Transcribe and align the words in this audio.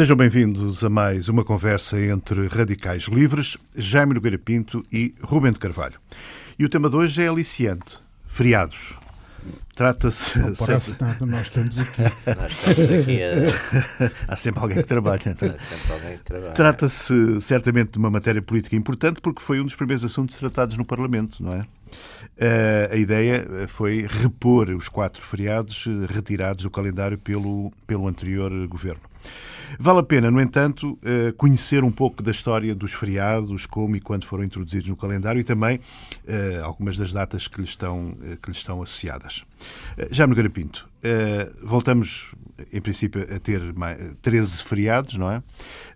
Sejam 0.00 0.16
bem-vindos 0.16 0.82
a 0.82 0.88
mais 0.88 1.28
uma 1.28 1.44
conversa 1.44 2.00
entre 2.00 2.48
radicais 2.48 3.02
livres, 3.02 3.58
Jaime 3.76 4.14
Nogueira 4.14 4.38
Pinto 4.38 4.82
e 4.90 5.14
Rubem 5.20 5.52
de 5.52 5.58
Carvalho. 5.58 6.00
E 6.58 6.64
o 6.64 6.70
tema 6.70 6.88
de 6.88 6.96
hoje 6.96 7.22
é 7.22 7.28
aliciante: 7.28 7.98
feriados. 8.26 8.98
Trata-se. 9.74 10.38
Não 10.38 10.54
parece 10.54 10.96
nada, 10.98 11.26
nós 11.26 11.42
estamos 11.42 11.78
aqui. 11.78 12.00
Nós 12.00 12.50
estamos 12.50 12.94
aqui 12.94 13.20
a... 13.22 14.10
Há 14.32 14.36
sempre 14.38 14.62
alguém 14.62 14.78
que 14.78 14.84
trabalha. 14.84 15.16
Há 15.16 15.18
sempre 15.18 15.92
alguém 15.92 16.16
que 16.16 16.24
trabalha. 16.24 16.52
Trata-se 16.52 17.40
certamente 17.42 17.90
de 17.90 17.98
uma 17.98 18.08
matéria 18.08 18.40
política 18.40 18.76
importante 18.76 19.20
porque 19.20 19.42
foi 19.42 19.60
um 19.60 19.64
dos 19.66 19.76
primeiros 19.76 20.02
assuntos 20.02 20.38
tratados 20.38 20.78
no 20.78 20.84
Parlamento, 20.86 21.42
não 21.42 21.52
é? 21.52 21.60
Uh, 21.60 22.94
a 22.94 22.96
ideia 22.96 23.68
foi 23.68 24.06
repor 24.08 24.70
os 24.70 24.88
quatro 24.88 25.20
feriados 25.20 25.84
uh, 25.84 26.06
retirados 26.08 26.64
do 26.64 26.70
calendário 26.70 27.18
pelo, 27.18 27.70
pelo 27.86 28.08
anterior 28.08 28.50
governo. 28.66 29.09
Vale 29.78 30.00
a 30.00 30.02
pena, 30.02 30.30
no 30.30 30.40
entanto, 30.40 30.98
uh, 31.02 31.32
conhecer 31.36 31.84
um 31.84 31.92
pouco 31.92 32.22
da 32.22 32.30
história 32.30 32.74
dos 32.74 32.92
feriados, 32.92 33.66
como 33.66 33.94
e 33.94 34.00
quando 34.00 34.24
foram 34.24 34.42
introduzidos 34.42 34.88
no 34.88 34.96
calendário 34.96 35.40
e 35.40 35.44
também 35.44 35.80
algumas 36.62 36.96
das 36.96 37.12
datas 37.12 37.46
que 37.48 37.60
lhes 37.60 37.70
estão, 37.70 38.16
que 38.42 38.48
lhes 38.48 38.58
estão 38.58 38.82
associadas. 38.82 39.44
Já 40.10 40.26
no 40.26 40.34
Garapinto, 40.34 40.88
voltamos, 41.62 42.34
em 42.72 42.80
princípio, 42.80 43.22
a 43.34 43.38
ter 43.38 43.72
mais, 43.72 43.98
13 44.22 44.62
feriados, 44.62 45.16
não 45.16 45.30
é? 45.30 45.42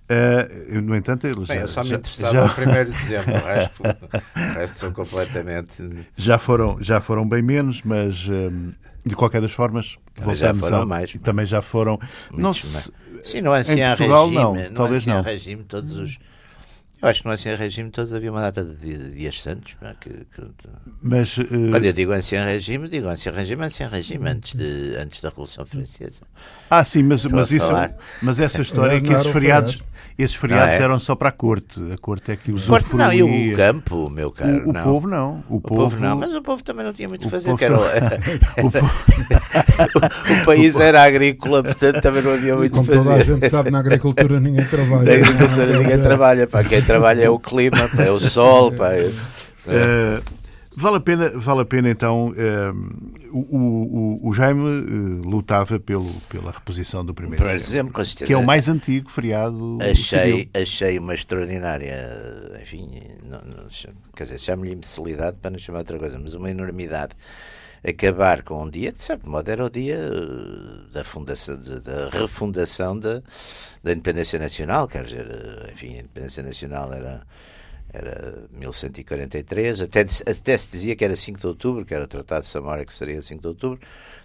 Uh, 0.05 0.83
no 0.83 0.95
entanto, 0.95 1.27
eles 1.27 1.49
Bem, 1.49 1.57
já, 1.57 1.63
eu 1.63 1.69
só 1.69 1.83
me 1.83 1.89
já, 1.89 1.97
interessava 1.97 2.33
já, 2.33 2.45
1 2.45 2.85
de 2.85 2.93
dezembro, 2.93 3.35
o 3.35 3.47
resto, 3.47 3.83
o 3.83 4.55
resto 4.55 4.77
são 4.77 4.93
completamente. 4.93 6.07
já 6.15 6.39
foram, 6.39 6.77
já 6.83 7.01
foram 7.01 7.27
bem 7.27 7.41
menos, 7.41 7.81
mas 7.83 8.29
um, 8.29 8.73
de 9.05 9.17
qualquer 9.17 9.41
das 9.41 9.53
formas, 9.53 9.97
Também 10.15 10.35
já 10.35 10.53
voltamos 10.53 10.69
foram 10.69 10.83
a, 10.83 10.87
mais. 10.87 11.15
e 11.15 11.19
também 11.19 11.47
já 11.47 11.63
foram. 11.63 11.99
Não 12.31 12.53
Muitos 12.53 12.65
se, 12.65 12.93
Sim, 13.25 13.41
no 13.41 13.53
ancião 13.53 13.97
Portugal, 13.97 14.29
regime, 14.29 14.43
não, 14.43 14.55
no 14.55 14.77
talvez 14.77 15.03
ancião 15.03 15.17
não. 15.17 15.25
regime, 15.25 15.65
todos 15.65 15.99
os. 15.99 16.19
Eu 17.05 17.11
acho 17.11 17.21
que 17.21 17.27
no 17.29 17.35
ancião 17.35 17.55
regime 17.55 17.91
todos 17.91 18.15
havia 18.15 18.31
uma 18.33 18.41
data 18.41 18.65
de 18.65 18.75
dia- 18.77 19.11
dias 19.11 19.43
santos. 19.43 19.77
que- 20.01 20.09
que- 20.11 20.49
mas 21.03 21.37
uh, 21.37 21.45
Quando 21.71 21.85
eu 21.85 21.93
digo 21.93 22.13
ancião 22.13 22.47
regime, 22.47 22.89
digo 22.89 23.09
ancião 23.09 23.35
regime, 23.35 23.63
ancião 23.67 23.91
regime, 23.91 24.27
antes, 24.31 24.55
de, 24.55 24.97
antes 24.99 25.21
da 25.21 25.29
Revolução 25.29 25.67
Francesa. 25.67 26.23
ah, 26.71 26.83
sim, 26.83 27.03
mas, 27.03 27.27
mas 27.27 27.53
isso, 27.53 27.71
mas 28.23 28.41
essa 28.41 28.63
história 28.63 28.97
é 28.97 29.01
que 29.03 29.13
esses 29.13 29.27
feriados, 29.27 29.73
feriado. 29.75 29.93
esses 30.19 30.37
feriados 30.37 30.77
é? 30.81 30.83
eram 30.83 30.99
só 30.99 31.15
para 31.15 31.29
a 31.29 31.33
corte. 31.33 31.79
A 31.93 31.99
corte 31.99 32.33
é 32.33 32.37
que 32.37 32.51
os 32.51 32.65
Porto, 32.67 32.97
não, 32.97 33.13
e 33.13 33.53
o 33.53 33.57
campo, 33.57 34.09
meu 34.09 34.31
caro. 34.33 34.65
o, 34.67 34.71
o 34.71 34.73
não. 34.73 34.83
povo 34.83 35.07
não. 35.09 35.45
O, 35.51 35.57
O 35.57 35.61
povo, 35.61 36.01
não, 36.01 36.17
mas 36.17 36.35
o 36.35 36.41
povo 36.41 36.65
também 36.65 36.87
não 36.87 36.95
tinha 36.95 37.07
muito 37.09 37.25
o 37.25 37.29
a 37.29 37.31
fazer. 37.31 37.51
povo 37.51 37.63
era 37.63 37.77
o- 37.77 37.83
o 38.67 38.71
povo- 38.71 38.91
o 40.43 40.45
país 40.47 40.81
era 40.81 41.03
agrícola, 41.05 41.63
portanto 41.63 42.01
também 42.01 42.23
não 42.23 42.33
havia 42.33 42.57
muito 42.57 42.73
Como 42.75 42.91
a 42.91 42.97
toda 42.97 43.11
a 43.15 43.19
fazer. 43.19 43.35
gente 43.35 43.49
sabe, 43.51 43.71
na 43.71 43.81
agricultura 43.81 44.41
ninguém 44.41 44.63
Na 44.65 44.71
trabalha. 44.71 45.13
agricultura 45.15 45.79
ninguém 45.79 46.03
trabalha, 46.03 46.47
pá. 46.47 46.65
quem 46.65 46.81
trabalha 46.81 46.94
é 47.23 47.31
o 47.31 47.39
clima, 47.39 47.89
pá, 47.95 48.03
é 48.05 48.11
o 48.11 48.19
sol. 48.19 48.73
Pá. 48.73 48.93
é- 48.95 49.11
Uh, 49.67 50.23
vale 50.77 50.97
a 50.99 51.01
pena, 51.01 51.31
vale 51.37 51.61
a 51.63 51.65
pena 51.65 51.89
então. 51.89 52.29
uh, 52.29 53.15
o, 53.33 54.21
o, 54.23 54.29
o 54.29 54.33
Jaime 54.35 54.61
uh, 54.61 55.23
lutava 55.29 55.81
pelo, 55.81 56.05
pela 56.29 56.51
reposição 56.53 57.03
do 57.05 57.15
primeiro 57.15 57.43
Por 57.43 57.51
dezembro, 57.53 57.93
com 57.95 58.05
certeza. 58.05 58.27
que 58.27 58.33
é 58.35 58.37
o 58.37 58.45
mais 58.45 58.69
antigo 58.69 59.11
feriado 59.11 59.79
Achei, 59.81 60.31
civil. 60.33 60.49
achei 60.55 60.99
uma 60.99 61.15
extraordinária, 61.15 62.59
enfim, 62.63 62.91
não, 63.25 63.39
não, 63.39 63.67
quer 64.15 64.25
dizer, 64.25 64.39
chamo-lhe 64.39 64.73
imbecilidade 64.73 65.39
para 65.41 65.51
não 65.53 65.59
chamar 65.59 65.79
outra 65.79 65.99
coisa, 65.99 66.19
mas 66.23 66.35
uma 66.35 66.51
enormidade 66.51 67.15
acabar 67.87 68.43
com 68.43 68.63
um 68.63 68.71
dia, 68.71 68.93
de 68.93 69.03
certo 69.03 69.29
modo 69.29 69.49
era 69.51 69.65
o 69.65 69.71
dia 69.71 69.97
eh, 69.97 70.93
da 70.93 71.05
fundação, 71.05 71.57
da 71.57 72.09
refundação 72.11 72.99
da, 72.99 73.23
da 73.83 73.93
independência 73.93 74.39
nacional, 74.39 74.89
quer 74.89 75.05
dizer, 75.05 75.27
eh, 75.31 75.71
enfim, 75.73 75.97
a 75.97 76.01
independência 76.01 76.43
nacional 76.43 76.93
era 76.93 77.27
era 77.95 78.43
1143, 78.51 79.83
até, 79.83 80.01
até 80.01 80.59
se 80.59 80.71
dizia 80.73 80.97
que 80.97 81.05
era 81.05 81.15
5 81.15 81.39
de 81.39 81.47
outubro, 81.47 81.85
que 81.85 81.95
era 81.95 82.03
o 82.03 82.09
Tratado 82.09 82.43
de 82.43 82.49
Samora, 82.49 82.85
que 82.85 82.93
seria 82.93 83.23
5 83.23 83.41
de 83.41 83.47
outubro, 83.47 83.79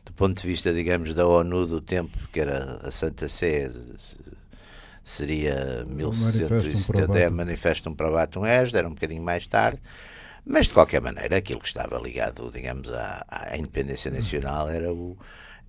do 0.03 0.12
ponto 0.13 0.41
de 0.41 0.47
vista, 0.47 0.73
digamos, 0.73 1.13
da 1.13 1.28
ONU 1.28 1.67
do 1.67 1.79
tempo, 1.79 2.17
que 2.33 2.39
era 2.39 2.79
a 2.81 2.89
Santa 2.89 3.28
Sé, 3.28 3.72
seria 5.03 5.85
Manifestum 5.88 6.56
1170, 6.56 6.89
é, 6.97 7.06
Probatum. 7.06 7.35
Manifestum 7.35 7.94
Probatum 7.94 8.45
Est, 8.47 8.73
era 8.73 8.88
um 8.88 8.95
bocadinho 8.95 9.22
mais 9.22 9.45
tarde, 9.45 9.79
mas 10.49 10.67
de 10.67 10.73
qualquer 10.73 11.01
maneira 11.01 11.37
aquilo 11.37 11.59
que 11.61 11.67
estava 11.67 11.97
ligado, 11.99 12.49
digamos, 12.51 12.91
à, 12.91 13.25
à 13.29 13.57
independência 13.57 14.11
nacional 14.11 14.69
era 14.69 14.91
o 14.91 15.17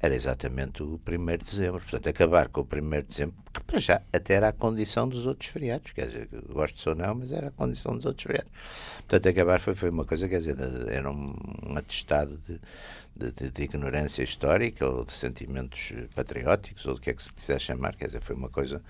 era 0.03 0.15
exatamente 0.15 0.83
o 0.83 0.99
1 1.07 1.27
de 1.37 1.45
dezembro. 1.45 1.81
Portanto, 1.81 2.09
acabar 2.09 2.49
com 2.49 2.63
o 2.63 2.65
1 2.65 2.91
de 2.91 3.03
dezembro, 3.03 3.35
que 3.53 3.61
para 3.63 3.79
já 3.79 4.01
até 4.11 4.33
era 4.35 4.49
a 4.49 4.53
condição 4.53 5.07
dos 5.07 5.27
outros 5.27 5.51
feriados, 5.51 5.93
quer 5.93 6.07
dizer, 6.07 6.29
gosto 6.49 6.89
ou 6.89 6.97
não, 6.97 7.15
mas 7.17 7.33
era 7.33 7.49
a 7.49 7.51
condição 7.51 7.95
dos 7.95 8.07
outros 8.07 8.23
feriados. 8.25 8.51
Portanto, 8.97 9.29
acabar 9.29 9.61
foi, 9.61 9.75
foi 9.75 9.91
uma 9.91 10.07
coisa, 10.07 10.27
quer 10.27 10.39
dizer, 10.39 10.57
era 10.91 11.11
um, 11.11 11.35
um 11.67 11.77
atestado 11.77 12.41
de, 12.49 13.31
de, 13.33 13.51
de- 13.51 13.63
ignorância 13.63 14.23
histórica 14.23 14.89
ou 14.89 15.05
de 15.05 15.13
sentimentos 15.13 15.93
patrióticos 16.15 16.87
ou 16.87 16.95
do 16.95 17.01
que 17.01 17.11
é 17.11 17.15
que 17.15 17.23
se 17.23 17.31
quiser 17.33 17.61
chamar, 17.61 17.95
quer 17.95 18.07
dizer, 18.07 18.23
foi 18.23 18.35
uma 18.35 18.49
coisa 18.49 18.83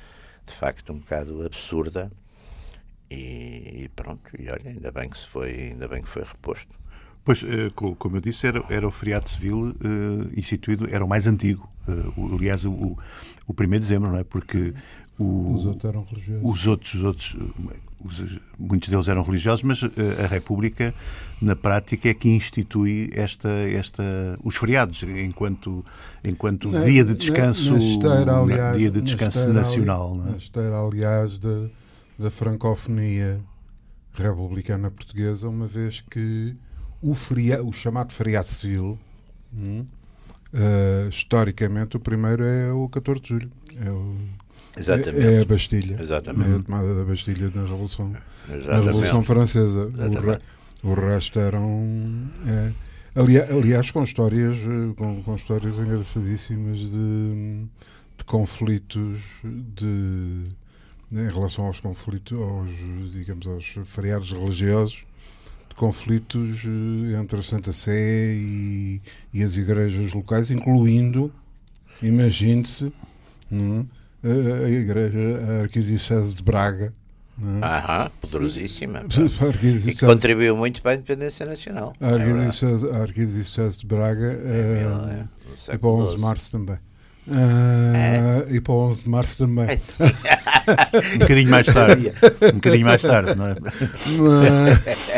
de 0.46 0.52
facto 0.52 0.92
um 0.92 0.98
bocado 0.98 1.44
absurda 1.44 2.10
e, 3.10 3.84
e 3.84 3.90
pronto, 3.94 4.20
e 4.38 4.48
olha, 4.50 4.60
ainda 4.70 4.90
bem 4.92 5.08
que 5.10 5.18
se 5.18 5.26
foi, 5.26 5.50
ainda 5.72 5.88
bem 5.88 6.02
que 6.02 6.08
foi 6.08 6.22
reposto. 6.22 6.74
Pois, 7.24 7.42
eh, 7.42 7.68
co- 7.74 7.94
como 7.96 8.16
eu 8.16 8.20
disse, 8.20 8.46
era, 8.46 8.62
era 8.70 8.86
o 8.86 8.90
feriado 8.90 9.28
civil 9.28 9.74
eh, 9.82 10.38
instituído, 10.38 10.88
era 10.90 11.04
o 11.04 11.08
mais 11.08 11.26
antigo. 11.26 11.68
Eh, 11.88 11.92
aliás, 12.34 12.64
o, 12.64 12.70
o, 12.70 12.98
o 13.46 13.52
1 13.52 13.54
de 13.68 13.78
dezembro, 13.78 14.10
não 14.10 14.18
é? 14.18 14.24
Porque 14.24 14.72
o, 15.18 15.52
Os 15.54 15.66
outros 15.66 15.84
eram 15.84 16.02
religiosos. 16.04 16.44
os 16.50 16.66
outros, 16.66 16.94
os 16.94 17.02
outros 17.02 17.36
os- 18.02 18.40
muitos 18.58 18.88
deles 18.88 19.08
eram 19.08 19.22
religiosos, 19.22 19.62
mas 19.62 19.80
a 19.84 20.26
República, 20.26 20.94
na 21.42 21.54
prática, 21.54 22.08
é 22.08 22.14
que 22.14 22.30
institui 22.30 23.10
esta, 23.12 23.50
esta, 23.50 24.02
os 24.42 24.56
feriados 24.56 25.02
enquanto, 25.02 25.84
enquanto 26.24 26.70
Na- 26.70 26.80
dia 26.80 27.04
de 27.04 27.10
na- 27.12 27.18
descanso, 27.18 27.74
na 27.74 27.78
esteira, 27.78 28.24
na- 28.24 28.38
aliás, 28.38 28.78
dia 28.78 28.90
de 28.90 28.98
na 29.00 29.04
descanso 29.04 29.38
esteira, 29.40 29.58
nacional. 29.60 30.14
Não 30.14 30.24
Na 30.24 30.32
é? 30.32 30.36
esteira, 30.38 30.78
aliás, 30.80 31.38
da, 31.38 31.68
da 32.20 32.30
francofonia 32.30 33.40
republicana 34.12 34.90
portuguesa, 34.90 35.48
uma 35.48 35.66
vez 35.66 36.02
que 36.10 36.54
o, 37.00 37.14
feria, 37.14 37.62
o 37.64 37.72
chamado 37.72 38.12
feriado 38.12 38.48
civil, 38.48 38.98
hum, 39.54 39.84
eh, 40.52 41.06
historicamente, 41.08 41.96
o 41.96 42.00
primeiro 42.00 42.44
é 42.44 42.72
o 42.72 42.88
14 42.88 43.20
de 43.22 43.28
julho. 43.28 43.50
É, 43.84 43.90
o- 43.90 44.16
Exatamente. 44.76 45.26
é, 45.26 45.40
a 45.40 45.44
Bastilha. 45.44 46.02
Exatamente. 46.02 46.50
É 46.50 46.56
a 46.56 46.58
tomada 46.62 46.94
da 46.94 47.04
Bastilha 47.04 47.50
na 47.54 47.62
Revolução, 47.62 48.10
na. 48.10 48.20
Revolução 48.76 49.22
Francesa. 49.22 49.86
O, 49.86 50.20
re- 50.20 50.40
o 50.82 50.94
resto 50.94 51.38
eram. 51.38 52.28
é, 52.46 52.72
aliás, 53.50 53.90
com 53.90 54.02
histórias, 54.02 54.58
com, 54.96 55.22
com 55.22 55.34
histórias 55.36 55.78
engraçadíssimas 55.78 56.78
de, 56.78 57.64
de 58.18 58.24
conflitos 58.26 59.20
de, 59.42 60.48
em 61.12 61.28
relação 61.30 61.66
aos 61.66 61.80
conflitos, 61.80 62.38
aos, 62.38 62.68
digamos, 63.12 63.46
aos 63.46 63.64
feriados 63.88 64.30
religiosos, 64.32 65.04
de 65.68 65.74
conflitos 65.74 66.62
eh, 66.64 67.20
entre 67.20 67.38
a 67.38 67.42
Santa 67.42 67.72
Sé 67.72 68.34
e, 68.34 69.00
e 69.32 69.42
as 69.42 69.56
igrejas 69.56 70.12
locais, 70.12 70.50
incluindo, 70.50 71.32
imagine-se, 72.02 72.92
é? 73.52 73.84
a, 74.22 74.64
a 74.66 74.70
igreja, 74.70 75.18
a 75.48 75.62
Arquidiocese 75.62 76.36
de 76.36 76.42
Braga. 76.42 76.92
é? 77.42 77.64
Aham, 77.64 78.10
poderosíssima. 78.20 79.02
E 79.86 79.94
que 79.94 80.06
contribuiu 80.06 80.56
muito 80.56 80.80
para 80.82 80.92
a 80.92 80.94
independência 80.94 81.44
nacional. 81.46 81.92
a 82.00 82.06
É. 82.10 83.02
Arquidiocese, 83.02 83.78
de 83.78 83.86
Braga 83.86 84.26
É, 84.44 84.82
eh, 84.84 85.26
é, 85.26 85.74
e 85.74 85.78
para 85.78 85.88
o 85.88 85.92
século 85.92 86.02
11 86.02 86.12
de 86.12 86.16
XII. 86.16 86.20
março 86.20 86.52
também. 86.52 86.78
Ah, 87.28 88.44
E 88.50 88.60
para 88.60 88.72
o 88.72 88.90
11 88.90 89.02
de 89.04 89.08
março 89.08 89.38
também. 89.38 89.66
Um 91.14 91.18
bocadinho 91.18 91.50
mais 91.50 91.66
tarde. 91.66 92.12
Um 92.42 92.52
bocadinho 92.54 92.86
mais 92.86 93.02
tarde, 93.02 93.34
não 93.34 93.46
é? 93.46 93.56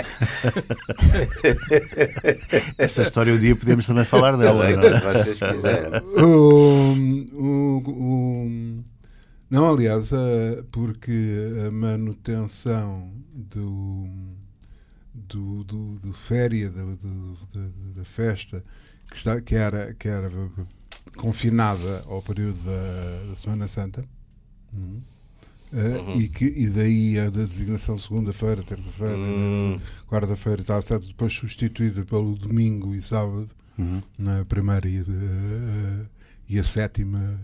Essa 2.79 3.03
história 3.03 3.33
um 3.33 3.39
dia 3.39 3.55
podemos 3.57 3.87
também 3.87 4.05
falar 4.05 4.37
dela. 4.37 4.67
Também, 4.67 4.77
não 4.77 4.85
é? 4.99 5.13
vocês 5.15 5.39
quiserem. 5.41 5.91
O- 6.23 7.83
o- 7.85 8.83
não, 9.51 9.71
aliás, 9.71 10.11
porque 10.71 11.37
a 11.67 11.71
manutenção 11.71 13.11
do, 13.35 14.09
do, 15.15 15.65
do, 15.65 15.99
do 15.99 16.13
féria, 16.15 16.71
do, 16.71 16.97
do- 16.97 17.39
da- 17.55 18.01
da 18.01 18.05
festa, 18.05 18.65
que, 19.11 19.17
está, 19.17 19.41
que, 19.41 19.55
era, 19.55 19.95
que 19.95 20.09
era 20.09 20.31
confinada 21.17 22.03
ao 22.07 22.23
período 22.23 22.59
da, 22.63 23.31
da 23.31 23.37
Semana 23.37 23.69
Santa, 23.69 24.05
hum, 24.75 25.01
eh, 25.73 26.17
e, 26.19 26.29
que, 26.29 26.45
e 26.45 26.67
daí 26.69 27.19
a 27.19 27.31
da 27.31 27.45
designação 27.45 27.97
de 27.97 28.03
segunda-feira, 28.03 28.63
terça-feira, 28.63 29.17
Hum. 29.17 29.79
quarta-feira 30.09 30.61
e 30.63 30.65
tal, 30.65 30.79
etc., 30.81 30.99
depois 31.01 31.33
substituída 31.33 32.05
pelo 32.05 32.35
domingo 32.35 32.95
e 32.95 33.01
sábado, 33.03 33.49
Uhum. 33.79 34.03
na 34.19 34.45
primeira 34.45 34.87
e, 34.89 34.99
a- 34.99 36.07
e 36.49 36.59
a 36.59 36.65
sétima 36.65 37.41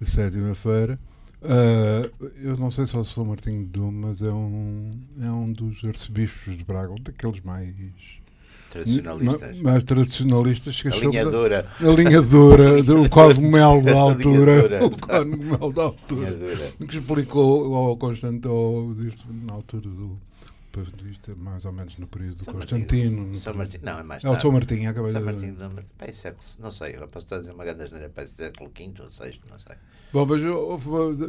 a 0.00 0.04
sétima 0.04 0.54
feira 0.54 0.98
Uh, 1.44 2.28
eu 2.40 2.56
não 2.56 2.70
sei 2.70 2.86
se 2.86 2.94
é 2.94 2.98
o 3.00 3.04
São 3.04 3.24
Martinho 3.24 3.66
de 3.66 3.80
mas 3.80 4.22
é 4.22 4.30
um, 4.32 4.92
é 5.20 5.28
um 5.28 5.46
dos 5.46 5.82
arcebispos 5.84 6.56
de 6.56 6.62
Braga, 6.64 6.92
um 6.92 7.02
daqueles 7.02 7.40
mais 7.40 7.74
tradicionalistas. 8.72 9.58
Mais 9.60 9.84
tradicionalistas 9.84 10.82
que 10.82 10.88
a 10.88 10.96
linha 10.96 11.24
dura. 11.24 11.66
A 11.80 11.90
linha 11.90 12.22
dura, 12.22 12.82
do 12.82 13.08
cogumelo 13.08 13.82
da 13.84 13.98
altura. 13.98 14.84
O 14.84 14.90
cogumelo 14.90 15.72
da 15.72 15.82
altura. 15.82 16.32
Que 16.88 16.98
explicou 16.98 17.74
ao 17.74 17.96
Constantino, 17.96 18.94
na 19.44 19.52
altura 19.52 19.88
do 19.88 20.18
mais 21.36 21.66
ou 21.66 21.72
menos 21.72 21.98
no 21.98 22.06
período 22.06 22.38
do 22.38 22.44
Constantino. 22.46 23.34
São 23.34 23.54
Martinho, 23.54 23.82
não, 23.84 23.98
é 23.98 24.02
mais 24.02 24.22
tarde. 24.22 24.34
É 24.34 24.38
o 24.38 24.40
São 24.40 24.52
Martinho, 24.52 24.90
acabei 24.90 25.12
São 25.12 25.22
Martinho, 25.22 25.54
de... 25.54 25.62
Martinho, 25.62 26.34
não 26.58 26.72
sei, 26.72 26.96
eu 26.96 27.08
posso 27.08 27.26
estar 27.26 27.36
a 27.36 27.38
dizer 27.40 27.52
uma 27.52 27.64
grande 27.64 27.82
asneira, 27.82 28.08
parece 28.08 28.34
século 28.34 28.70
V 28.74 28.94
ou 29.00 29.08
VI, 29.10 29.40
não 29.50 29.58
sei. 29.58 29.76
Bom, 30.12 30.26
mas 30.26 30.42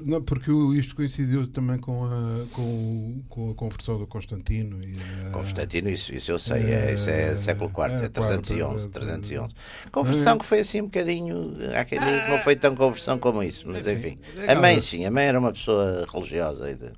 não, 0.06 0.22
porque 0.22 0.52
isto 0.78 0.94
coincidiu 0.94 1.48
também 1.48 1.80
com 1.80 2.04
a, 2.04 2.46
com, 2.52 3.24
com 3.30 3.52
a 3.52 3.54
conversão 3.56 3.98
do 3.98 4.06
Constantino. 4.06 4.84
E 4.84 4.98
a, 5.28 5.30
Constantino, 5.32 5.90
isso, 5.90 6.14
isso 6.14 6.32
eu 6.32 6.38
sei, 6.38 6.74
é, 6.74 6.94
isso 6.94 7.10
é 7.10 7.34
século 7.34 7.70
IV, 7.70 8.02
é, 8.02 8.06
é 8.06 8.10
311, 8.10 8.90
311. 8.90 9.56
Conversão 9.90 10.38
que 10.38 10.46
foi 10.46 10.60
assim 10.60 10.82
um 10.82 10.86
bocadinho, 10.86 11.56
aquele, 11.80 12.28
não 12.30 12.40
foi 12.40 12.58
tão 12.58 12.76
conversão 12.76 13.18
como 13.18 13.42
isso, 13.42 13.64
mas 13.68 13.88
enfim. 13.88 14.18
A 14.48 14.56
mãe 14.56 14.82
sim, 14.82 15.06
a 15.06 15.12
mãe 15.12 15.28
era 15.28 15.40
uma 15.40 15.54
pessoa 15.54 16.06
religiosa 16.12 16.70
e 16.70 16.76
de, 16.76 16.92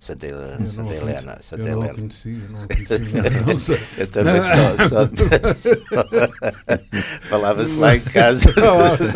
Santa 0.00 0.26
Helena. 0.28 0.66
Santa 0.66 0.94
Helena, 0.94 1.38
Santa 1.42 1.62
eu 1.62 1.76
não 1.76 1.82
a 1.82 1.94
conheci, 1.94 2.40
eu 2.42 2.50
não 2.50 2.66
conheci. 2.66 2.98
Não, 2.98 3.76
eu 3.98 4.06
também 4.06 4.40
só, 4.40 4.88
só, 4.88 5.54
só 5.54 5.76
falava-se 7.28 7.76
lá 7.76 7.96
em 7.96 8.00
casa. 8.00 8.50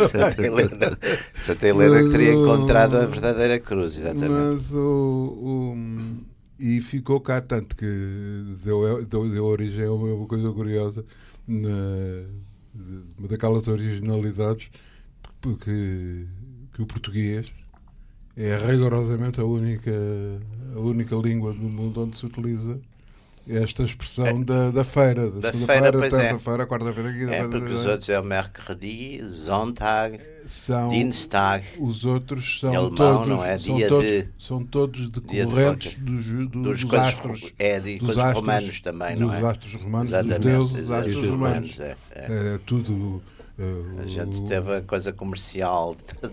Santa 0.07 0.45
Helena, 0.45 0.97
Santa 1.33 1.67
Helena 1.67 2.03
que 2.03 2.11
teria 2.11 2.33
encontrado 2.33 2.97
a 2.97 3.05
verdadeira 3.07 3.59
cruz, 3.59 3.97
exatamente. 3.97 4.29
Mas 4.29 4.71
o, 4.73 5.75
e 6.59 6.79
ficou 6.81 7.19
cá 7.19 7.41
tanto 7.41 7.75
que 7.75 7.85
deu, 8.63 9.03
deu, 9.05 9.27
deu 9.27 9.43
origem 9.43 9.85
a 9.85 9.91
uma 9.91 10.27
coisa 10.27 10.51
curiosa 10.51 11.03
na, 11.47 11.71
daquelas 13.27 13.67
originalidades 13.67 14.69
porque 15.41 16.27
que 16.73 16.81
o 16.81 16.85
português 16.85 17.47
é 18.37 18.57
rigorosamente 18.57 19.39
a 19.39 19.45
única, 19.45 19.91
a 20.75 20.79
única 20.79 21.15
língua 21.15 21.53
do 21.53 21.69
mundo 21.69 22.03
onde 22.03 22.17
se 22.17 22.25
utiliza 22.25 22.79
esta 23.47 23.83
expressão 23.83 24.25
é, 24.25 24.43
da, 24.43 24.71
da 24.71 24.83
feira, 24.83 25.29
da, 25.29 25.39
da 25.39 25.53
segunda-feira, 25.53 25.91
terça-feira, 26.09 26.63
é. 26.63 26.65
quarta-feira, 26.65 27.13
quinta-feira. 27.13 27.45
É, 27.45 27.47
porque 27.47 27.73
os 27.73 27.85
outros 27.85 28.09
é 28.09 28.19
o 28.19 28.23
mercredi, 28.23 29.23
Sonntag, 29.29 30.19
são, 30.43 30.89
Dienstag. 30.89 31.63
Os 31.79 32.05
outros 32.05 32.59
são 32.59 32.75
alemão, 32.75 32.95
todos, 32.95 33.27
não 33.27 33.45
é? 33.45 33.59
São, 33.59 33.87
todos, 33.87 34.05
de, 34.05 34.27
são 34.37 34.65
todos 34.65 35.09
decorrentes 35.09 35.91
de 35.91 36.01
dos, 36.01 36.25
dos, 36.25 36.47
dos, 36.47 36.83
dos 36.83 36.93
astros. 36.95 37.53
É, 37.59 37.79
de 37.79 37.99
dos 37.99 38.17
astros, 38.17 38.33
romanos 38.33 38.81
também, 38.81 39.15
não 39.15 39.31
é? 39.31 39.39
Dos 39.39 39.49
astros 39.49 39.75
romanos, 39.75 40.09
Exatamente, 40.09 40.39
dos 40.39 40.51
deuses, 40.51 40.75
dos 40.77 40.91
astros 40.91 41.27
romanos. 41.27 41.79
É, 41.79 41.97
é. 42.15 42.25
é 42.55 42.59
tudo 42.65 43.21
Uh, 43.57 44.01
a 44.01 44.07
gente 44.07 44.47
teve 44.47 44.75
a 44.75 44.81
coisa 44.81 45.13
comercial, 45.13 45.95
uh, 46.21 46.29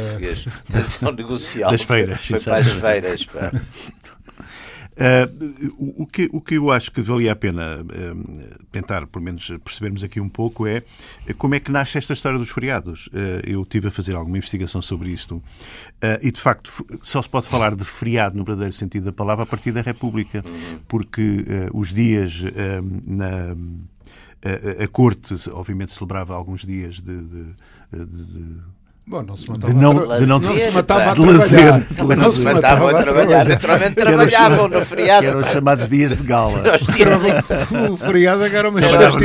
português, 0.00 0.44
tradição 0.70 1.10
negocial. 1.16 1.70
Das 1.70 1.82
feiras. 1.82 2.26
Foi 2.26 2.40
para 2.40 2.56
as 2.58 2.72
feiras. 2.72 3.26
Uh, 4.96 6.02
o, 6.02 6.06
que, 6.06 6.26
o 6.32 6.40
que 6.40 6.54
eu 6.54 6.70
acho 6.70 6.90
que 6.90 7.02
valia 7.02 7.32
a 7.32 7.36
pena 7.36 7.82
uh, 7.82 8.64
tentar, 8.72 9.06
pelo 9.06 9.22
menos, 9.22 9.46
percebermos 9.62 10.02
aqui 10.02 10.18
um 10.18 10.28
pouco 10.28 10.66
é 10.66 10.82
como 11.36 11.54
é 11.54 11.60
que 11.60 11.70
nasce 11.70 11.98
esta 11.98 12.14
história 12.14 12.38
dos 12.38 12.48
feriados. 12.48 13.08
Uh, 13.08 13.44
eu 13.44 13.62
tive 13.66 13.88
a 13.88 13.90
fazer 13.90 14.14
alguma 14.14 14.38
investigação 14.38 14.80
sobre 14.80 15.10
isto 15.10 15.42
e, 16.22 16.30
de 16.30 16.40
facto, 16.40 16.70
só 17.02 17.20
se 17.20 17.28
pode 17.28 17.46
falar 17.46 17.74
de 17.74 17.84
feriado 17.84 18.38
no 18.38 18.44
verdadeiro 18.44 18.72
sentido 18.72 19.04
da 19.04 19.12
palavra 19.12 19.44
a 19.44 19.46
partir 19.46 19.72
da 19.72 19.82
República, 19.82 20.42
uhum. 20.46 20.78
porque 20.86 21.44
os 21.72 21.92
dias 21.92 22.44
na 23.06 23.56
a, 24.42 24.84
a, 24.84 24.88
corte, 24.88 25.34
obviamente, 25.50 25.92
celebrava 25.92 26.34
alguns 26.34 26.64
dias 26.64 27.00
de, 27.00 27.20
de, 27.20 27.54
de, 27.92 28.06
de 28.06 28.62
Bom, 29.08 29.22
não 29.22 29.36
se 29.36 29.48
matava 29.48 29.72
de 29.72 29.80
não, 29.80 30.10
a 30.10 30.18
de 30.18 30.26
não, 30.26 30.40
não 30.40 30.56
se 30.56 30.70
matava 30.72 31.12
a 31.12 31.14
trabalhar. 31.14 31.84
Também 31.94 32.16
não 32.16 32.28
se 32.28 32.40
matava 32.42 32.90
a 32.90 33.02
trabalhar. 33.04 33.44
Naturalmente 33.44 33.94
trabalhavam 33.94 34.68
no 34.68 34.80
feriado. 34.84 35.22
Que 35.22 35.28
eram 35.28 35.40
os 35.40 35.48
chamados 35.48 35.88
dias 35.88 36.16
de 36.16 36.24
gala. 36.24 36.62
o 37.88 37.96
feriado 37.96 38.44
era 38.44 38.68
uma 38.68 38.80
dias 38.80 38.90
de 38.90 38.98
trabalho. 38.98 39.16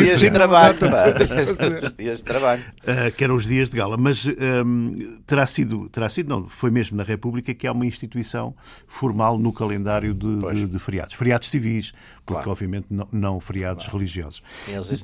Os 1.83 1.93
dias 1.95 2.17
de 2.19 2.23
trabalho. 2.23 2.63
Que 3.17 3.23
eram 3.23 3.35
os 3.35 3.47
dias 3.47 3.71
de 3.71 3.77
gala. 3.77 3.97
Mas 3.97 4.23
um, 4.27 4.95
terá 5.25 5.47
sido, 5.47 5.89
terá 5.89 6.07
sido, 6.09 6.29
não, 6.29 6.47
foi 6.47 6.69
mesmo 6.69 6.95
na 6.95 7.03
República 7.03 7.51
que 7.51 7.65
há 7.65 7.71
uma 7.71 7.87
instituição 7.87 8.53
formal 8.85 9.39
no 9.39 9.51
calendário 9.51 10.13
de, 10.13 10.53
de, 10.53 10.67
de 10.67 10.77
feriados. 10.77 11.15
Feriados 11.15 11.49
civis, 11.49 11.91
porque 12.23 12.33
claro. 12.33 12.51
obviamente 12.51 12.85
não, 12.91 13.07
não 13.11 13.39
feriados 13.39 13.85
claro. 13.85 13.97
religiosos. 13.97 14.43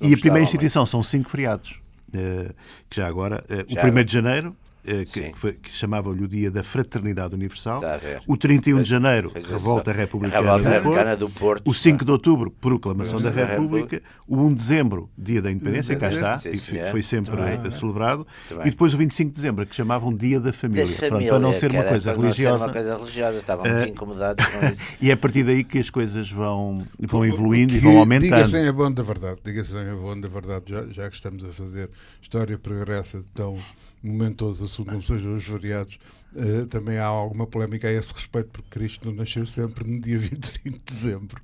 E 0.03 0.13
a 0.13 0.17
primeira 0.17 0.43
instituição 0.43 0.85
são 0.85 1.01
cinco 1.01 1.31
feriados. 1.31 1.81
Uh, 2.09 2.53
que 2.89 2.95
já 2.95 3.07
agora, 3.07 3.43
uh, 3.49 3.65
já 3.67 3.83
o 3.83 3.87
1 3.89 4.03
de 4.05 4.13
janeiro, 4.13 4.55
eh, 4.55 4.66
que, 5.05 5.31
que, 5.31 5.51
que 5.53 5.71
chamavam-lhe 5.71 6.23
o 6.23 6.27
Dia 6.27 6.49
da 6.49 6.63
Fraternidade 6.63 7.35
Universal. 7.35 7.81
O 8.25 8.37
31 8.37 8.81
de 8.81 8.89
janeiro, 8.89 9.31
Revolta 9.33 9.91
Republicana, 9.91 10.41
Revolta 10.41 10.79
do, 10.79 10.83
Porto. 10.83 11.17
do, 11.17 11.29
Porto. 11.29 11.69
O 11.69 11.73
5 11.73 12.05
de 12.05 12.11
outubro, 12.11 12.51
Proclamação 12.51 13.21
da 13.21 13.29
República. 13.29 14.01
O 14.27 14.37
1 14.37 14.49
de 14.49 14.55
dezembro, 14.55 15.09
Dia 15.17 15.41
da 15.41 15.51
Independência, 15.51 15.95
cá 15.95 16.09
está, 16.09 16.37
sim, 16.37 16.49
e 16.49 16.91
foi 16.91 17.01
sempre 17.01 17.35
celebrado. 17.71 18.25
E 18.65 18.69
depois 18.69 18.93
o 18.93 18.97
25 18.97 19.29
de 19.29 19.35
dezembro, 19.35 19.65
que 19.65 19.75
chamavam 19.75 20.13
Dia 20.13 20.39
da 20.39 20.53
Família. 20.53 20.85
Da 20.85 20.91
família 20.91 21.09
Portanto, 21.09 21.29
para 21.29 21.39
não 21.39 21.53
ser 21.53 21.71
uma 21.71 21.83
coisa 21.83 22.13
religiosa. 22.13 22.65
Uma 22.65 22.73
coisa 22.73 22.97
religiosa, 22.97 23.37
estavam 23.37 23.65
uh, 23.65 23.69
muito 23.69 23.89
incomodados 23.89 24.45
com 24.45 24.65
isso. 24.65 24.81
e 25.01 25.09
é 25.09 25.13
a 25.13 25.17
partir 25.17 25.43
daí 25.43 25.63
que 25.63 25.79
as 25.79 25.89
coisas 25.89 26.29
vão, 26.29 26.85
vão 26.99 27.25
evoluindo 27.25 27.73
e 27.73 27.79
vão 27.79 27.97
aumentando. 27.99 28.29
Diga-se 28.35 28.57
em 28.57 28.67
abono 28.67 28.95
da 28.95 29.03
verdade, 29.03 29.39
diga-se 29.43 29.73
em 29.75 29.89
abono 29.89 30.21
da 30.21 30.27
verdade, 30.27 30.65
já, 30.67 30.87
já 30.87 31.09
que 31.09 31.15
estamos 31.15 31.43
a 31.43 31.49
fazer 31.49 31.89
história 32.21 32.57
progressa 32.57 33.23
tão 33.33 33.57
momentoso 34.01 34.65
assunto 34.65 34.91
como 34.91 35.01
sejam 35.01 35.35
os 35.35 35.47
variados, 35.47 35.99
uh, 36.33 36.65
também 36.67 36.97
há 36.97 37.05
alguma 37.05 37.47
polémica 37.47 37.87
a 37.87 37.91
esse 37.91 38.13
respeito, 38.13 38.49
porque 38.49 38.69
Cristo 38.69 39.07
não 39.07 39.15
nasceu 39.15 39.45
sempre 39.45 39.89
no 39.89 39.99
dia 39.99 40.17
25 40.19 40.77
de 40.77 40.83
dezembro. 40.83 41.41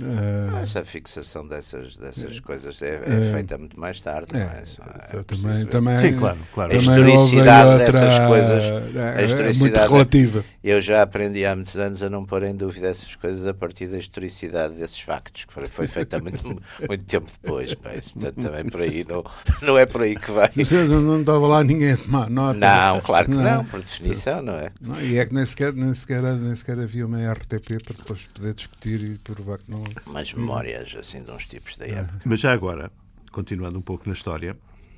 Uh, 0.00 0.56
Essa 0.60 0.84
fixação 0.84 1.46
dessas, 1.46 1.96
dessas 1.96 2.40
coisas 2.40 2.82
é, 2.82 2.96
é, 2.96 3.32
feita 3.32 3.56
muito 3.56 3.78
mais 3.78 4.00
tarde. 4.00 4.36
É, 4.36 4.38
é, 4.38 5.18
é 5.18 5.22
também, 5.22 5.66
também, 5.66 5.98
Sim, 6.00 6.16
claro, 6.16 6.38
claro. 6.52 6.72
A 6.72 6.76
historicidade 6.76 7.68
outra, 7.68 7.92
dessas 7.92 8.26
coisas 8.26 8.64
é, 8.96 9.18
a 9.18 9.22
historicidade, 9.22 9.56
é 9.56 9.60
muito 9.60 9.92
relativa. 9.92 10.44
Eu 10.64 10.80
já 10.80 11.02
aprendi 11.02 11.46
há 11.46 11.54
muitos 11.54 11.76
anos 11.76 12.02
a 12.02 12.10
não 12.10 12.24
pôr 12.24 12.42
em 12.42 12.56
dúvida 12.56 12.88
essas 12.88 13.14
coisas 13.14 13.46
a 13.46 13.54
partir 13.54 13.86
da 13.86 13.96
historicidade 13.96 14.74
desses 14.74 14.98
factos, 14.98 15.44
que 15.44 15.52
foi, 15.52 15.66
foi 15.66 15.86
feita 15.86 16.18
muito, 16.20 16.42
muito 16.88 17.04
tempo 17.04 17.30
depois. 17.42 17.74
Portanto, 17.74 18.40
também 18.40 18.64
por 18.64 18.80
aí 18.80 19.06
não, 19.08 19.24
não 19.62 19.78
é 19.78 19.86
por 19.86 20.02
aí 20.02 20.16
que 20.16 20.30
vai. 20.32 20.50
Não, 20.88 21.00
não 21.02 21.20
estava 21.20 21.46
lá 21.46 21.62
ninguém 21.62 21.92
a 21.92 21.96
tomar 21.96 22.28
nota. 22.28 22.58
Não, 22.58 23.00
claro 23.00 23.26
que 23.26 23.34
não, 23.34 23.44
não 23.44 23.64
por 23.64 23.80
definição, 23.80 24.42
não 24.42 24.54
é? 24.54 24.72
Não, 24.80 25.00
e 25.00 25.18
é 25.18 25.24
que 25.24 25.32
nem 25.32 25.46
sequer, 25.46 25.72
nem, 25.72 25.94
sequer, 25.94 26.22
nem 26.22 26.56
sequer 26.56 26.80
havia 26.80 27.06
uma 27.06 27.18
RTP 27.32 27.80
para 27.84 27.96
depois 27.96 28.26
poder 28.34 28.54
discutir 28.54 29.02
e 29.02 29.18
provar 29.18 29.58
que 29.58 29.70
não 29.70 29.83
umas 30.06 30.32
memórias 30.32 30.94
assim 30.94 31.22
de 31.22 31.30
uns 31.30 31.46
tipos 31.46 31.76
da 31.76 31.86
época. 31.86 32.20
Mas 32.24 32.40
já 32.40 32.52
agora, 32.52 32.90
continuando 33.30 33.78
um 33.78 33.82
pouco 33.82 34.04
na 34.06 34.12
história, 34.12 34.56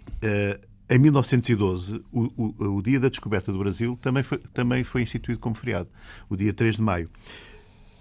uh, 0.09 0.67
em 0.89 0.99
1912, 0.99 2.01
o, 2.13 2.23
o, 2.37 2.77
o, 2.77 2.83
dia 2.83 3.01
da 3.01 3.09
descoberta 3.09 3.53
do 3.53 3.59
Brasil 3.59 3.99
também 4.01 4.23
foi, 4.23 4.39
também 4.39 4.85
foi 4.85 5.03
instituído 5.03 5.41
como 5.41 5.55
feriado, 5.55 5.89
o 6.29 6.37
dia 6.37 6.53
3 6.53 6.77
de 6.77 6.83
maio. 6.83 7.11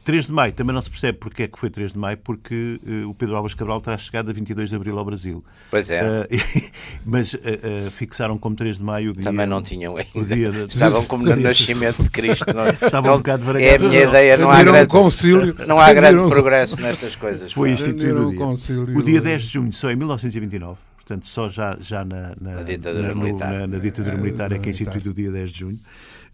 3 0.06 0.28
de 0.28 0.32
maio, 0.32 0.54
também 0.54 0.74
não 0.74 0.82
se 0.84 0.90
percebe 0.90 1.18
porque 1.18 1.44
é 1.44 1.48
que 1.48 1.58
foi 1.58 1.68
3 1.68 1.94
de 1.94 1.98
maio, 1.98 2.16
porque 2.18 2.80
uh, 2.88 3.10
o 3.10 3.14
Pedro 3.16 3.36
Álvares 3.36 3.56
Cabral 3.56 3.82
terá 3.82 3.98
chegado 3.98 4.30
a 4.30 4.34
22 4.34 4.70
de 4.70 4.76
abril 4.76 5.00
ao 5.00 5.04
Brasil. 5.04 5.44
Pois 5.72 5.90
é. 5.90 6.02
Uh, 6.04 6.72
mas 7.04 7.34
uh, 7.34 7.40
fixaram 7.90 8.38
como 8.38 8.56
3 8.56 8.78
de 8.78 8.84
maio 8.84 9.10
o 9.10 9.14
dia. 9.14 9.24
Também 9.24 9.48
não 9.48 9.64
tinham 9.64 9.98
ainda. 9.98 10.10
O 10.14 10.24
dia 10.24 10.52
de... 10.52 10.66
Estavam 10.66 11.04
como 11.10 11.26
no 11.26 11.36
nascimento 11.36 12.04
de 12.04 12.12
Cristo. 12.12 12.46
Não, 12.54 12.68
Estavam 12.86 13.10
não, 13.10 13.16
um 13.16 13.18
bocado 13.18 13.58
É 13.58 13.76
a 13.76 13.80
minha 13.80 14.04
ideia, 14.04 14.38
não 14.38 14.52
há 14.52 14.64
grande, 14.64 14.88
concílio, 14.88 15.56
não 15.68 15.80
há 15.80 15.92
grande 15.92 16.30
progresso 16.30 16.80
nestas 16.80 17.16
coisas. 17.16 17.52
Foi 17.52 17.72
instituído 17.72 18.28
o 18.28 18.30
dia. 18.30 18.40
Concílio, 18.40 18.98
o 18.98 19.02
dia 19.02 19.20
10 19.20 19.42
de 19.42 19.48
junho, 19.48 19.74
só 19.74 19.90
em 19.90 19.96
1929 19.96 20.78
portanto, 21.06 21.28
só 21.28 21.48
já, 21.48 21.78
já 21.80 22.04
na, 22.04 22.34
na, 22.42 22.56
na 22.56 22.64
ditadura 22.64 23.10
na, 23.10 23.16
militar, 23.16 23.54
na, 23.54 23.68
na 23.68 23.78
ditadura 23.78 24.18
militar 24.18 24.52
é 24.52 24.58
que 24.58 24.70
é 24.70 24.72
instituído 24.72 25.12
o 25.12 25.14
dia 25.14 25.32
10 25.32 25.52
de 25.52 25.60
junho. 25.60 25.80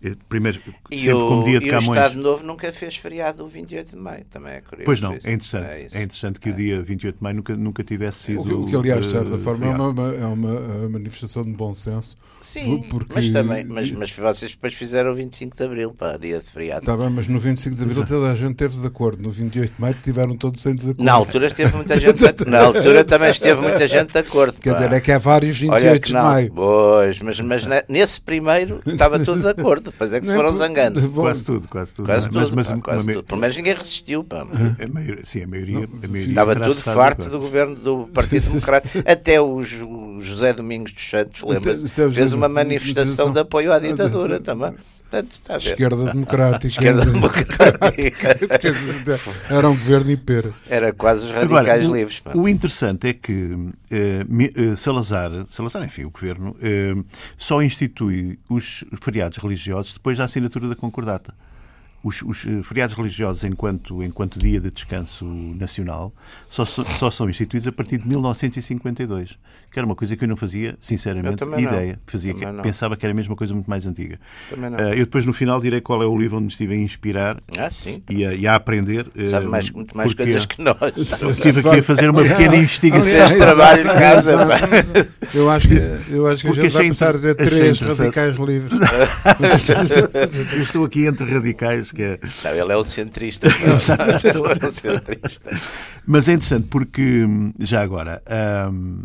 Eh, 0.03 0.15
primeiro, 0.27 0.60
e 0.89 0.98
sempre 0.98 1.13
o, 1.13 1.27
como 1.27 1.43
dia 1.43 1.60
de 1.60 1.70
Camões. 1.70 1.86
E 1.86 1.89
o 1.89 1.93
Estado 1.93 2.22
Novo 2.22 2.43
nunca 2.43 2.74
fez 2.74 2.98
feriado 2.98 3.46
o 3.46 3.48
28 3.48 3.91
de 3.91 3.96
maio, 3.96 4.25
também 4.25 4.53
é 4.53 4.62
curioso. 4.62 4.86
Pois 4.86 5.00
não, 5.00 5.13
é 5.13 5.34
interessante. 5.34 5.65
É, 5.67 5.88
é 5.91 6.03
interessante 6.03 6.39
que 6.39 6.50
é. 6.50 6.51
o 6.51 6.55
dia 6.55 6.81
28 6.81 7.17
de 7.17 7.24
maio 7.24 7.36
nunca, 7.36 7.55
nunca 7.55 7.84
tivesse 7.84 8.20
sido. 8.20 8.63
O 8.63 8.70
que, 8.70 8.75
aliás, 8.75 9.05
de 9.05 9.12
certa 9.12 9.36
uh, 9.36 9.39
forma, 9.39 9.67
é 9.67 9.70
uma, 9.70 10.13
é 10.15 10.25
uma 10.25 10.89
manifestação 10.89 11.43
de 11.43 11.51
bom 11.51 11.74
senso. 11.75 12.17
Sim, 12.41 12.84
porque... 12.89 13.13
mas 13.13 13.29
também, 13.29 13.63
mas, 13.63 13.91
mas 13.91 14.12
vocês 14.12 14.51
depois 14.53 14.74
fizeram 14.74 15.12
o 15.12 15.15
25 15.15 15.55
de 15.55 15.63
Abril 15.63 15.93
para 15.93 16.17
dia 16.17 16.39
de 16.39 16.46
feriado. 16.46 16.81
Está 16.81 16.98
bem, 16.98 17.10
mas 17.10 17.27
no 17.27 17.39
25 17.39 17.75
de 17.75 17.84
Abril 17.84 18.05
toda 18.05 18.31
a 18.31 18.36
gente 18.36 18.55
teve 18.55 18.79
de 18.79 18.88
acordo. 18.88 19.22
No 19.22 19.29
28 19.29 19.75
de 19.75 19.79
maio 19.79 19.96
tiveram 20.03 20.36
todos 20.36 20.62
sem 20.62 20.75
desacordo. 20.75 21.03
Na 21.03 21.13
altura 21.13 21.48
esteve 21.48 21.75
muita 21.75 21.96
gente 22.01 22.34
de... 22.34 22.50
Na 22.50 22.62
altura 22.62 23.03
também 23.03 23.29
esteve 23.29 23.62
muita 23.62 23.88
gente 23.88 24.12
de 24.12 24.17
acordo. 24.17 24.60
Quer 24.60 24.72
pá. 24.72 24.79
dizer, 24.79 24.93
é 24.96 25.00
que 25.00 25.12
há 25.12 25.20
vários 25.20 25.60
28 25.60 26.08
de 26.08 26.13
maio. 26.13 26.51
Pois, 26.53 27.22
mas, 27.22 27.39
mas 27.39 27.63
nesse 27.88 28.20
primeiro 28.20 28.81
estava 28.88 29.20
tudo 29.20 29.41
de 29.41 29.50
acordo. 29.50 29.90
Depois 29.91 30.13
é 30.13 30.19
que 30.19 30.25
se 30.25 30.33
foram 30.33 30.50
zangando. 30.55 31.01
Quase 31.12 31.43
tudo, 31.43 31.67
quase 31.67 31.93
tudo. 31.93 32.05
Quase 32.05 32.29
mas, 32.31 32.45
tudo, 32.45 32.55
mas, 32.55 32.67
pá, 32.67 32.74
uma- 32.75 32.81
quase 32.81 33.07
uma- 33.07 33.13
tudo. 33.13 33.25
Pelo 33.25 33.41
menos 33.41 33.55
ninguém 33.55 33.74
resistiu. 33.74 34.24
Pá. 34.24 34.41
a 34.41 34.88
maioria- 34.88 35.25
sim, 35.25 35.43
a 35.43 35.48
maioria. 35.48 35.77
A 36.03 36.07
maioria 36.07 36.29
Estava 36.31 36.55
tudo 36.55 36.75
farto 36.75 37.29
do 37.29 37.39
governo 37.39 37.75
do 37.75 38.10
Partido 38.13 38.43
Democrático. 38.50 39.00
Até 39.05 39.41
o, 39.41 39.62
José 39.63 40.53
Domingos 40.53 40.91
dos 40.91 41.10
Santos, 41.10 41.41
lembra-se, 41.43 41.86
Até 41.86 42.05
o 42.05 42.12
fez 42.12 42.33
uma 42.33 42.48
manifestação 42.50 43.31
de 43.31 43.39
apoio 43.39 43.71
à 43.74 43.79
ditadura 43.79 44.39
também. 44.39 44.74
Portanto, 45.12 45.32
está 45.34 45.56
a 45.56 45.58
ver. 45.58 45.72
Esquerda 45.72 46.06
democrática. 46.13 46.68
Esquerda 46.68 47.03
democrática. 47.12 48.38
Era 49.53 49.70
um 49.70 49.77
governo 49.77 50.10
impera. 50.10 50.53
Era 50.70 50.94
quase 50.94 51.25
os 51.25 51.32
Agora, 51.32 51.68
radicais 51.68 51.89
o, 51.89 51.94
livres. 51.94 52.20
pá. 52.22 52.32
o 52.34 52.48
interessante 52.48 53.10
é 53.10 53.13
que 53.13 53.70
eh, 53.91 54.75
Salazar, 54.77 55.30
Salazar, 55.50 55.84
enfim, 55.84 56.06
o 56.06 56.10
governo, 56.10 56.56
eh, 56.62 56.96
só 57.38 57.62
institui 57.62 58.39
os 58.48 58.86
feriados 59.01 59.38
religiosos 59.38 59.94
depois 59.94 60.18
da 60.18 60.24
assinatura 60.24 60.70
da 60.70 60.75
concordata. 60.77 61.36
Os, 62.01 62.22
os, 62.24 62.48
feriados 62.63 62.96
religiosos, 62.96 63.44
enquanto, 63.44 64.01
enquanto 64.01 64.39
dia 64.39 64.60
de 64.60 64.72
descanso 64.72 65.25
nacional, 65.25 66.12
só, 66.50 66.65
só 66.65 67.12
são 67.12 67.30
instituídos 67.30 67.68
a 67.68 67.72
partir 67.72 68.00
de 68.00 68.08
1952, 68.08 69.38
que 69.72 69.80
era 69.80 69.86
uma 69.86 69.96
coisa 69.96 70.18
que 70.18 70.24
eu 70.24 70.28
não 70.28 70.36
fazia, 70.36 70.75
sinceramente, 70.82 71.42
Eu 71.42 71.48
também 71.50 71.63
não. 71.66 71.72
ideia. 71.72 72.00
Fazia, 72.06 72.34
não. 72.34 72.62
pensava 72.62 72.98
que 72.98 73.06
era 73.06 73.13
mesmo 73.16 73.32
uma 73.32 73.38
coisa 73.38 73.54
muito 73.54 73.70
mais 73.70 73.88
antiga. 73.88 74.20
Eh, 74.51 74.92
eu 74.96 75.06
depois, 75.06 75.25
no 75.25 75.32
final, 75.32 75.62
direi 75.62 75.80
qual 75.80 76.04
é 76.04 76.06
o 76.06 76.18
livro 76.18 76.36
onde 76.38 76.46
me 76.48 76.51
estive 76.51 76.74
a 76.74 76.78
inspirar 76.78 77.42
Ah, 77.58 77.70
sim. 77.72 78.04
e 78.10 78.25
a, 78.25 78.34
e 78.34 78.46
a 78.46 78.56
aprender. 78.56 79.08
eh, 79.16 79.28
Sabe 79.28 79.48
mais, 79.48 79.70
muito 79.70 79.96
mais 79.96 80.10
porque 80.10 80.24
coisas 80.24 80.46
que 80.46 80.62
nós. 80.62 80.78
Estive 81.32 81.62
aqui 81.62 81.80
a 81.80 81.84
fazer 81.84 82.10
uma 82.10 82.22
pequena 82.22 82.56
investigação. 82.58 83.04
Fizeste 83.06 83.38
trabalho 83.38 83.84
de 83.84 83.90
casa. 83.90 84.38
Eu 85.34 85.50
acho 85.50 85.68
que, 85.70 85.75
eu 86.10 86.28
acho 86.28 86.42
que 86.42 86.48
a 86.48 86.51
Porque 86.54 86.70
gente 86.70 86.74
vai 86.74 86.82
achei 86.82 86.90
passar 86.90 87.16
a 87.16 87.18
achei 87.18 87.34
três 87.36 87.80
radicais 87.80 88.36
livres. 88.36 88.72
Eu 90.58 90.62
estou 90.63 90.84
aqui 90.86 91.06
entre 91.06 91.32
radicais, 91.32 91.92
que 91.92 92.01
é... 92.01 92.20
Não, 92.44 92.51
ele 92.51 92.72
é 92.74 92.78
um 92.78 92.84
centrista. 92.84 93.48
Ele 93.48 93.72
é 93.72 93.74
um 93.74 93.80
centrista. 94.72 95.51
Mas 96.06 96.28
é 96.28 96.34
interessante 96.34 96.68
porque, 96.70 97.24
hum, 97.25 97.54
já 97.60 97.82
agora, 97.82 98.22
hum, 98.72 99.04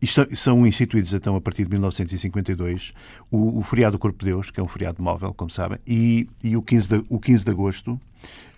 isto 0.00 0.34
são 0.34 0.66
instituídos 0.66 1.12
então 1.12 1.36
a 1.36 1.40
partir 1.40 1.64
de 1.64 1.70
1952 1.70 2.92
o, 3.30 3.58
o 3.58 3.62
feriado 3.62 3.96
do 3.96 4.00
Corpo 4.00 4.18
de 4.18 4.30
Deus, 4.30 4.50
que 4.50 4.58
é 4.58 4.62
um 4.62 4.68
feriado 4.68 5.02
móvel, 5.02 5.34
como 5.34 5.50
sabem, 5.50 5.78
e, 5.86 6.28
e 6.42 6.56
o, 6.56 6.62
15 6.62 6.88
de, 6.88 7.04
o 7.08 7.20
15 7.20 7.44
de 7.44 7.50
agosto, 7.50 8.00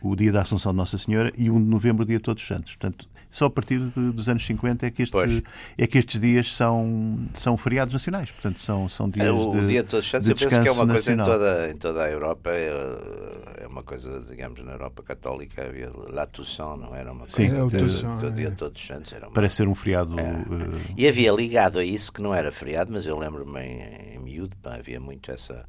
o 0.00 0.16
dia 0.16 0.32
da 0.32 0.42
Assunção 0.42 0.72
de 0.72 0.78
Nossa 0.78 0.98
Senhora, 0.98 1.32
e 1.36 1.48
1 1.50 1.58
de 1.62 1.68
novembro, 1.68 2.02
o 2.02 2.06
dia 2.06 2.16
de 2.18 2.22
Todos 2.24 2.42
os 2.42 2.48
Santos. 2.48 2.74
Portanto, 2.76 3.08
só 3.30 3.46
a 3.46 3.50
partir 3.50 3.78
de- 3.78 4.12
dos 4.12 4.28
anos 4.28 4.44
50 4.44 4.84
é 4.86 4.90
que, 4.90 5.02
este- 5.04 5.44
é 5.78 5.86
que 5.86 5.96
estes 5.96 6.20
dias 6.20 6.54
são, 6.54 7.18
são 7.32 7.56
feriados 7.56 7.94
nacionais. 7.94 8.30
Portanto, 8.30 8.60
são, 8.60 8.88
são 8.90 9.08
dias 9.08 9.30
o 9.30 9.52
de, 9.52 9.66
dia 9.68 9.82
de 9.82 9.88
todos 9.88 10.04
os 10.04 10.10
santos, 10.10 10.26
de 10.26 10.32
eu 10.32 10.36
penso 10.36 10.62
que 10.62 10.68
é 10.68 10.72
uma 10.72 10.86
coisa 10.86 11.12
em 11.12 11.16
nacional. 11.16 11.26
toda, 11.26 11.70
em 11.70 11.76
toda 11.76 12.02
a 12.04 12.10
Europa, 12.10 12.50
é, 12.50 13.62
é 13.62 13.66
uma 13.66 13.82
coisa, 13.82 14.20
digamos, 14.28 14.62
na 14.64 14.72
Europa 14.72 15.02
católica 15.02 15.64
havia 15.64 15.90
La 16.10 16.26
Toussaint, 16.26 16.78
não 16.80 16.94
era 16.94 17.10
uma 17.12 17.20
coisa 17.20 17.36
Sim, 17.36 17.56
É, 17.56 17.62
o 17.62 17.70
dia 17.70 18.48
é. 18.48 18.50
de 18.50 18.56
todos 18.56 18.80
os 18.82 18.86
santos. 18.86 19.12
Era 19.12 19.26
uma... 19.28 19.32
Parece 19.32 19.56
ser 19.56 19.68
um 19.68 19.74
feriado. 19.74 20.18
É. 20.20 20.24
eh, 20.24 20.92
E 20.98 21.08
havia 21.08 21.32
ligado 21.32 21.78
a 21.78 21.84
isso, 21.84 22.12
que 22.12 22.20
não 22.20 22.34
era 22.34 22.52
feriado, 22.52 22.92
mas 22.92 23.06
eu 23.06 23.18
lembro-me 23.18 23.60
em, 23.60 24.16
em 24.16 24.18
miúdo, 24.18 24.54
pá, 24.62 24.74
havia 24.74 25.00
muito 25.00 25.30
essa, 25.30 25.64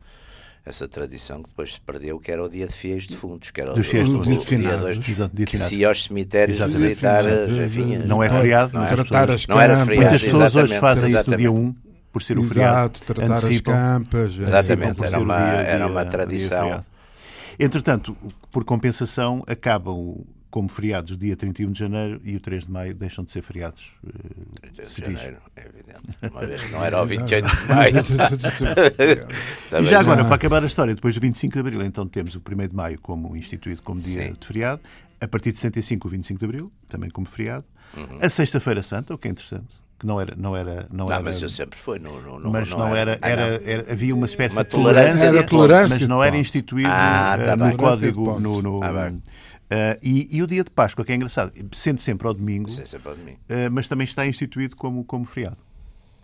essa 0.65 0.87
tradição 0.87 1.41
que 1.43 1.49
depois 1.49 1.73
se 1.73 1.81
perdeu, 1.81 2.19
que 2.19 2.31
era 2.31 2.43
o 2.43 2.49
dia 2.49 2.65
de 2.67 2.73
fiéis 2.73 3.05
defuntos, 3.05 3.51
que 3.51 3.59
era 3.59 3.71
o, 3.71 3.75
Dos 3.75 3.87
fiéis 3.87 4.07
o- 4.07 4.11
defuntos. 4.11 4.27
o 4.27 4.31
Dia 4.31 4.39
de 4.39 4.45
finados. 4.45 4.93
de 5.33 5.45
que 5.45 5.57
se 5.57 5.57
finados. 5.57 5.71
ia 5.73 5.87
aos 5.89 6.03
cemitérios 6.03 6.57
Exatamente. 6.57 6.87
visitar 6.87 7.19
as 7.19 7.49
Exato. 7.49 7.61
avinhas. 7.63 8.05
Não 8.05 8.23
é 8.23 8.29
feriado, 8.29 8.71
mas 8.73 8.83
as 8.83 8.89
tratar 8.89 9.19
pessoas- 9.27 9.41
as 9.41 9.47
não 9.47 9.59
era 9.61 9.85
feriado, 9.85 10.01
Muitas 10.09 10.23
pessoas 10.23 10.55
hoje 10.55 10.79
fazem 10.79 11.09
isso 11.11 11.29
no 11.29 11.37
dia 11.37 11.47
exatamente. 11.49 11.77
1, 11.77 11.91
por 12.11 12.21
ser 12.23 12.39
o 12.39 12.43
feriado. 12.47 12.77
Exato, 12.95 13.01
tratar 13.03 13.33
as 13.33 13.43
antecipam- 13.43 13.73
campas. 13.73 14.37
Exatamente, 14.37 15.03
era 15.03 15.19
uma- 15.19 15.37
dia- 15.37 15.61
era 15.61 15.87
uma 15.87 16.05
tradição. 16.05 16.85
Entretanto, 17.59 18.15
por 18.51 18.63
compensação, 18.63 19.43
acabam 19.47 20.17
como 20.53 20.69
feriados 20.69 21.11
o 21.13 21.17
dia 21.17 21.35
31 21.35 21.71
de 21.71 21.79
janeiro 21.79 22.21
e 22.23 22.35
o 22.35 22.39
3 22.39 22.67
de 22.67 22.71
maio 22.71 22.93
deixam 22.93 23.23
de 23.25 23.31
ser 23.31 23.41
feriados 23.41 23.89
eh, 24.05 24.67
30 24.75 24.83
de 24.85 25.01
janeiro, 25.15 25.37
é 25.55 25.61
evidente. 25.65 26.31
Uma 26.31 26.45
vez 26.45 26.61
que 26.63 26.71
não 26.71 26.83
era 26.85 26.97
ao 26.97 27.07
28 27.07 27.43
de 27.47 27.65
maio. 27.73 27.95
E 29.81 29.85
já 29.85 29.99
agora, 29.99 30.23
para 30.23 30.35
acabar 30.35 30.61
a 30.61 30.67
história, 30.67 30.93
depois 30.93 31.15
do 31.15 31.21
25 31.21 31.53
de 31.53 31.59
abril, 31.59 31.81
então 31.81 32.07
temos 32.07 32.35
o 32.35 32.39
1 32.39 32.67
de 32.67 32.75
maio 32.75 32.99
como 33.01 33.35
instituído 33.35 33.81
como 33.81 33.99
dia 33.99 34.27
Sim. 34.27 34.33
de 34.39 34.45
feriado. 34.45 34.79
A 35.19 35.27
partir 35.27 35.51
de 35.53 35.57
65, 35.57 36.07
o 36.07 36.11
25 36.11 36.37
de 36.39 36.45
abril, 36.45 36.71
também 36.87 37.09
como 37.09 37.25
feriado. 37.25 37.65
Uhum. 37.97 38.19
A 38.21 38.29
Sexta-feira 38.29 38.83
Santa, 38.83 39.11
o 39.15 39.17
que 39.17 39.27
é 39.27 39.31
interessante, 39.31 39.65
que 39.97 40.05
não 40.05 40.21
era. 40.21 40.35
Não, 40.37 40.55
era, 40.55 40.85
não, 40.91 41.05
Não, 41.07 41.13
era 41.13 41.23
mas 41.23 41.41
eu 41.41 41.49
sempre 41.49 41.79
fui. 41.79 41.97
No, 41.97 42.21
no, 42.21 42.39
no, 42.39 42.51
mas 42.51 42.69
não, 42.69 42.95
era, 42.95 43.17
Ah, 43.23 43.27
era, 43.29 43.59
não. 43.59 43.67
era- 43.67 43.91
havia 43.91 44.13
uma 44.13 44.27
espécie 44.27 44.55
Uma 44.55 44.63
de 44.63 44.69
tolerância 44.69 45.11
tolerância, 45.13 45.37
Era 45.39 45.43
tolerância 45.47 45.97
mas 45.97 46.07
não 46.07 46.23
era 46.23 46.37
instituído 46.37 46.89
Ah, 46.91 47.37
eh, 47.39 47.43
tá 47.43 47.55
no 47.55 47.65
bem. 47.69 47.77
Código. 47.77 48.39
No, 48.39 48.61
no- 48.61 48.83
Ah, 48.83 49.11
eh, 49.75 49.99
e, 50.03 50.37
e 50.37 50.43
o 50.43 50.47
dia 50.47 50.63
de 50.63 50.69
Páscoa, 50.69 51.03
que 51.03 51.11
é 51.11 51.15
engraçado, 51.15 51.51
sendo 51.71 51.99
sempre 51.99 52.27
ao 52.27 52.33
domingo, 52.33 52.69
sempre 52.69 53.09
ao 53.09 53.15
domingo. 53.15 53.39
eh, 53.49 53.69
mas 53.69 53.87
também 53.87 54.05
está 54.05 54.25
instituído 54.27 54.75
como, 54.75 55.03
como 55.03 55.25
feriado, 55.25 55.57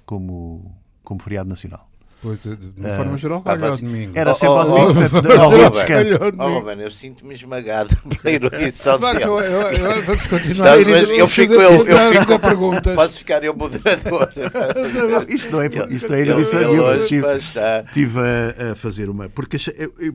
como, 0.06 0.76
como 1.04 1.20
feriado 1.22 1.50
nacional. 1.50 1.88
Pois, 2.22 2.44
de 2.44 2.54
de 2.54 2.82
uma 2.82 2.96
forma 2.98 3.18
geral, 3.18 3.40
ah, 3.40 3.44
calha 3.56 3.64
ao 3.70 3.76
você- 3.78 3.82
domingo. 3.86 4.12
Era 4.14 4.32
Oh, 4.32 4.36
sempre 4.36 4.50
oh, 4.50 4.58
ao 4.60 4.68
oh, 4.68 4.94
domingo, 4.94 5.10
oh, 5.16 5.38
oh, 5.38 5.42
ao 5.42 5.52
dia 5.54 5.70
descanso. 5.70 6.20
Oh. 6.38 6.60
Ruben, 6.60 6.80
eu 6.82 6.92
sinto-me 6.92 7.34
esmagado 7.34 7.96
pela 8.22 8.36
erudição 8.36 9.00
dele. 9.00 9.24
eu- 9.24 10.04
Vamos 10.06 10.28
continuar. 10.28 10.78
Estás, 10.78 10.88
mas 10.90 11.10
eu 11.12 11.28
fico, 11.30 11.54
eu, 11.54 11.62
eu 11.72 11.80
fico, 12.20 12.40
perguntas. 12.40 12.94
posso 12.94 13.18
ficar 13.20 13.42
eu 13.46 13.56
moderador. 13.56 14.34
Isto 15.30 15.52
não 15.54 15.62
é, 15.62 15.68
isto 15.90 16.10
não 16.10 16.16
é 16.18 16.20
erudição 16.20 16.60
nenhuma. 16.60 16.96
Estive- 16.98 17.22
pá, 17.26 17.36
está- 17.38 17.84
Estive 17.88 18.20
a, 18.20 18.72
a 18.72 18.76
fazer 18.76 19.10
uma. 19.10 19.30
Porque, 19.30 19.56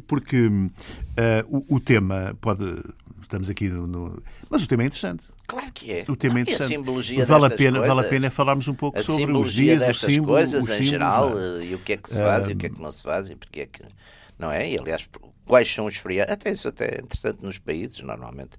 porque 0.07 0.51
ah, 1.17 1.43
o, 1.49 1.77
o 1.77 1.81
tema 1.81 2.37
pode. 2.39 2.65
Estamos 3.25 3.51
aqui 3.51 3.69
no, 3.69 3.87
no- 3.87 4.23
Mas 4.51 4.63
o 4.63 4.69
tema 4.69 4.83
é 4.83 4.87
interessante. 4.87 5.25
Claro 5.47 5.73
que 5.73 5.91
é. 5.93 6.05
O 6.09 6.15
tema 6.17 6.37
é 6.37 6.39
a 6.39 6.43
interessante. 6.43 6.69
simbologia 6.69 7.25
vale, 7.27 7.47
a 7.47 7.51
pena, 7.51 7.79
vale 7.81 7.91
a 7.91 7.95
coisas, 7.95 8.11
pena 8.11 8.31
falarmos 8.31 8.69
um 8.69 8.75
pouco 8.75 9.03
sobre 9.03 9.37
os 9.37 9.53
dias, 9.53 9.87
os 9.89 9.99
símbolos. 10.01 10.27
coisas 10.43 10.63
os 10.65 10.69
em 10.71 10.73
símbolos, 10.73 10.91
geral 10.91 11.31
não 11.31 11.39
é? 11.39 11.61
eh, 11.63 11.65
e 11.67 11.75
o 11.75 11.79
que 11.79 11.93
é 11.93 11.97
que 11.97 12.09
se 12.11 12.21
faz 12.21 12.47
e 12.47 12.53
o 12.53 12.57
que 12.57 12.67
é 12.67 12.69
que 12.71 12.81
não 12.81 12.93
se 12.93 13.03
faz 13.03 13.29
e 13.29 13.35
porque 13.37 13.61
é 13.63 13.67
que 13.67 13.83
não 14.39 14.51
é 14.51 14.71
e 14.71 14.79
aliás 14.79 15.09
quais 15.47 15.73
são 15.73 15.87
os 15.87 15.97
feriados 15.97 16.33
até 16.33 16.51
isso 16.53 16.69
até 16.69 16.97
é 16.97 17.01
interessante 17.01 17.43
nos 17.43 17.59
países 17.59 18.01
normalmente 18.01 18.53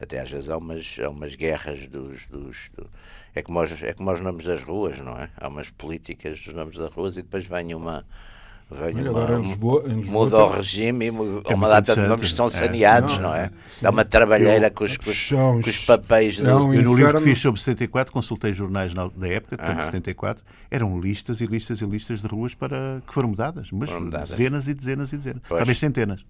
até 0.00 0.20
às 0.20 0.30
vezes 0.30 0.48
há 0.50 0.56
umas 0.56 0.96
há 1.04 1.08
umas 1.10 1.34
guerras 1.34 1.86
dos, 1.88 2.20
dos 2.30 2.56
do- 2.76 2.88
é 3.34 3.42
como 3.42 3.60
os, 3.62 3.82
é 3.82 3.92
como 3.92 4.10
os 4.12 4.20
nomes 4.20 4.44
das 4.44 4.62
ruas 4.62 4.98
não 4.98 5.16
é 5.16 5.30
há 5.36 5.48
umas 5.48 5.70
políticas 5.70 6.40
dos 6.40 6.54
nomes 6.54 6.76
das 6.76 6.92
ruas 6.92 7.16
e 7.16 7.22
depois 7.22 7.46
vem 7.46 7.74
uma 7.74 8.04
uma, 8.70 9.10
agora 9.10 9.38
em 9.38 9.42
Lisboa- 9.42 9.84
em 9.86 9.94
Lisboa 10.00 10.24
muda 10.24 10.36
o 10.44 10.48
regime 10.52 11.06
e 11.06 11.10
mu- 11.10 11.42
É 11.44 11.54
uma 11.54 11.68
data 11.68 11.94
de 11.96 12.02
nomes 12.06 12.30
que 12.30 12.36
são 12.36 12.46
É. 12.46 12.50
saneados 12.50 13.14
Não, 13.16 13.22
não 13.30 13.34
é 13.34 13.50
sim. 13.68 13.82
dá 13.82 13.90
uma 13.90 14.04
trabalheira 14.04 14.66
Eu- 14.66 14.70
com 14.70 14.84
os, 14.84 14.96
com 14.96 15.10
os, 15.10 15.28
são 15.28 15.60
com 15.60 15.68
os 15.70 15.78
papéis 15.84 16.38
do, 16.38 16.48
é 16.48 16.54
um 16.54 16.72
Eu 16.74 16.82
no 16.82 16.94
livro 16.94 17.18
que 17.18 17.24
fiz 17.24 17.40
sobre 17.40 17.60
74 17.60 18.12
consultei 18.12 18.52
jornais 18.54 18.94
na- 18.94 19.08
da 19.08 19.28
época, 19.28 19.56
portanto, 19.56 19.76
Aham. 19.78 19.82
74, 19.82 20.44
eram 20.70 21.00
listas 21.00 21.40
e 21.40 21.46
listas 21.46 21.80
e 21.80 21.84
listas 21.86 22.22
de 22.22 22.28
ruas 22.28 22.54
para 22.54 23.02
que 23.06 23.12
foram 23.12 23.30
mudadas, 23.30 23.68
mas 23.72 23.90
Foram 23.90 24.04
mudadas. 24.04 24.28
dezenas 24.30 24.68
e 24.68 24.74
dezenas 24.74 25.12
e 25.12 25.16
dezenas, 25.16 25.42
Pois. 25.48 25.58
talvez 25.58 25.78
centenas. 25.78 26.24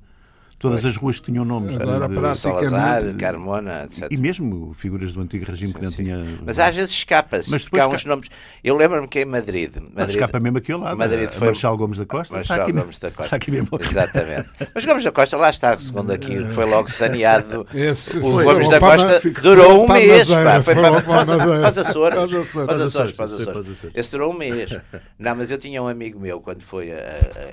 Todas 0.61 0.85
as 0.85 0.95
ruas 0.97 1.19
que 1.19 1.33
tinham 1.33 1.45
nomes 1.45 1.75
Agora, 1.81 2.07
de- 2.07 2.15
de- 2.15 2.35
Salazar, 2.37 2.81
praticamente- 3.01 3.19
Carmona 3.19 3.85
etc 3.85 4.07
e 4.11 4.17
mesmo 4.17 4.75
figuras 4.75 5.13
do 5.13 5.23
antigo 5.23 5.45
regime 5.45 5.73
que 5.73 5.83
não 5.83 5.91
Sim. 5.91 5.97
tinha. 6.05 6.25
Mas 6.45 6.59
às 6.59 6.77
vezes 6.77 6.91
escapa-se, 6.93 7.51
Mas 7.51 7.65
porque 7.65 7.77
depois 7.79 7.93
há 7.93 7.97
uns 7.97 8.05
nomes. 8.05 8.29
Eu 8.63 8.77
lembro-me 8.77 9.09
que 9.09 9.21
em 9.21 9.25
Madrid. 9.25 9.73
Mas 9.77 9.93
Madrid 9.95 10.17
escapa 10.17 10.39
mesmo 10.39 10.59
aqui 10.59 10.71
ao 10.73 10.81
lado. 10.81 10.99
Madrid 10.99 11.27
a 11.29 11.31
foi- 11.31 11.47
Marechal 11.49 11.77
Gomes 11.77 11.97
da 11.99 12.05
Costa. 12.07 12.35
Marechal 12.35 12.57
está 12.59 12.63
aqui, 12.65 12.73
Gomes 12.73 12.99
da 12.99 13.09
Costa. 13.09 13.23
Está 13.25 13.37
aqui 13.37 13.51
mesmo. 13.51 13.69
Exatamente. 13.81 14.51
Mas 14.75 14.85
Gomes 14.85 15.05
da 15.05 15.13
Costa, 15.13 15.37
lá 15.39 15.51
está, 15.51 15.79
segundo 15.79 16.13
aqui, 16.13 16.45
foi 16.49 16.65
logo 16.67 16.91
saneado. 16.91 17.67
Esse 17.75 18.19
o 18.19 18.23
foi 18.23 18.45
Gomes 18.45 18.69
da 18.69 18.79
Costa 18.79 19.21
foi 19.21 19.31
durou 19.33 19.85
um 19.85 19.89
mês. 19.93 20.29
Madeira, 20.29 20.51
pá, 20.51 20.61
foi 20.63 20.75
para, 20.75 20.91
para 20.91 20.99
a 21.01 21.03
para, 21.03 21.71
os 21.71 21.79
Açores. 21.79 22.15
Para 22.15 22.25
os 22.27 22.35
Açores. 22.83 23.13
Para 23.13 23.27
os 23.27 23.33
Açores. 23.71 23.87
Esse 23.95 24.11
durou 24.11 24.33
um 24.33 24.37
mês. 24.37 24.71
Não, 25.19 25.35
mas 25.35 25.51
eu 25.51 25.57
tinha 25.59 25.83
um 25.83 25.89
amigo 25.89 26.21
meu 26.21 26.39
quando 26.41 26.63
foi 26.63 26.93
a- 26.93 26.97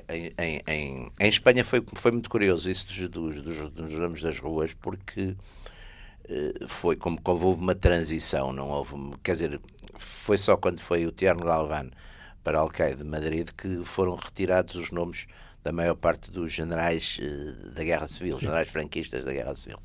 a- 0.10 0.14
em, 0.16 0.32
em, 0.38 0.62
em, 0.68 1.12
em 1.22 1.30
Espanha, 1.30 1.64
foi, 1.64 1.82
foi 1.96 2.12
muito 2.12 2.30
curioso 2.30 2.70
isso 2.70 2.86
dos, 2.98 3.10
dos, 3.10 3.42
dos, 3.42 3.72
dos 3.72 3.94
nomes 3.94 4.22
das 4.22 4.40
ruas, 4.40 4.74
porque 4.74 5.36
eh, 6.30 6.66
foi 6.68 6.96
como, 6.96 7.22
como 7.22 7.46
houve 7.46 7.62
uma 7.62 7.76
transição, 7.76 8.52
não 8.52 8.70
houve, 8.70 8.96
quer 9.24 9.34
dizer, 9.34 9.62
foi 9.98 10.38
só 10.38 10.58
quando 10.58 10.80
foi 10.80 11.06
o 11.06 11.12
Tierno 11.12 11.46
Galván 11.46 11.90
para 12.44 12.60
Alcaide 12.60 13.04
de 13.04 13.04
Madrid 13.04 13.50
que 13.58 13.84
foram 13.84 14.16
retirados 14.16 14.76
os 14.76 14.92
nomes 14.92 15.28
da 15.64 15.72
maior 15.72 15.96
parte 15.96 16.32
dos 16.32 16.52
generais 16.52 17.20
eh, 17.22 17.72
da 17.74 17.84
Guerra 17.84 18.08
Civil, 18.08 18.40
generais 18.40 18.70
franquistas 18.70 19.26
da 19.26 19.34
Guerra 19.34 19.56
Civil. 19.56 19.78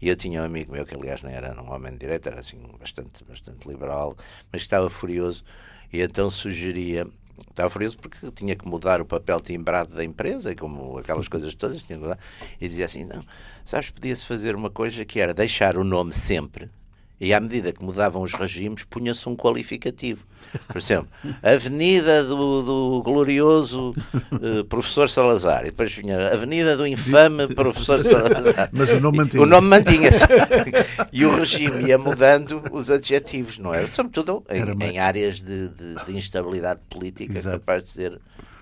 E 0.00 0.08
eu 0.08 0.14
tinha 0.14 0.42
um 0.42 0.44
amigo 0.44 0.72
meu 0.72 0.86
que, 0.86 0.94
aliás, 0.94 1.22
não 1.22 1.30
era 1.30 1.60
um 1.60 1.72
homem 1.72 1.92
de 1.92 1.98
direita, 1.98 2.30
era 2.30 2.40
assim 2.40 2.58
bastante, 2.78 3.24
bastante 3.24 3.66
liberal, 3.68 4.16
mas 4.52 4.62
que 4.62 4.66
estava 4.66 4.88
furioso 4.88 5.44
e 5.92 6.00
então 6.00 6.30
sugeria. 6.30 7.06
Estava 7.50 7.70
furioso 7.70 7.98
porque 7.98 8.30
tinha 8.32 8.54
que 8.54 8.66
mudar 8.66 9.00
o 9.00 9.04
papel 9.04 9.40
timbrado 9.40 9.94
da 9.94 10.04
empresa, 10.04 10.52
e 10.52 10.56
como 10.56 10.98
aquelas 10.98 11.26
coisas 11.28 11.54
todas, 11.54 11.82
tinha 11.82 11.98
que 11.98 12.04
mudar, 12.04 12.18
e 12.60 12.68
dizia 12.68 12.84
assim: 12.84 13.04
não, 13.04 13.22
sabes, 13.64 13.90
podia-se 13.90 14.24
fazer 14.24 14.54
uma 14.54 14.70
coisa 14.70 15.04
que 15.04 15.20
era 15.20 15.34
deixar 15.34 15.76
o 15.76 15.84
nome 15.84 16.12
sempre 16.12 16.70
E 17.20 17.34
à 17.34 17.40
medida 17.40 17.72
que 17.72 17.82
mudavam 17.82 18.22
os 18.22 18.32
regimes, 18.32 18.84
punha-se 18.84 19.28
um 19.28 19.34
qualificativo. 19.34 20.24
Por 20.68 20.78
exemplo, 20.78 21.08
Avenida 21.42 22.22
do, 22.22 22.62
do 22.62 23.02
glorioso 23.02 23.90
uh, 23.90 24.64
professor 24.64 25.10
Salazar. 25.10 25.62
E 25.62 25.66
depois 25.66 25.92
vinha 25.92 26.32
Avenida 26.32 26.76
do 26.76 26.86
infame 26.86 27.48
professor 27.54 27.98
Salazar. 28.04 28.70
Mas 28.72 28.90
o 28.90 29.00
nome 29.00 29.18
mantinha-se. 29.18 29.38
O 29.38 29.46
nome 29.46 29.66
mantinha-se. 29.66 30.24
e 31.12 31.26
o 31.26 31.34
regime 31.34 31.86
ia 31.88 31.98
mudando 31.98 32.62
os 32.70 32.88
adjetivos, 32.88 33.58
não 33.58 33.74
é? 33.74 33.84
Sobretudo 33.88 34.44
em, 34.48 34.84
em 34.84 34.98
áreas 35.00 35.42
de, 35.42 35.68
de, 35.70 35.94
de, 36.06 36.16
instabilidade 36.16 36.80
política, 36.88 37.36
Exato. 37.36 37.58
capaz 37.58 37.84
de 37.84 37.90
ser 37.90 38.20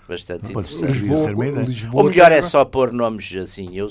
bastante 0.08 0.50
Pode 0.50 0.72
interessante. 0.72 0.92
Lisboa, 0.92 1.18
ser 1.18 1.34
uma 1.34 1.46
ideia. 1.46 1.66
Lisboa 1.66 2.02
O 2.02 2.06
melhor 2.06 2.32
é 2.32 2.40
só 2.40 2.64
pôr 2.64 2.90
nomes 2.90 3.34
assim. 3.36 3.76
Eu, 3.76 3.90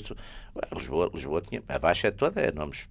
Lisboa, 0.74 1.08
Lisboa 1.14 1.40
tinha. 1.40 1.62
Abaixo 1.68 2.08
é 2.08 2.10
toda, 2.10 2.40
é 2.40 2.50
nomes 2.50 2.88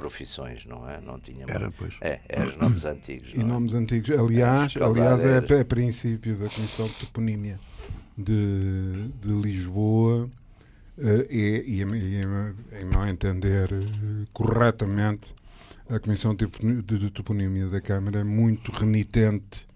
profissões, 0.00 0.64
não 0.64 0.88
é? 0.88 0.98
Não 0.98 1.20
tinha. 1.20 1.44
Era, 1.46 1.70
pois. 1.70 1.94
É, 2.00 2.20
é 2.26 2.42
os 2.42 2.56
nomes 2.56 2.86
antigos. 2.86 3.32
E 3.34 3.38
não 3.38 3.44
é? 3.44 3.48
nomes 3.48 3.74
antigos. 3.74 4.08
Aliás, 4.18 4.74
É, 4.74 4.82
aliás 4.82 5.22
é 5.22 5.60
a 5.60 5.64
princípio 5.64 6.36
da 6.38 6.48
Comissão 6.48 6.86
de 6.88 6.94
Toponímia 6.94 7.60
de, 8.16 9.08
de 9.20 9.32
Lisboa 9.42 10.30
eh, 10.98 11.26
é, 11.30 11.64
e, 11.66 11.80
e 11.80 11.82
em 11.82 12.84
meu 12.86 13.06
entender 13.06 13.68
eh, 13.70 14.26
corretamente, 14.32 15.34
a 15.90 15.98
Comissão 15.98 16.34
de 16.34 16.46
de 16.46 17.10
Toponímia 17.10 17.66
da 17.66 17.80
Câmara 17.82 18.20
é 18.20 18.24
muito 18.24 18.72
renitente 18.72 19.68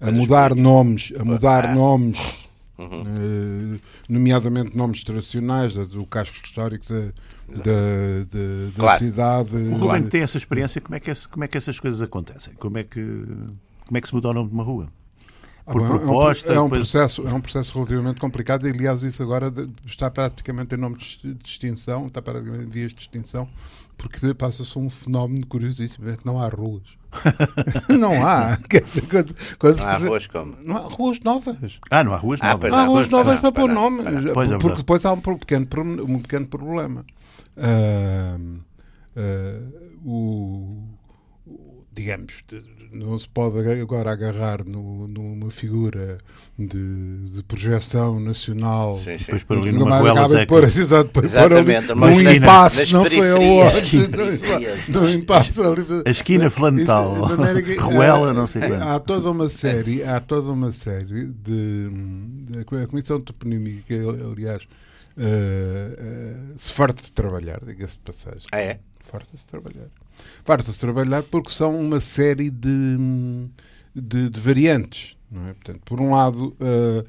a 0.00 0.10
mudar 0.10 0.54
nomes, 0.54 1.12
a 1.20 1.24
mudar 1.24 1.66
Ah. 1.66 1.74
nomes, 1.74 2.47
Uhum. 2.78 3.78
nomeadamente 4.08 4.76
nomes 4.76 5.02
tradicionais, 5.02 5.74
do 5.74 6.06
casco 6.06 6.36
histórico 6.44 6.86
da, 6.92 7.00
da, 7.00 7.62
da- 7.62 8.66
da 8.68 8.72
Claro. 8.76 8.98
cidade. 9.04 9.56
O 9.56 9.74
Ruben 9.76 10.08
tem 10.08 10.22
essa 10.22 10.38
experiência, 10.38 10.80
como 10.80 10.94
é, 10.94 11.00
que, 11.00 11.12
como 11.28 11.44
é 11.44 11.48
que 11.48 11.58
essas 11.58 11.80
coisas 11.80 12.00
acontecem? 12.00 12.54
Como 12.54 12.78
é 12.78 12.84
que, 12.84 13.00
como 13.84 13.98
é 13.98 14.00
que 14.00 14.06
se 14.08 14.14
muda 14.14 14.28
o 14.28 14.34
nome 14.34 14.48
de 14.48 14.54
uma 14.54 14.62
rua? 14.64 14.88
Por 15.66 15.82
Ah, 15.82 15.86
bom, 15.88 15.92
é 15.92 15.96
um- 15.96 15.98
proposta, 15.98 16.52
É 16.52 16.60
um, 16.60 16.64
depois- 16.64 16.90
processo, 16.90 17.26
é 17.28 17.32
um 17.34 17.40
processo 17.40 17.74
relativamente 17.74 18.20
complicado 18.20 18.66
e, 18.66 18.70
aliás, 18.70 19.02
isso 19.02 19.22
agora 19.22 19.52
está 19.84 20.10
praticamente 20.10 20.74
em 20.74 20.78
nome 20.78 20.96
de 20.96 21.36
extinção, 21.44 22.06
está 22.06 22.22
praticamente 22.22 22.64
em 22.64 22.68
vias 22.70 22.92
de 22.94 23.00
extinção, 23.02 23.48
porque 23.96 24.32
passa-se 24.32 24.78
um 24.78 24.88
fenómeno 24.88 25.44
curiosíssimo, 25.46 26.08
é 26.08 26.16
que 26.16 26.24
não 26.24 26.40
há 26.40 26.48
ruas. 26.48 26.96
não 27.98 28.26
há. 28.26 28.56
Quer 28.68 28.82
dizer, 28.82 29.02
quando, 29.08 29.34
quando 29.58 29.76
Não 29.78 29.86
há 29.88 29.96
ruas 29.96 30.26
como. 30.26 30.56
Não 30.62 30.76
há 30.76 30.80
ruas 30.80 31.20
novas. 31.20 31.80
Ah, 31.90 32.04
não 32.04 32.14
há 32.14 32.16
ruas 32.16 32.38
Ah, 32.42 32.48
novas. 32.52 32.60
pois 32.60 32.72
Não 32.72 32.78
há 32.78 32.84
ruas 32.86 33.08
novas 33.08 33.40
para 33.40 33.52
pois 33.52 33.66
pôr 33.66 33.74
não, 33.74 33.90
nome. 33.90 34.02
pois 34.02 34.18
é 34.18 34.32
Porque 34.32 34.48
verdade. 34.48 34.76
depois 34.76 35.04
há 35.06 35.12
um 35.12 35.20
pequeno, 35.20 35.66
um 36.06 36.18
pequeno 36.20 36.46
problema. 36.46 37.04
Ah, 37.56 38.38
ah, 39.16 39.60
o, 40.04 40.84
o- 41.46 41.84
digamos, 41.92 42.44
de- 42.46 42.62
não 42.92 43.18
se 43.18 43.28
pode 43.28 43.58
agora 43.80 44.10
agarrar 44.12 44.64
no- 44.64 45.06
numa 45.08 45.50
figura 45.50 46.18
de, 46.58 47.28
de 47.30 47.42
projeção 47.44 48.18
nacional. 48.20 48.98
Sim, 48.98 49.16
sim. 49.18 49.24
Depois 49.24 49.42
para 49.44 49.60
ali 49.60 49.72
numa 49.72 50.00
goela 50.00 50.28
de 50.28 50.46
pôr, 50.46 50.64
exato, 50.68 51.04
depois 51.04 51.32
pôr 51.32 51.52
ali 51.52 51.72
Exatamente, 51.72 51.94
num 51.94 52.10
esquina, 52.10 52.34
impasse, 52.34 52.92
não 52.92 53.04
foi 53.04 53.30
aonde. 53.30 54.08
periferias. 54.08 54.88
Num 54.88 55.08
impasse 55.08 55.60
ali. 55.60 55.86
A 56.06 56.10
esquina 56.10 56.50
flantal. 56.50 57.14
Que, 57.64 57.74
Ruela, 57.80 58.30
eh, 58.30 58.34
não 58.34 58.46
sei 58.46 58.62
quando. 58.62 58.82
Há 58.82 58.98
toda 59.00 59.30
uma 59.30 59.48
série, 59.48 60.02
há 60.02 60.20
toda 60.20 60.50
uma 60.52 60.72
série 60.72 61.26
de, 61.26 61.90
de 61.90 62.58
a 62.60 62.86
Comissão 62.86 63.20
Toponímica, 63.20 63.82
que, 63.86 63.94
aliás, 64.32 64.66
eh, 65.16 65.96
eh, 65.98 66.36
se 66.56 66.72
farta 66.72 67.02
de 67.02 67.12
trabalhar, 67.12 67.60
diga-se 67.64 67.94
de 67.98 68.02
passagem. 68.04 68.46
Ah, 68.52 68.60
é? 68.60 68.78
Farta-se 69.00 69.38
de 69.44 69.46
trabalhar. 69.46 69.86
Farta-se 70.44 70.78
trabalhar 70.80 71.22
porque 71.24 71.50
são 71.50 71.78
uma 71.78 72.00
série 72.00 72.50
de, 72.50 72.96
de, 73.94 74.30
de 74.30 74.40
variantes. 74.40 75.16
Não 75.30 75.46
é? 75.48 75.52
Portanto, 75.54 75.80
por 75.84 76.00
um 76.00 76.12
lado, 76.12 76.56
eh, 76.60 77.04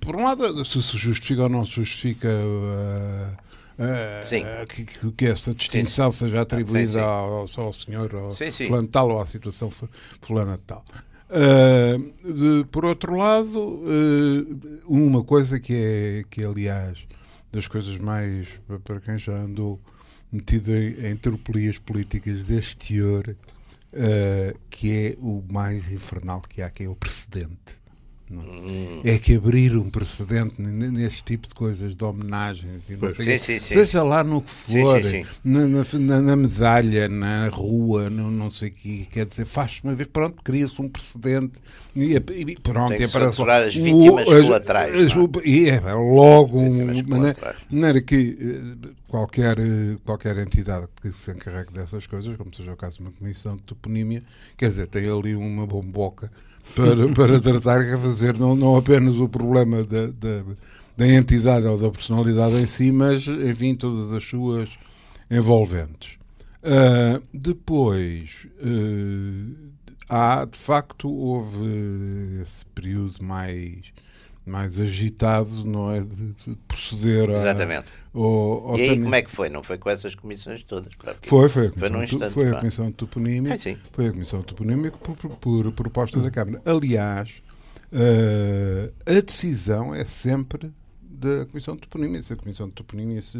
por 0.00 0.16
um 0.16 0.22
lado, 0.24 0.64
se 0.64 0.82
se 0.82 0.96
justifica 0.98 1.44
ou 1.44 1.48
não 1.48 1.64
se 1.64 1.72
justifica 1.76 2.28
eh, 3.78 4.20
Sim. 4.22 4.42
que, 4.68 5.12
que- 5.12 5.26
esta 5.26 5.54
distinção 5.54 6.12
seja 6.12 6.42
atribuída 6.42 6.86
Sim, 6.86 6.98
sim. 6.98 6.98
Ao, 7.00 7.46
ao 7.66 7.72
senhor 7.72 8.14
ao 8.14 8.32
Sim, 8.34 8.50
sim. 8.50 8.66
fulano 8.66 8.86
tal 8.88 9.10
ou 9.10 9.20
à 9.20 9.26
situação 9.26 9.70
fu- 9.70 9.88
fulana 10.20 10.58
tal. 10.66 10.84
De- 12.22 12.64
por 12.70 12.84
outro 12.84 13.16
lado, 13.16 13.80
uma 14.86 15.24
coisa 15.24 15.58
que 15.58 15.74
é, 15.74 16.24
que 16.30 16.44
aliás, 16.44 16.98
das 17.52 17.66
coisas 17.66 17.96
mais, 17.98 18.48
para 18.84 19.00
quem 19.00 19.18
já 19.18 19.32
andou 19.32 19.80
metido 20.34 20.74
em, 20.74 21.06
tropelias 21.16 21.78
políticas 21.78 22.44
deste 22.44 22.76
teor, 22.76 23.34
eh, 23.92 24.54
que 24.68 24.90
é 24.92 25.16
o 25.20 25.42
mais 25.50 25.90
infernal 25.92 26.40
que 26.48 26.60
há, 26.62 26.68
que 26.70 26.82
é 26.84 26.88
o 26.88 26.96
precedente. 26.96 27.82
é? 28.30 28.34
Hum. 28.34 29.00
É 29.04 29.18
que 29.18 29.34
abrir 29.36 29.76
um 29.76 29.88
precedente 29.90 30.60
neste 30.60 31.22
tipo 31.22 31.46
de 31.46 31.54
coisas, 31.54 31.94
de 31.94 32.02
homenagens, 32.04 32.82
não 32.88 33.10
sei 33.10 33.38
Sim, 33.38 33.60
sim, 33.60 33.60
seja 33.60 34.02
lá 34.02 34.24
no 34.24 34.40
que 34.40 34.50
for. 34.50 35.00
Na, 35.44 35.66
na- 35.66 36.20
na- 36.22 36.36
medalha, 36.36 37.06
na 37.06 37.48
rua, 37.48 38.08
no 38.08 38.30
não 38.30 38.48
sei 38.50 38.70
o 38.70 38.72
quê, 38.72 39.06
quer 39.12 39.26
dizer, 39.26 39.44
faz 39.44 39.78
uma 39.84 39.94
vez, 39.94 40.08
pronto, 40.08 40.42
cria-se 40.42 40.80
um 40.80 40.88
precedente 40.88 41.52
e, 41.94 42.14
e 42.16 42.56
pronto, 42.56 42.88
Tem 42.88 42.96
que 42.98 43.04
aparece 43.04 43.34
aturar 43.40 43.62
as 43.68 43.76
o- 43.76 43.82
vítimas 43.84 44.26
as- 44.28 44.42
colaterais, 44.42 44.94
as- 45.06 45.12
e 45.44 45.68
é 45.68 45.80
logo 45.92 46.58
um, 46.58 46.72
Vítimas 46.72 47.02
maneira, 47.06 47.34
colaterais. 47.34 47.56
maneira 47.70 48.00
que 48.02 48.38
eh, 48.40 48.88
qualquer, 49.14 49.60
eh, 49.60 49.96
qualquer 50.04 50.36
entidade 50.38 50.88
que 51.00 51.12
se 51.12 51.30
encarregue 51.30 51.72
dessas 51.72 52.04
coisas, 52.04 52.36
como 52.36 52.52
seja 52.52 52.72
o 52.72 52.76
caso 52.76 52.96
de 52.96 53.02
uma 53.04 53.12
comissão 53.12 53.54
de 53.54 53.62
toponímia, 53.62 54.20
quer 54.56 54.70
dizer, 54.70 54.88
tem 54.88 55.08
ali 55.08 55.36
uma 55.36 55.64
bomboca 55.64 56.32
para, 56.74 57.08
para 57.14 57.40
tratar 57.40 57.80
e 57.82 57.96
fazer 57.96 58.36
não, 58.36 58.56
não 58.56 58.74
apenas 58.74 59.14
o 59.20 59.28
problema 59.28 59.84
da, 59.84 60.08
da, 60.08 60.44
da 60.96 61.06
entidade 61.06 61.64
ou 61.64 61.78
da 61.78 61.90
personalidade 61.92 62.56
em 62.56 62.66
si, 62.66 62.90
mas, 62.90 63.28
enfim, 63.28 63.76
todas 63.76 64.12
as 64.12 64.24
suas 64.24 64.68
envolventes. 65.30 66.18
Ah, 66.64 67.22
depois, 67.32 68.48
eh, 68.58 69.74
há, 70.08 70.44
de 70.44 70.58
facto, 70.58 71.08
houve 71.08 72.40
esse 72.42 72.66
período 72.66 73.22
mais, 73.22 73.92
mais 74.46 74.78
agitado, 74.78 75.64
não 75.64 75.90
é? 75.90 76.00
De, 76.00 76.32
de 76.32 76.56
proceder 76.68 77.30
a, 77.30 77.40
Exatamente. 77.40 77.86
ao, 78.12 78.22
ao 78.70 78.78
E 78.78 78.82
aí 78.90 79.00
como 79.00 79.14
é 79.14 79.22
que 79.22 79.30
foi? 79.30 79.48
Não 79.48 79.62
foi 79.62 79.78
com 79.78 79.88
essas 79.90 80.14
comissões 80.14 80.62
todas? 80.62 80.94
Claro 80.94 81.18
Foi, 81.22 81.48
foi 81.48 81.66
a 81.68 81.70
Foi 81.72 81.88
Comissão, 81.90 81.98
de- 82.00 82.14
instante, 82.14 82.32
foi 82.32 82.48
a 82.50 82.54
comissão 82.58 82.86
de 82.88 82.92
Toponímia. 82.94 83.54
Ah. 83.54 83.76
Foi 83.92 84.06
a 84.08 84.12
Comissão 84.12 84.40
de 84.40 84.46
Toponímia 84.46 84.90
por, 84.92 85.16
por, 85.16 85.36
por 85.36 85.72
proposta 85.72 86.20
da 86.20 86.30
Câmara. 86.30 86.62
Aliás, 86.66 87.42
eh, 87.92 88.92
a 89.06 89.20
decisão 89.20 89.94
é 89.94 90.04
sempre 90.04 90.72
da 91.02 91.46
Comissão 91.46 91.74
de 91.74 91.82
Toponímia. 91.82 92.22
Se 92.22 92.32
a 92.32 92.36
Comissão 92.36 92.66
de 92.68 92.72
Toponímia 92.74 93.22
se, 93.22 93.38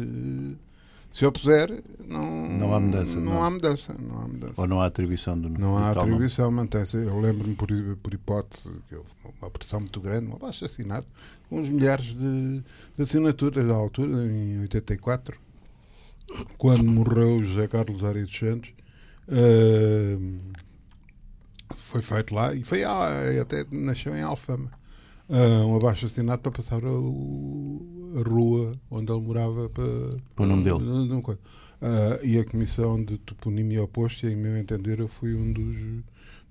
se 1.15 1.25
opuser, 1.25 1.81
não, 2.05 2.21
Não 2.49 2.75
há 2.75 2.79
mudança, 2.81 3.15
Não, 3.15 3.23
não. 3.35 3.43
há 3.43 3.49
mudança. 3.49 3.95
Não 3.97 4.17
há 4.21 4.27
mudança. 4.27 4.61
Ou 4.61 4.67
não 4.67 4.81
há 4.81 4.85
atribuição 4.87 5.39
do 5.39 5.47
Não 5.47 5.77
há 5.77 5.91
atribuição, 5.91 6.51
mantém-se. 6.51 6.97
Eu 6.97 7.17
lembro-me, 7.21 7.55
por, 7.55 7.69
por 8.03 8.13
hipótese, 8.13 8.69
que 8.89 8.95
houve 8.95 9.07
uma 9.41 9.49
pressão 9.49 9.79
muito 9.79 10.01
grande, 10.01 10.27
um 10.29 10.35
abaixo 10.35 10.65
assinado, 10.65 11.05
com 11.49 11.61
uns 11.61 11.69
milhares 11.69 12.07
de, 12.07 12.61
de 12.97 13.01
assinaturas 13.01 13.69
à 13.69 13.73
altura, 13.73 14.11
em 14.25 14.59
84, 14.63 15.39
quando 16.57 16.83
morreu 16.83 17.41
José 17.45 17.65
Carlos 17.69 18.03
Ari 18.03 18.25
dos 18.25 18.37
Santos. 18.37 18.71
eh, 19.29 20.17
foi 21.77 22.01
feito 22.01 22.35
lá 22.35 22.53
e 22.53 22.61
foi 22.63 22.83
ah, 22.83 23.31
e 23.33 23.39
até 23.39 23.65
nasceu 23.71 24.13
em 24.17 24.21
Alfama. 24.21 24.69
Ah, 25.29 25.65
um 25.65 25.75
abaixo 25.75 26.05
assinado 26.05 26.41
para 26.41 26.51
passar 26.51 26.83
a, 26.83 26.87
a 26.87 28.23
rua 28.29 28.73
onde 28.91 29.11
ele 29.11 29.21
morava 29.21 29.69
para, 29.69 29.85
Para 30.35 30.45
o 30.45 30.47
nome 30.47 30.63
dele. 30.63 30.79
não- 30.79 31.05
não 31.05 31.21
coisa. 31.21 31.39
Ah, 31.81 32.19
e 32.23 32.37
a 32.39 32.45
comissão 32.45 33.03
de 33.03 33.17
toponímia 33.17 33.83
oposta, 33.83 34.27
e, 34.27 34.33
em 34.33 34.35
meu 34.35 34.55
entender, 34.57 34.99
eu 34.99 35.07
fui 35.07 35.33
um 35.35 35.51
dos, 35.51 35.75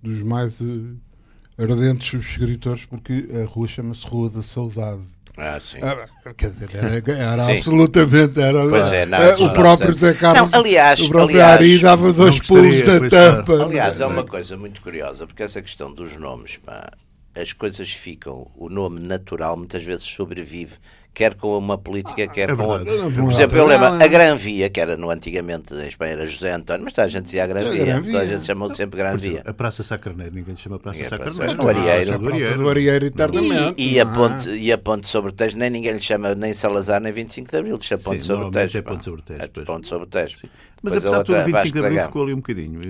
dos 0.02 0.22
mais 0.22 0.60
eh, 0.60 1.62
ardentes 1.62 2.08
subscritores, 2.08 2.84
porque 2.84 3.28
a 3.42 3.46
rua 3.46 3.66
chama-se 3.68 4.06
Rua 4.06 4.28
da 4.30 4.42
Saudade. 4.42 5.02
Ah, 5.36 5.58
sim. 5.60 5.78
Ah, 5.82 6.32
quer 6.34 6.50
dizer, 6.50 6.70
era, 6.72 6.94
era 7.12 7.44
Sim. 7.44 7.56
absolutamente. 7.58 8.40
Era, 8.40 8.68
Pois 8.68 8.92
é, 8.92 9.04
não, 9.06 9.18
o 9.18 9.46
não 9.46 9.52
próprio. 9.52 9.92
José 9.92 10.14
Carlos. 10.14 10.52
Não, 10.52 10.60
aliás- 10.60 11.00
o 11.00 11.08
próprio 11.08 11.36
aliás, 11.42 11.54
Ari 11.60 11.78
dava 11.80 12.12
dois 12.12 12.38
não 12.38 12.46
pulos 12.46 12.82
da 12.82 12.98
claro. 12.98 13.08
tampa. 13.10 13.64
Aliás, 13.64 13.98
é 13.98 14.04
não 14.04 14.10
uma 14.12 14.24
coisa 14.24 14.56
muito 14.56 14.80
curiosa, 14.80 15.26
porque 15.26 15.42
essa 15.42 15.60
questão 15.60 15.92
dos 15.92 16.16
nomes, 16.16 16.56
pá, 16.58 16.92
as 17.36 17.52
coisas 17.52 17.90
ficam, 17.90 18.46
o 18.56 18.68
nome 18.68 19.00
natural 19.00 19.56
muitas 19.56 19.82
vezes 19.82 20.04
sobrevive, 20.04 20.74
quer 21.12 21.34
com 21.34 21.56
uma 21.58 21.76
política, 21.78 22.26
quer 22.28 22.50
é 22.50 22.54
com 22.56 22.66
verdade. 22.76 22.90
outra. 23.02 23.22
Por 23.22 23.30
exemplo, 23.32 23.58
eu 23.58 23.66
lembro, 23.66 23.86
a 23.86 24.06
Gran 24.08 24.36
Via, 24.36 24.68
que 24.70 24.80
era 24.80 24.96
no 24.96 25.10
antigamente 25.10 25.72
em 25.74 25.86
Espanha 25.88 26.12
era 26.12 26.26
José 26.26 26.52
António, 26.52 26.84
mas 26.84 26.92
toda 26.92 27.06
a 27.06 27.08
gente 27.08 27.24
dizia 27.24 27.44
a 27.44 27.46
Gran 27.46 27.66
A 27.68 27.70
Via, 27.70 27.84
Gran 27.84 28.02
toda 28.02 28.18
a 28.18 28.24
Via. 28.24 28.34
gente 28.34 28.44
chamou 28.46 28.68
sempre 28.74 28.98
Gran 28.98 29.16
Via. 29.16 29.30
exemplo, 29.32 29.50
a 29.50 29.54
Praça 29.54 29.82
Sá 29.82 29.98
Carneiro, 29.98 30.34
ninguém 30.34 30.54
lhe 30.54 30.60
chama 30.60 30.78
Praça 30.78 30.96
Ninguém 30.98 31.10
Sá 31.10 31.16
Praça- 31.18 31.38
Carneiro. 31.38 31.62
no 31.62 31.68
Arieiro. 31.68 32.58
do 32.58 32.68
Arieiro 32.68 33.06
eternamente. 33.06 33.74
E, 33.78 33.92
e 33.94 34.00
a 34.00 34.02
é? 34.02 34.06
ponte, 34.06 34.48
e 34.50 34.72
a 34.72 34.78
ponte 34.78 35.06
sobre 35.06 35.30
o 35.30 35.32
Tejo, 35.34 35.56
nem 35.56 35.70
ninguém 35.70 35.92
lhe 35.92 36.02
chama 36.02 36.34
nem 36.34 36.52
Salazar 36.52 37.00
nem 37.00 37.12
25 37.12 37.50
de 37.50 37.56
Abril, 37.56 37.76
lhe 37.76 37.82
chama 37.82 38.02
ponte 38.02 38.20
Sim, 38.22 38.26
sobre 38.28 38.44
o 38.46 38.50
Tejo. 38.50 38.78
é 38.78 38.82
ponte 38.82 39.04
sobre 39.04 39.20
o 39.20 39.22
Tejo, 39.24 39.40
É 39.42 39.48
ponte 39.64 39.86
sobre 39.88 40.04
o 40.04 40.10
Tejo. 40.10 40.36
Mas 40.82 40.92
apesar 40.94 41.18
de 41.18 41.24
tudo, 41.24 41.34
outra 41.34 41.34
o 41.34 41.36
é 41.36 41.44
25 41.62 41.72
de 41.80 41.86
Abril 41.86 42.00
ficou 42.02 42.22
ali 42.22 42.32
um 42.32 42.36
bocadinho. 42.36 42.80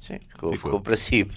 Sim, 0.00 0.18
ficou, 0.28 0.52
Ficou. 0.52 0.56
ficou 0.56 0.80
para 0.80 0.96
cima. 0.96 1.30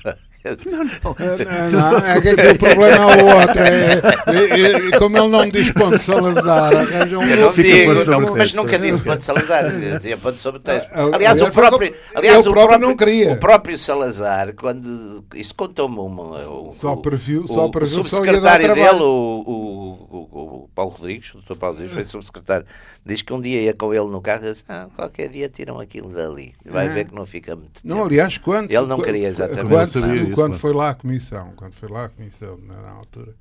Ah, 0.45 1.69
Não, 1.71 1.97
é 1.97 2.21
que 2.21 2.29
o 2.51 2.57
problema 2.57 2.95
é 3.13 3.23
o 3.23 3.39
outro. 3.39 3.59
É, 3.63 3.93
é- 4.27 4.87
é- 4.93 4.97
como 4.99 5.17
ele 5.17 5.27
não 5.29 5.49
diz 5.49 5.71
ponto 5.71 5.97
Salazar, 5.97 6.73
arranja 6.75 7.17
um 7.17 7.23
Eu 7.23 7.37
não 7.37 7.53
Fica 7.53 7.69
digo, 7.69 8.11
não- 8.11 8.33
o 8.33 8.37
mas 8.37 8.53
nunca 8.53 8.77
disse 8.77 9.01
ponte 9.01 9.23
Salazar, 9.23 9.69
dizia, 9.71 9.97
dizia 9.97 10.17
ponte 10.17 10.39
sobre 10.39 10.59
o 10.59 10.63
Tejo. 10.63 10.85
Ah, 10.91 11.01
Aliás, 11.03 11.13
aliás, 11.15 11.41
o 11.41 11.51
próprio, 11.51 11.93
aliás, 12.13 12.45
o 12.45 12.51
próprio 12.51 12.79
não 12.79 12.95
queria. 12.95 13.33
O 13.33 13.37
próprio 13.37 13.79
Salazar, 13.79 14.53
quando 14.53 15.23
isso 15.35 15.55
contou-me 15.55 15.97
uma. 15.99 16.23
o- 16.49 16.71
Só 16.71 16.93
o- 16.93 16.97
previu- 16.97 17.43
o, 17.43 17.47
só 17.47 17.65
o 17.65 17.71
previu, 17.71 17.97
ia 17.99 18.03
subsecretário 18.03 18.73
dele, 18.73 19.01
o, 19.01 19.43
o, 19.45 20.07
o, 20.11 20.63
o 20.65 20.69
Paulo 20.75 20.91
Rodrigues, 20.91 21.33
o 21.35 21.37
Dr. 21.41 21.55
Paulo 21.55 21.75
Rodrigues, 21.77 21.93
foi 21.95 22.03
subsecretário, 22.03 22.65
diz 23.05 23.21
que 23.21 23.31
um 23.33 23.39
dia 23.41 23.61
ia 23.61 23.73
com 23.73 23.93
ele 23.93 24.07
no 24.07 24.21
carro 24.21 24.45
e 24.45 24.51
disse: 24.51 24.65
ah, 24.67 24.87
qualquer 24.95 25.29
dia 25.29 25.47
tiram 25.49 25.79
aquilo 25.79 26.09
dali. 26.09 26.53
Vai 26.65 26.87
Ah. 26.87 26.91
ver 26.91 27.05
que 27.05 27.15
não 27.15 27.25
fica 27.25 27.55
muito 27.55 27.81
tempo. 27.81 27.87
Não, 27.95 28.03
aliás, 28.05 28.37
quando, 28.37 28.71
Ele 28.71 28.85
não 28.87 28.99
queria 28.99 29.27
exatamente. 29.29 30.32
Isso, 30.33 30.41
quando 30.41 30.55
claro. 30.55 30.61
foi 30.61 30.73
lá 30.73 30.89
a 30.91 30.95
comissão, 30.95 31.53
quando 31.55 31.73
foi 31.73 31.89
lá 31.89 32.05
a 32.05 32.09
comissão, 32.09 32.57
na 32.57 32.89
altura, 32.91 33.33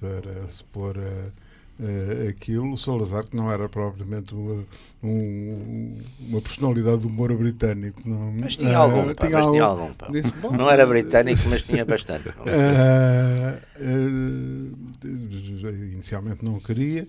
para 0.00 0.48
se 0.48 0.64
pôr 0.64 0.96
a- 0.98 1.30
a- 1.82 2.28
aquilo, 2.30 2.72
o 2.72 2.78
Salazar, 2.78 3.24
que 3.24 3.36
não 3.36 3.50
era 3.50 3.68
propriamente 3.68 4.34
uma, 4.34 4.64
um- 5.02 5.98
uma 6.20 6.40
personalidade 6.40 7.02
do 7.02 7.08
humor 7.08 7.34
britânico. 7.36 8.00
Não, 8.08 8.32
Mas 8.32 8.56
tinha 8.56 8.78
algum, 8.78 9.14
pá, 9.14 9.28
mas 9.30 9.46
tinha 9.50 9.64
algum, 9.64 9.92
pá. 9.94 10.06
disse, 10.10 10.32
bom, 10.32 10.52
Não 10.52 10.70
era 10.70 10.86
britânico, 10.86 11.42
mas 11.50 11.62
tinha 11.66 11.84
bastante. 11.84 12.28
ah, 12.28 13.58
ah, 13.76 15.68
inicialmente 15.92 16.44
não 16.44 16.58
queria 16.60 17.06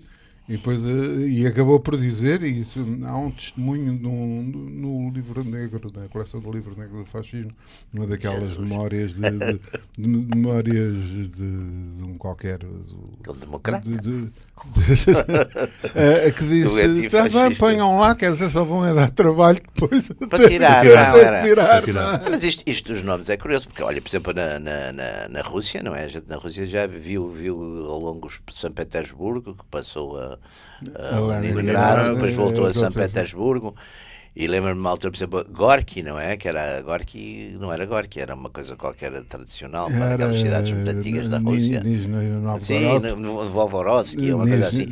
e 0.48 0.52
depois 0.52 0.82
ah, 0.84 1.26
e 1.26 1.46
acabou 1.46 1.78
por 1.78 1.96
dizer 1.96 2.42
e 2.42 2.60
isso 2.60 2.80
há 3.04 3.16
um 3.18 3.30
testemunho 3.30 3.92
no, 3.92 4.42
no 4.42 5.10
livro 5.10 5.44
negro 5.44 5.88
na 5.94 6.08
coleção 6.08 6.40
do 6.40 6.50
livro 6.50 6.74
negro 6.78 6.98
do 6.98 7.04
fascismo 7.04 7.50
uma 7.92 8.06
daquelas 8.06 8.48
Jesus. 8.50 8.58
memórias 8.58 9.12
de, 9.14 9.20
de- 9.30 9.60
de 9.98 10.08
memórias 10.34 10.94
de, 11.04 11.28
de 11.28 12.02
um 12.04 12.16
qualquer 12.16 12.58
do- 12.58 13.34
democrata. 13.38 13.88
de- 13.90 14.30
de- 14.66 15.88
eh, 15.94 16.30
que 16.30 16.44
disse. 16.44 17.08
"Tá 17.10 17.28
bem, 17.28 17.54
ponham 17.56 17.98
lá 17.98 18.14
quer 18.14 18.32
dizer 18.32 18.50
só 18.50 18.64
vão 18.64 18.84
é 18.84 18.92
dar 18.94 19.10
trabalho 19.10 19.60
depois 19.74 20.08
Para 20.28 20.48
tirar, 20.48 20.84
não, 20.84 20.90
era. 21.16 21.42
tirar, 21.42 21.86
não 21.86 22.00
é? 22.00 22.04
Ah, 22.14 22.22
Mas 22.30 22.44
isto, 22.44 22.62
isto 22.66 22.92
dos 22.92 23.02
nomes 23.02 23.28
é 23.30 23.36
curioso, 23.36 23.68
porque 23.68 23.82
olha, 23.82 24.00
por 24.00 24.08
exemplo, 24.08 24.32
na, 24.34 24.58
na, 24.58 24.92
na, 24.92 25.28
na 25.28 25.40
Rússia, 25.42 25.82
não 25.82 25.94
é? 25.94 26.04
A 26.04 26.08
gente 26.08 26.28
na 26.28 26.36
Rússia 26.36 26.66
já 26.66 26.86
viu, 26.86 27.30
viu 27.30 27.86
ao 27.88 27.98
longo 27.98 28.28
de 28.28 28.54
São 28.54 28.70
Petersburgo, 28.72 29.54
que 29.54 29.64
passou 29.70 30.18
a, 30.18 30.38
a 30.96 31.16
A 31.16 31.20
Leningrado, 31.20 32.14
depois 32.14 32.34
voltou 32.34 32.66
a 32.66 32.72
São 32.72 32.90
Petersburgo. 32.90 33.74
E 34.40 34.46
lembro-me 34.46 34.78
uma 34.78 34.90
altura, 34.90 35.10
por 35.10 35.16
exemplo, 35.18 35.44
Gorky, 35.50 36.00
não 36.00 36.16
é? 36.16 36.36
Que 36.36 36.46
era 36.46 36.80
Gorky, 36.80 37.56
não 37.58 37.72
era 37.72 37.84
Gorky, 37.84 38.20
era 38.20 38.36
uma 38.36 38.48
coisa 38.48 38.76
qualquer 38.76 39.10
tradicional, 39.24 39.88
uma 39.88 40.10
daquelas 40.10 40.38
cidades 40.38 40.70
muito 40.70 40.88
antigas 40.90 41.28
da 41.28 41.38
Rússia. 41.38 41.82
Sim, 42.62 42.80
Novgorod. 42.84 43.16
no, 43.16 43.16
no 43.42 43.48
Volvorovsky, 43.48 44.32
uma 44.32 44.46
coisa 44.46 44.68
assim. 44.68 44.86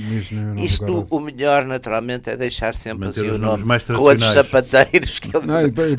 Isto, 0.57 1.07
o 1.09 1.21
melhor, 1.21 1.65
naturalmente, 1.65 2.29
é 2.29 2.37
deixar 2.37 2.75
sempre 2.75 3.07
assim 3.09 3.29
os 3.29 3.37
o 3.37 3.39
nomes 3.39 3.61
nome. 3.61 3.65
mais 3.65 3.85
Rua 3.85 4.17
dos. 4.17 4.27
Sapateiros. 4.27 5.19
Que 5.21 5.37
ele- 5.37 5.47
Não, 5.47 5.63
e 5.63 5.71
depois, 5.71 5.93
e 5.93 5.95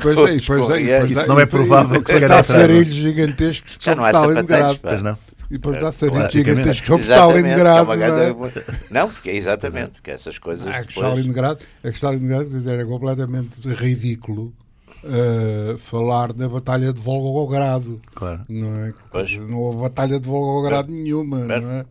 Isso 1.14 1.28
não 1.28 1.40
é 1.40 1.46
provável 1.46 2.04
que 2.04 2.12
se 2.12 2.20
calhar 2.20 2.44
sarilhos 2.44 2.94
gigantescos 2.94 3.78
Já 3.80 3.96
não 3.96 4.04
há 4.04 4.12
sapateiros, 4.14 4.78
pá. 4.78 4.90
Pois 4.90 5.04
não. 5.04 5.18
E 5.50 5.54
depois 5.54 5.80
dá 5.80 5.92
sarilhos 5.92 6.82
Claro. 6.82 7.02
Exatamente, 7.02 7.48
Stalingrado. 7.48 7.86
que 7.88 8.04
é 8.04 8.32
uma 8.32 8.48
não 8.48 8.48
é? 8.48 8.64
Não, 8.92 9.10
porque 9.10 9.30
é 9.30 9.36
exatamente, 9.36 10.02
que 10.02 10.12
essas 10.12 10.38
coisas 10.38 10.68
Ah, 10.68 10.82
que 10.84 10.88
depois... 10.88 10.96
Stalingrado, 10.98 11.60
é 11.84 11.90
que 11.90 11.96
Stalingrado 11.96 12.70
é 12.70 12.86
completamente 12.86 13.68
ridículo 13.70 14.54
uh, 15.04 15.78
falar 15.78 16.34
da 16.34 16.50
Batalha 16.50 16.92
de 16.92 17.00
Volgogrado. 17.00 18.02
Claro. 18.14 18.42
Não, 18.50 18.86
é? 18.86 18.94
Pois. 19.12 19.38
não 19.38 19.58
houve 19.58 19.82
Batalha 19.82 20.20
de 20.20 20.28
Volgogrado 20.28 20.92
nenhuma, 20.92 21.46
Certo. 21.46 21.64
não 21.64 21.72
é? 21.72 21.86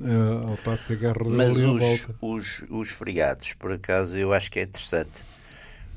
Uh, 0.00 0.50
ao 0.50 0.56
passo 0.58 0.86
que 0.86 0.92
a 0.92 0.96
guerra 0.96 1.16
Mas 1.26 1.50
a 1.60 1.66
os, 1.72 1.80
volta. 1.80 2.14
os, 2.20 2.64
os 2.70 2.88
feriados, 2.90 3.52
por 3.54 3.72
acaso, 3.72 4.16
eu 4.16 4.32
acho 4.32 4.50
que 4.50 4.60
é 4.60 4.62
interessante. 4.62 5.10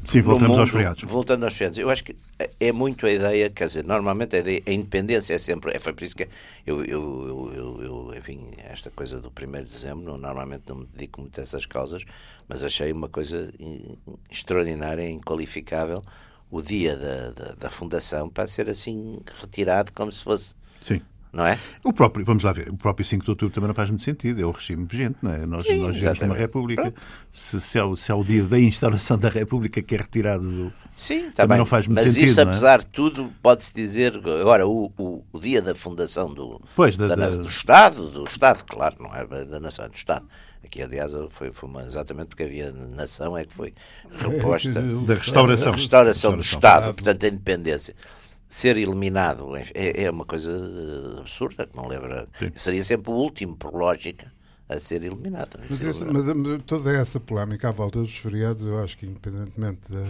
Sim, 0.04 0.22
voltamos 0.22 0.58
aos 0.58 0.70
mundo- 0.70 0.72
feriados. 0.78 1.04
Voltando 1.04 1.44
aos 1.44 1.54
feriados, 1.54 1.78
eu 1.78 1.90
acho 1.90 2.04
que 2.04 2.16
é 2.60 2.72
muito 2.72 3.06
a 3.06 3.12
ideia, 3.12 3.50
quer 3.50 3.68
dizer, 3.68 3.84
normalmente 3.86 4.36
a, 4.36 4.40
ideia, 4.40 4.62
a 4.68 4.72
independência 4.72 5.34
é 5.34 5.38
sempre. 5.38 5.72
É, 5.76 5.80
foi 5.80 5.94
por 5.94 6.04
isso 6.04 6.16
que 6.16 6.28
eu, 6.66 6.84
eu, 6.86 7.52
eu, 7.54 7.84
eu, 7.84 8.14
enfim, 8.18 8.48
esta 8.58 8.90
coisa 8.90 9.20
do 9.22 9.30
1 9.32 9.64
de 9.64 9.70
dezembro, 9.70 10.18
normalmente 10.18 10.64
não 10.68 10.78
me 10.78 10.86
dedico 10.88 11.22
muito 11.22 11.40
a 11.40 11.44
essas 11.44 11.66
causas, 11.66 12.04
mas 12.48 12.64
achei 12.64 12.92
uma 12.92 13.08
coisa 13.10 13.52
in- 13.60 13.98
extraordinária, 14.30 15.08
inqualificável, 15.10 16.04
o 16.50 16.62
dia 16.62 16.98
da, 16.98 17.32
da, 17.32 17.54
da 17.54 17.70
fundação 17.70 18.28
para 18.30 18.48
ser 18.48 18.70
assim 18.70 19.20
retirado 19.40 19.92
como 19.94 20.12
se 20.12 20.24
fosse, 20.24 20.56
Sim. 20.86 21.02
Não 21.34 21.46
é? 21.46 21.58
O 21.84 21.94
próprio, 21.94 22.26
vamos 22.26 22.44
lá 22.44 22.52
ver, 22.52 22.70
o 22.70 22.76
próprio 22.78 23.06
5 23.06 23.24
de 23.24 23.30
outubro 23.32 23.54
também 23.54 23.68
não 23.70 23.76
faz 23.76 23.90
muito 23.90 24.04
sentido, 24.04 24.42
é 24.42 24.46
o 24.46 24.52
regime 24.52 24.86
vigente, 24.90 25.18
não 25.22 25.32
é? 25.34 25.46
Nós, 25.46 25.66
Sim, 25.66 25.78
nós 25.82 25.96
vivemos 25.96 26.20
numa. 26.20 26.36
República. 26.36 26.94
Se, 27.32 27.62
se, 27.62 27.78
é 27.80 27.84
o, 27.84 27.96
se 27.96 28.12
é 28.12 28.16
o 28.16 28.24
dia 28.24 28.44
da 28.44 28.60
instauração 28.60 29.18
da 29.18 29.30
República 29.30 29.82
que 29.82 29.96
é 29.96 29.98
retirado 29.98 30.50
do. 30.50 30.74
Sim, 30.98 31.28
está 31.30 31.44
Também 31.44 31.58
não 31.58 31.66
faz 31.66 31.88
muito 31.88 32.00
Mas 32.04 32.10
sentido, 32.14 32.26
isso, 32.26 32.36
não 32.36 32.44
é? 32.44 32.46
apesar 32.48 32.80
de 32.80 32.88
tudo, 32.88 33.32
pode-se 33.42 33.74
dizer. 33.74 34.16
Agora, 34.18 34.68
o, 34.68 34.92
o, 34.98 35.24
o 35.32 35.40
dia 35.40 35.62
da 35.62 35.74
fundação 35.74 36.34
do, 36.34 36.62
Pois, 36.76 36.96
da- 36.98 37.08
da 37.08 37.16
da- 37.16 37.30
do 37.30 37.48
Estado, 37.48 38.10
do 38.10 38.24
Estado, 38.26 38.64
claro, 38.66 38.96
não 39.00 39.16
é 39.16 39.26
da 39.46 39.60
nação, 39.60 39.86
é 39.86 39.90
do 39.90 39.96
Estado. 39.96 40.26
Aqui, 40.64 40.80
aliás, 40.82 41.12
foi, 41.32 41.52
foi 41.52 41.68
uma- 41.70 41.84
exatamente 41.84 42.28
porque 42.28 42.44
havia 42.44 42.72
nação, 42.72 43.36
é 43.38 43.46
que 43.46 43.54
foi 43.54 43.74
reposta. 44.14 44.80
Da 44.82 45.14
restauração. 45.16 45.72
A 45.72 45.76
restauração 45.76 46.32
do 46.32 46.38
Restauração. 46.38 46.40
Estado, 46.40 46.94
portanto, 46.94 47.24
a 47.24 47.28
independência. 47.30 47.96
Ser 48.54 48.76
eliminado 48.76 49.56
enfim, 49.58 49.72
é, 49.74 50.04
é 50.04 50.12
uma 50.12 50.26
coisa 50.26 50.52
eh, 50.52 51.20
absurda 51.22 51.66
que 51.66 51.74
não 51.78 51.88
lembra. 51.88 52.28
Sim. 52.38 52.52
Seria 52.54 52.84
sempre 52.84 53.10
o 53.10 53.14
último, 53.14 53.56
por 53.56 53.74
lógica, 53.74 54.30
a 54.68 54.78
ser 54.78 55.02
eliminado. 55.04 55.58
Mas, 55.70 55.78
Isso 55.82 55.88
é 55.88 56.06
verdade. 56.06 56.12
mas, 56.34 56.48
mas 56.52 56.62
toda 56.64 56.92
essa 56.92 57.18
polémica 57.18 57.70
à 57.70 57.72
volta 57.72 58.00
dos 58.00 58.18
feriados, 58.18 58.66
eu 58.68 58.84
acho 58.84 58.98
que 58.98 59.06
independentemente 59.06 59.80
da. 59.90 60.04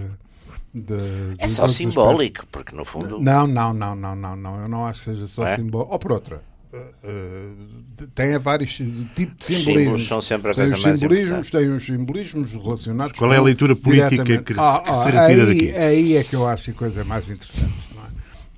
da 0.73 1.03
é 1.37 1.45
de 1.45 1.51
só 1.51 1.65
os 1.65 1.73
simbólico, 1.73 2.47
porque 2.51 2.75
no 2.75 2.83
fundo. 2.83 3.19
Não, 3.19 3.45
não, 3.45 3.73
não, 3.73 3.95
não, 3.95 4.15
não, 4.15 4.35
não. 4.35 4.61
Eu 4.63 4.67
não 4.67 4.85
acho 4.87 5.01
que 5.03 5.11
seja 5.11 5.27
só 5.27 5.45
É? 5.45 5.55
simbólico. 5.57 5.91
Ou 5.93 5.99
por 5.99 6.11
outra. 6.13 6.41
eh, 6.73 6.91
eh, 7.03 8.07
tem 8.15 8.39
vários 8.39 8.73
tipos 8.75 8.95
de 8.95 9.25
Os 9.39 9.45
simbolismos. 9.45 9.65
símbolos 9.83 10.07
são 10.07 10.19
sempre 10.21 10.49
a 10.49 10.53
tem 10.55 10.63
coisa 10.69 10.75
os 10.75 10.81
simbolismos, 10.99 11.49
tem 11.51 11.69
os 11.75 11.85
simbolismos 11.85 12.51
relacionados 12.53 13.19
Qual 13.19 13.31
é 13.31 13.37
a 13.37 13.41
leitura 13.41 13.75
política 13.75 14.23
que- 14.41 14.53
Ah, 14.57 14.79
que 14.83 14.89
ah, 14.89 14.93
se 14.95 15.09
retira 15.11 15.43
aí, 15.43 15.45
daqui? 15.45 15.71
Aí 15.77 16.17
é 16.17 16.23
que 16.23 16.35
eu 16.35 16.47
acho 16.47 16.71
a 16.71 16.73
coisa 16.73 17.03
mais 17.03 17.29
interessante, 17.29 17.93
não 17.93 18.00
é? 18.00 18.00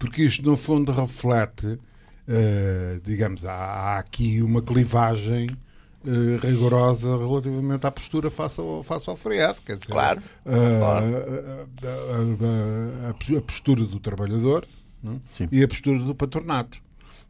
Porque 0.03 0.23
isto, 0.23 0.43
no 0.45 0.57
fundo, 0.57 0.91
reflete, 0.91 1.79
eh, 2.27 2.99
digamos, 3.05 3.45
há, 3.45 3.53
há 3.53 3.99
aqui 3.99 4.41
uma 4.41 4.61
clivagem 4.61 5.47
eh, 6.05 6.37
rigorosa 6.45 7.15
relativamente 7.17 7.87
à 7.87 7.91
postura 7.91 8.29
face 8.29 8.59
ao, 8.59 8.83
face 8.83 9.09
ao 9.09 9.15
feriado. 9.15 9.61
Quer 9.61 9.77
dizer, 9.77 9.93
Claro, 9.93 10.21
eh, 10.45 10.77
claro. 10.77 11.05
a- 11.05 11.87
a- 11.87 13.07
a- 13.07 13.09
a 13.11 13.13
pos- 13.13 13.37
a 13.37 13.41
postura 13.41 13.85
do 13.85 13.97
trabalhador 13.97 14.67
não 15.01 15.21
é? 15.39 15.47
E 15.49 15.63
a 15.63 15.67
postura 15.69 15.99
do 15.99 16.13
patronato. 16.13 16.79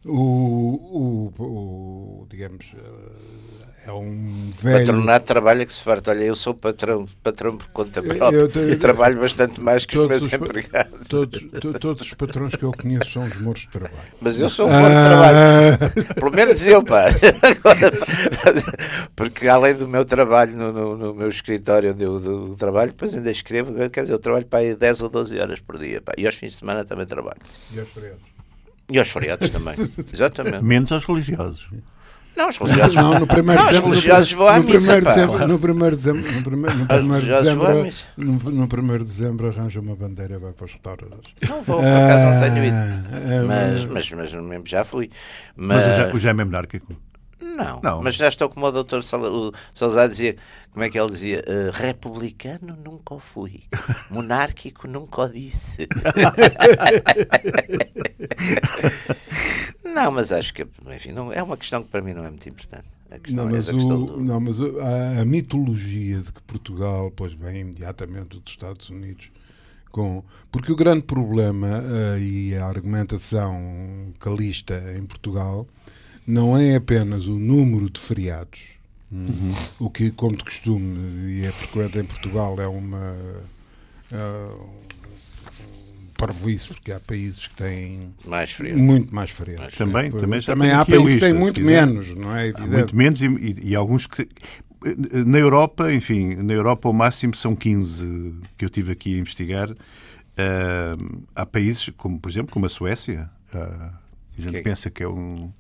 O, 0.05 1.31
o- 1.37 1.43
o- 1.43 2.27
digamos, 2.29 2.65
eh, 2.75 3.87
é 3.87 3.91
um 3.93 4.51
velho. 4.55 4.79
Patronato 4.85 5.25
trabalha 5.25 5.65
que 5.65 5.71
se 5.73 5.81
farta. 5.81 6.11
Olha, 6.11 6.23
eu 6.25 6.35
sou 6.35 6.53
patrão, 6.53 7.07
patrão 7.21 7.55
por 7.57 7.67
conta 7.67 8.01
própria 8.03 8.37
eu 8.37 8.49
tenho- 8.49 8.69
e 8.69 8.75
trabalho 8.75 9.17
bastante 9.19 9.61
mais 9.61 9.85
que 9.85 9.97
os 9.97 10.07
meus 10.09 10.23
os, 10.23 10.33
empregados. 10.33 11.07
todos, 11.07 11.39
to- 11.61 11.79
todos 11.79 12.07
os 12.07 12.13
patrões 12.15 12.53
que 12.55 12.63
eu 12.63 12.73
conheço 12.73 13.11
são 13.11 13.23
os 13.23 13.37
moros 13.39 13.61
de 13.61 13.69
trabalho. 13.69 13.93
Mas 14.21 14.39
eu 14.39 14.49
sou 14.49 14.67
um 14.67 14.71
bom 14.71 14.87
de 14.87 14.93
trabalho. 14.93 15.37
Ah, 15.37 16.13
Pelo 16.15 16.31
menos 16.31 16.65
eu, 16.65 16.83
pá. 16.83 17.05
Porque 19.15 19.47
além 19.47 19.75
do 19.75 19.87
meu 19.87 20.03
trabalho 20.05 20.55
no, 20.57 20.71
no- 20.73 20.97
no 20.97 21.13
meu 21.13 21.29
escritório 21.29 21.91
onde 21.93 22.03
eu 22.03 22.19
do, 22.19 22.55
trabalho, 22.55 22.91
depois 22.91 23.15
ainda 23.15 23.31
escrevo, 23.31 23.73
quer 23.89 24.01
dizer, 24.01 24.13
eu 24.13 24.19
trabalho 24.19 24.45
para 24.45 24.59
aí 24.59 24.75
10 24.75 25.01
ou 25.01 25.09
12 25.09 25.39
horas 25.39 25.59
por 25.59 25.77
dia. 25.77 26.01
Pá. 26.01 26.13
E 26.17 26.25
aos 26.25 26.35
fins 26.35 26.53
de 26.53 26.57
semana 26.59 26.83
também 26.83 27.05
trabalho. 27.05 27.39
e 27.73 27.79
aos 27.79 27.89
feriados? 27.89 28.32
E 28.93 28.99
aos 28.99 29.09
feriados 29.09 29.49
também. 29.49 29.73
Exatamente. 30.13 30.63
Menos 30.63 30.91
aos 30.91 31.03
religiosos. 31.05 31.67
Não, 32.35 32.49
os 32.49 32.57
religiosos. 32.57 32.95
Não, 32.95 33.19
no 33.19 33.27
primeiro 33.27 33.61
Não, 33.61 33.65
os 33.65 33.69
dezembro, 33.69 33.89
no, 33.89 33.93
religiosos 33.95 34.31
vão 34.33 34.47
à 34.47 34.57
no 34.59 34.63
missa, 34.63 34.77
primeiro 34.79 35.03
pá. 35.05 35.09
dezembro, 35.13 35.47
no 35.47 35.59
primeiro 35.59 35.95
dezembro, 35.95 36.31
no 36.31 36.43
primeiro, 36.43 36.77
no 36.77 36.87
primeiro 36.87 37.13
religiosos 37.25 37.43
dezembro, 37.43 37.93
no, 38.17 38.51
no 38.51 38.67
primeiro 38.67 39.03
dezembro 39.05 39.47
arranja 39.49 39.79
uma 39.79 39.95
bandeira 39.95 40.33
e 40.35 40.37
vai 40.39 40.51
para 40.51 40.65
os 40.65 40.71
restauradores. 40.71 41.29
Não 41.47 41.61
vou, 41.61 41.77
por 41.77 41.85
acaso 41.85 42.33
não 42.33 42.53
tenho 42.55 42.65
ido. 42.65 42.75
Ah, 42.75 43.45
Mas, 43.47 43.85
mas, 43.85 44.11
mas 44.11 44.33
mesmo 44.33 44.63
já 44.65 44.83
fui. 44.83 45.11
Mas 45.55 45.85
Mas, 45.85 45.85
o 45.85 45.89
Ja- 46.07 46.15
o 46.15 46.19
Jaime 46.19 46.41
é 46.41 46.45
monárquico. 46.45 46.95
Não, 47.43 47.81
Não. 47.83 48.01
mas 48.01 48.15
já 48.15 48.27
estou 48.29 48.47
como 48.49 48.65
o 48.65 48.71
doutor 48.71 49.03
Salazar 49.03 50.07
dizia, 50.09 50.35
como 50.71 50.83
é 50.85 50.89
que 50.89 50.97
ele 50.99 51.11
dizia? 51.11 51.43
"Eh, 51.45 51.69
republicano 51.73 52.75
nunca 52.75 53.13
o 53.13 53.19
fui, 53.19 53.63
monárquico 54.09 54.87
nunca 54.87 55.21
o 55.23 55.29
disse. 55.29 55.87
não, 59.83 60.11
mas 60.11 60.31
acho 60.31 60.53
que, 60.53 60.65
enfim, 60.95 61.11
não, 61.11 61.31
é 61.31 61.41
uma 61.43 61.57
questão 61.57 61.83
que 61.83 61.89
para 61.89 62.01
mim 62.01 62.13
não 62.13 62.23
é 62.25 62.29
muito 62.29 62.47
importante. 62.47 62.85
Não, 63.29 63.47
é 63.47 63.51
mas, 63.51 63.67
questão 63.69 64.01
o, 64.01 64.05
do... 64.07 64.23
não, 64.23 64.39
mas 64.39 64.59
o- 64.59 64.79
a, 64.79 65.21
a 65.21 65.25
mitologia 65.25 66.19
de 66.19 66.31
que 66.31 66.41
Portugal 66.43 67.11
pois 67.15 67.33
vem 67.33 67.59
imediatamente 67.59 68.39
dos 68.39 68.51
Estados 68.51 68.89
Unidos 68.89 69.29
com 69.91 70.23
porque 70.51 70.71
o 70.71 70.75
grande 70.75 71.03
problema 71.03 71.67
eh, 72.15 72.19
e 72.19 72.55
a 72.55 72.65
argumentação 72.65 74.11
calista 74.19 74.81
em 74.97 75.05
Portugal 75.05 75.67
não 76.27 76.57
é 76.57 76.75
apenas 76.75 77.25
o 77.27 77.37
número 77.39 77.89
de 77.89 77.99
feriados 77.99 78.73
Uhum. 79.11 79.53
o 79.79 79.89
que 79.91 80.09
como 80.09 80.35
de 80.35 80.43
costume 80.43 81.29
e 81.33 81.45
é 81.45 81.51
frequente 81.51 81.99
em 81.99 82.03
Portugal 82.03 82.59
é 82.59 82.65
uma 82.67 83.15
é 84.11 84.15
um 84.17 86.13
parvoíce 86.17 86.69
porque 86.69 86.91
há 86.91 86.99
países 86.99 87.47
que 87.47 87.55
têm 87.55 88.09
mais 88.25 88.51
frio. 88.51 88.77
muito 88.77 89.13
mais 89.13 89.29
feriados 89.31 89.75
Também- 89.75 90.09
Pois, 90.09 90.21
também 90.23 90.41
também 90.41 90.71
há 90.71 90.85
países 90.85 91.13
que 91.15 91.19
têm 91.19 91.33
muito 91.33 91.61
menos 91.61 92.15
não 92.15 92.35
é 92.35 92.41
Há 92.43 92.47
evidente 92.47 92.71
muito 92.95 92.95
menos 92.95 93.21
e, 93.21 93.27
e- 93.27 93.69
e 93.69 93.75
alguns 93.75 94.07
que. 94.07 94.27
Na 95.25 95.37
Europa, 95.37 95.93
enfim, 95.93 96.35
na 96.35 96.51
Europa 96.53 96.89
o 96.89 96.93
máximo 96.93 97.33
são 97.33 97.55
15 97.55 98.33
que 98.57 98.65
eu 98.65 98.69
tive 98.69 98.91
aqui 98.91 99.15
a 99.15 99.19
investigar. 99.19 99.69
Ah, 100.37 100.97
há 101.35 101.45
países, 101.45 101.89
como 101.95 102.19
por 102.19 102.29
exemplo, 102.29 102.51
como 102.51 102.65
a 102.65 102.69
Suécia, 102.69 103.29
ah, 103.53 103.93
a 104.37 104.41
gente 104.41 104.51
Que- 104.57 104.61
pensa 104.61 104.89
que 104.89 105.03
é 105.03 105.07
um. 105.07 105.51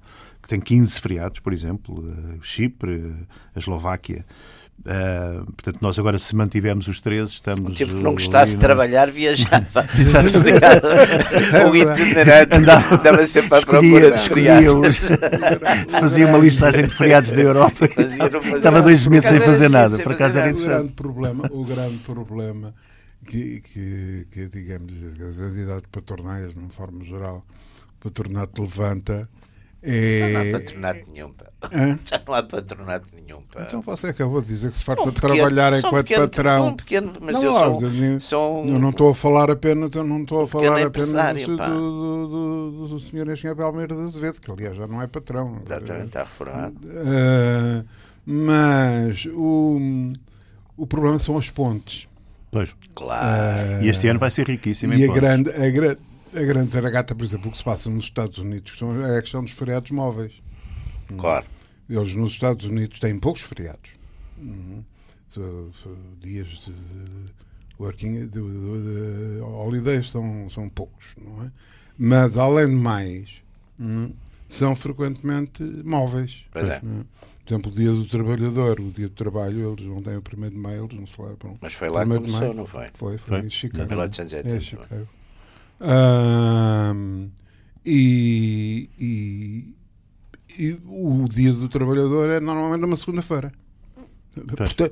que 0.41 0.47
tem 0.49 0.59
15 0.59 0.99
feriados, 0.99 1.39
por 1.39 1.53
exemplo, 1.53 2.03
ah, 2.05 2.35
Chipre, 2.41 3.13
a 3.55 3.59
Eslováquia. 3.59 4.25
Ah, 4.85 5.43
portanto, 5.45 5.77
nós 5.81 5.97
agora, 5.99 6.17
se 6.19 6.35
mantivermos 6.35 6.87
os 6.87 6.99
13, 6.99 7.31
estamos. 7.33 7.75
Tipo 7.75 7.91
que 7.95 8.01
não 8.01 8.07
ali 8.11 8.15
gostasse 8.15 8.53
de 8.55 8.57
trabalhar, 8.59 9.09
viajava. 9.11 9.85
o 11.71 11.75
itinerante 11.75 12.55
Andava- 12.57 12.95
andava 12.95 13.25
sempre 13.25 13.55
à 13.55 13.59
Escolhia, 13.59 13.99
procura 13.99 14.15
escolhia 14.15 14.55
feriados. 14.55 14.99
os- 14.99 14.99
fazia 15.99 16.27
uma 16.27 16.37
listagem 16.39 16.83
de 16.87 16.93
feriados 16.93 17.31
na 17.31 17.41
Europa. 17.41 17.87
Fazia, 17.87 18.57
Estava 18.57 18.81
dois 18.81 19.05
meses 19.07 19.29
sem 19.29 19.39
fazer 19.41 19.69
nada. 19.69 19.97
Por 19.99 20.11
acaso 20.13 20.37
era 20.37 20.47
nada. 20.47 20.57
o 20.57 20.61
interessante. 20.61 20.67
grande 20.81 20.91
problema, 20.93 21.49
o 21.51 21.63
grande 21.63 21.97
problema 21.99 22.73
que, 23.27 23.61
que, 23.61 24.25
que 24.31 24.47
digamos, 24.47 24.91
as 25.29 25.39
entidades 25.39 25.85
patronais, 25.91 26.53
de 26.53 26.59
uma 26.59 26.69
forma 26.69 27.03
geral, 27.05 27.37
o 27.37 27.72
patronato 28.03 28.61
levanta 28.61 29.29
Não 29.81 29.87
há 30.39 30.45
é. 30.45 30.51
patronato 30.51 31.11
nenhum, 31.11 31.33
pá. 31.33 31.45
Hã? 31.73 31.99
Já 32.05 32.21
não 32.27 32.33
há 32.33 32.43
patronato 32.43 33.07
nenhum, 33.15 33.41
pá. 33.43 33.63
Então 33.67 33.81
você 33.81 34.07
acabou 34.07 34.41
de 34.41 34.47
dizer 34.47 34.71
que 34.71 34.77
se 34.77 34.83
farta 34.83 35.03
um 35.03 35.11
de 35.11 35.19
trabalhar 35.21 35.73
um 35.73 35.77
enquanto 35.77 36.07
pequeno- 36.07 36.21
patrão. 36.29 36.67
um 36.67 36.75
pequeno- 36.75 37.13
mas 37.21 37.33
não, 37.33 37.43
eu 37.43 37.51
sou, 37.53 37.81
eu, 37.89 38.21
sou 38.21 38.63
um- 38.65 38.73
eu 38.73 38.79
não 38.79 38.89
estou 38.91 39.09
a 39.09 39.15
falar 39.15 39.49
apenas, 39.51 39.89
eu 39.93 40.03
não 40.03 40.21
estou 40.23 40.41
a 40.43 40.47
falar 40.47 40.81
apenas 40.85 41.11
do, 41.45 41.55
do, 41.57 41.67
do, 41.67 42.27
do, 42.27 42.87
do 42.89 42.99
senhor 42.99 43.29
engenheiro 43.29 43.57
Palmeira 43.57 43.95
de 43.95 44.01
Azevedo, 44.03 44.39
que 44.41 44.51
aliás 44.51 44.75
já 44.77 44.87
não 44.87 45.01
é 45.01 45.07
patrão. 45.07 45.61
Exatamente, 45.65 46.05
está 46.07 46.19
reformado. 46.23 46.75
Ah, 47.05 47.83
mas 48.25 49.25
o, 49.33 50.11
o 50.77 50.87
problema 50.87 51.19
são 51.19 51.37
as 51.37 51.49
pontes. 51.49 52.07
Pois. 52.51 52.73
Claro. 52.95 53.81
E 53.83 53.89
este 53.89 54.07
ano 54.07 54.19
vai 54.19 54.29
ser 54.31 54.47
riquíssimo 54.47 54.93
em 54.93 54.99
E 54.99 55.03
a 55.03 55.07
pontos. 55.07 55.21
grande, 55.21 55.49
a, 55.51 55.69
gra- 55.71 55.97
a 56.35 56.43
grande 56.45 56.71
zaragata, 56.71 57.13
por 57.15 57.25
exemplo, 57.25 57.49
o 57.49 57.51
que 57.51 57.57
se 57.57 57.63
passa 57.63 57.89
nos 57.89 58.05
Estados 58.05 58.37
Unidos 58.37 58.77
é 59.05 59.17
a 59.17 59.21
questão 59.21 59.43
dos 59.43 59.53
feriados 59.53 59.91
móveis. 59.91 60.33
claro. 61.17 61.45
Eles 61.89 62.15
nos 62.15 62.31
Estados 62.31 62.65
Unidos 62.65 62.97
têm 62.99 63.19
poucos 63.19 63.41
feriados. 63.41 63.91
Uhum. 64.37 64.83
So- 65.27 65.71
so- 65.83 65.97
dias 66.21 66.47
de, 66.47 66.73
working, 67.79 68.27
de, 68.27 68.27
de- 68.27 68.39
de 68.39 69.41
holidays 69.41 70.09
são, 70.09 70.49
são 70.49 70.69
poucos, 70.69 71.13
não 71.17 71.43
é? 71.43 71.51
Mas, 71.97 72.37
além 72.37 72.67
de 72.67 72.75
mais, 72.75 73.29
uhum, 73.77 74.13
são 74.47 74.75
frequentemente 74.75 75.61
móveis. 75.83 76.45
Pois 76.51 76.67
é. 76.69 76.79
não 76.81 77.05
Por 77.45 77.53
exemplo, 77.53 77.71
o 77.71 77.75
dia 77.75 77.91
do 77.91 78.05
trabalhador, 78.05 78.79
o 78.79 78.89
dia 78.89 79.09
do 79.09 79.15
trabalho, 79.15 79.73
eles 79.73 79.85
não 79.85 80.01
têm 80.01 80.15
o 80.15 80.21
1 80.21 80.49
de 80.49 80.55
maio, 80.57 80.85
eles 80.85 80.97
não 80.97 81.05
celebram. 81.05 81.57
Mas 81.61 81.73
foi 81.73 81.89
lá 81.89 82.03
que 82.05 82.09
1º 82.11 82.25
de 82.25 82.31
começou, 82.31 82.53
não 82.53 82.65
foi? 82.65 82.87
Foi, 82.93 83.17
foi, 83.17 83.39
Foi? 83.39 83.45
em 83.45 83.49
Chicago. 83.49 83.89
1880, 83.89 84.47
É, 84.47 84.51
não 84.51 84.57
é? 84.57 84.61
Chicago. 84.61 85.07
Ahm, 85.79 87.29
e, 87.85 88.89
e, 88.99 89.75
e 90.57 90.79
o 90.87 91.27
dia 91.29 91.51
do 91.53 91.67
trabalhador 91.67 92.29
é 92.29 92.39
normalmente 92.39 92.85
uma 92.85 92.95
segunda-feira. 92.95 93.51
Portanto, 94.35 94.91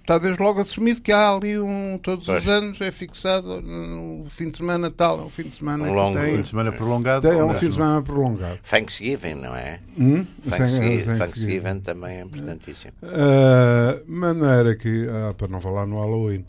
está 0.00 0.16
desde 0.16 0.42
logo 0.42 0.58
assumido 0.58 1.02
que 1.02 1.12
há 1.12 1.34
ali 1.34 1.58
um, 1.58 1.98
todos 2.02 2.24
Pois. 2.24 2.42
os 2.42 2.48
anos 2.48 2.80
é 2.80 2.90
fixado 2.90 3.60
no 3.60 4.24
fim 4.30 4.48
de 4.48 4.56
semana 4.56 4.90
tal, 4.90 5.20
é 5.20 5.24
um 5.24 5.28
fim 5.28 5.42
de 5.42 5.54
semana 5.54 5.84
Um 5.84 5.92
longo 5.92 6.18
tem, 6.18 6.36
Fim 6.36 6.40
de 6.42 6.48
semana 6.48 6.72
prolongado. 6.72 7.28
tem- 7.28 7.38
é 7.38 7.44
um 7.44 7.54
fim 7.54 7.68
de 7.68 7.74
semana 7.74 8.00
prolongado. 8.00 8.58
Thanksgiving, 8.62 9.34
não 9.34 9.54
é? 9.54 9.80
Hum? 9.98 10.24
Thanksgiving, 10.48 11.04
Sem- 11.04 11.18
Thanksgiving 11.18 11.80
também 11.80 12.16
é 12.20 12.22
importantíssimo. 12.22 12.92
Ah, 13.02 14.00
maneira 14.06 14.74
que, 14.76 15.06
ah, 15.10 15.34
para 15.34 15.48
não 15.48 15.60
falar 15.60 15.86
no 15.86 15.98
Halloween, 16.00 16.42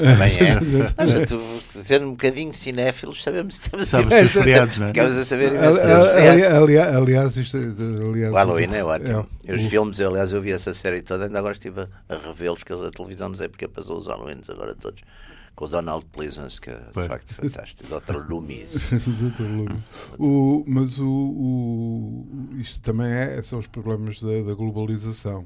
Também 0.00 0.32
é. 0.38 1.26
Sendo 1.70 2.06
um 2.06 2.10
bocadinho 2.12 2.52
cinéfilos, 2.54 3.22
sabemos 3.22 3.54
estamos 3.56 3.86
a 3.86 3.88
Sabe 3.90 4.08
os 4.08 4.14
seus 4.20 4.30
feriados, 4.32 4.78
não 4.78 4.86
é? 4.86 4.88
Ficamos 4.88 5.16
a 5.16 5.24
saber 5.24 5.52
aliás, 5.56 6.94
aliás, 6.94 7.36
isto, 7.36 7.56
aliás, 7.56 8.32
O 8.32 8.36
Halloween 8.36 8.74
é 8.74 8.84
ótimo. 8.84 9.26
é, 9.46 9.54
os 9.54 9.62
filmes, 9.66 9.98
eu, 9.98 10.10
aliás, 10.10 10.32
eu 10.32 10.40
vi 10.42 10.52
essa 10.52 10.72
série 10.74 11.02
toda, 11.02 11.24
ainda 11.26 11.38
agora 11.38 11.54
estive 11.54 11.80
a, 11.80 11.88
revê-los, 12.26 12.62
que 12.64 12.72
a 12.72 12.90
televisão, 12.90 13.28
não 13.28 13.36
sei 13.36 13.48
porque 13.48 13.66
passou 13.68 13.98
os 13.98 14.06
Halloweens 14.06 14.48
agora 14.48 14.74
todos. 14.74 15.00
Com 15.56 15.64
o 15.66 15.68
Donald 15.68 16.06
Pleasance, 16.12 16.60
que 16.60 16.70
é 16.70 16.74
de 16.74 17.06
facto 17.08 17.34
fantástico. 17.34 17.82
Dr. 17.84 18.30
Loomis. 18.30 18.72
Dr. 18.90 19.42
Loomis. 19.42 19.82
O- 20.18 20.64
mas 20.66 20.98
o, 20.98 21.04
o- 21.06 22.26
isto 22.58 22.80
também 22.80 23.08
é, 23.10 23.42
são 23.42 23.58
os 23.58 23.66
problemas 23.66 24.20
da, 24.22 24.42
da 24.42 24.54
globalização. 24.54 25.44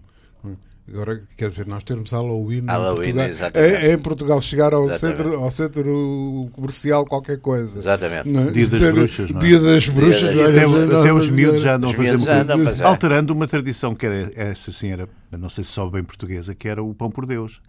Agora, 0.87 1.18
quer 1.38 1.49
dizer, 1.49 1.66
nós 1.66 1.83
termos 1.83 2.11
Halloween, 2.11 2.66
Halloween, 2.66 2.92
em, 2.92 2.94
Portugal, 3.14 3.27
exatamente. 3.29 3.75
é, 3.75 3.87
é 3.88 3.92
em 3.94 3.99
Portugal 3.99 4.40
chegar 4.42 4.75
ao 4.75 4.85
Exatamente. 4.85 5.16
centro, 5.16 5.40
ao 5.40 5.51
centro 5.51 6.51
comercial 6.53 7.07
qualquer 7.07 7.38
coisa. 7.40 7.79
Exatamente. 7.79 8.29
Não 8.29 8.42
é? 8.42 8.51
Dia 8.51 8.66
das 8.68 8.92
bruxas, 8.92 9.31
não 9.31 9.40
é? 9.40 9.44
Dia 9.44 9.61
das 9.61 9.88
bruxas. 9.88 10.20
das- 10.20 10.47
até, 10.47 10.66
os 10.66 11.25
Senhora. 11.25 11.31
miúdos 11.33 11.61
já 11.62 11.75
andam 11.77 11.90
a 11.90 11.94
fazer 11.94 12.83
é. 12.83 12.87
alterando 12.87 13.33
uma 13.33 13.49
tradição 13.49 13.94
que 13.94 14.05
era 14.05 14.31
essa 14.37 14.70
assim 14.70 14.88
era 14.90 15.09
não 15.33 15.49
sei 15.49 15.64
se 15.64 15.70
só 15.70 15.88
bem 15.88 16.05
portuguesa 16.05 16.55
que 16.55 16.68
era 16.68 16.83
o 16.83 16.94
pão 16.94 17.11
por 17.11 17.25
Deus 17.27 17.61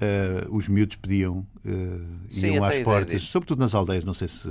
Eh, 0.00 0.46
os 0.50 0.66
miúdos 0.66 0.96
pediam 0.96 1.46
eh, 1.64 1.70
Sim, 2.28 2.54
iam 2.54 2.64
às 2.64 2.80
portas 2.80 3.20
disso. 3.20 3.30
sobretudo 3.30 3.60
nas 3.60 3.74
aldeias 3.76 4.04
não 4.04 4.12
sei 4.12 4.26
se 4.26 4.48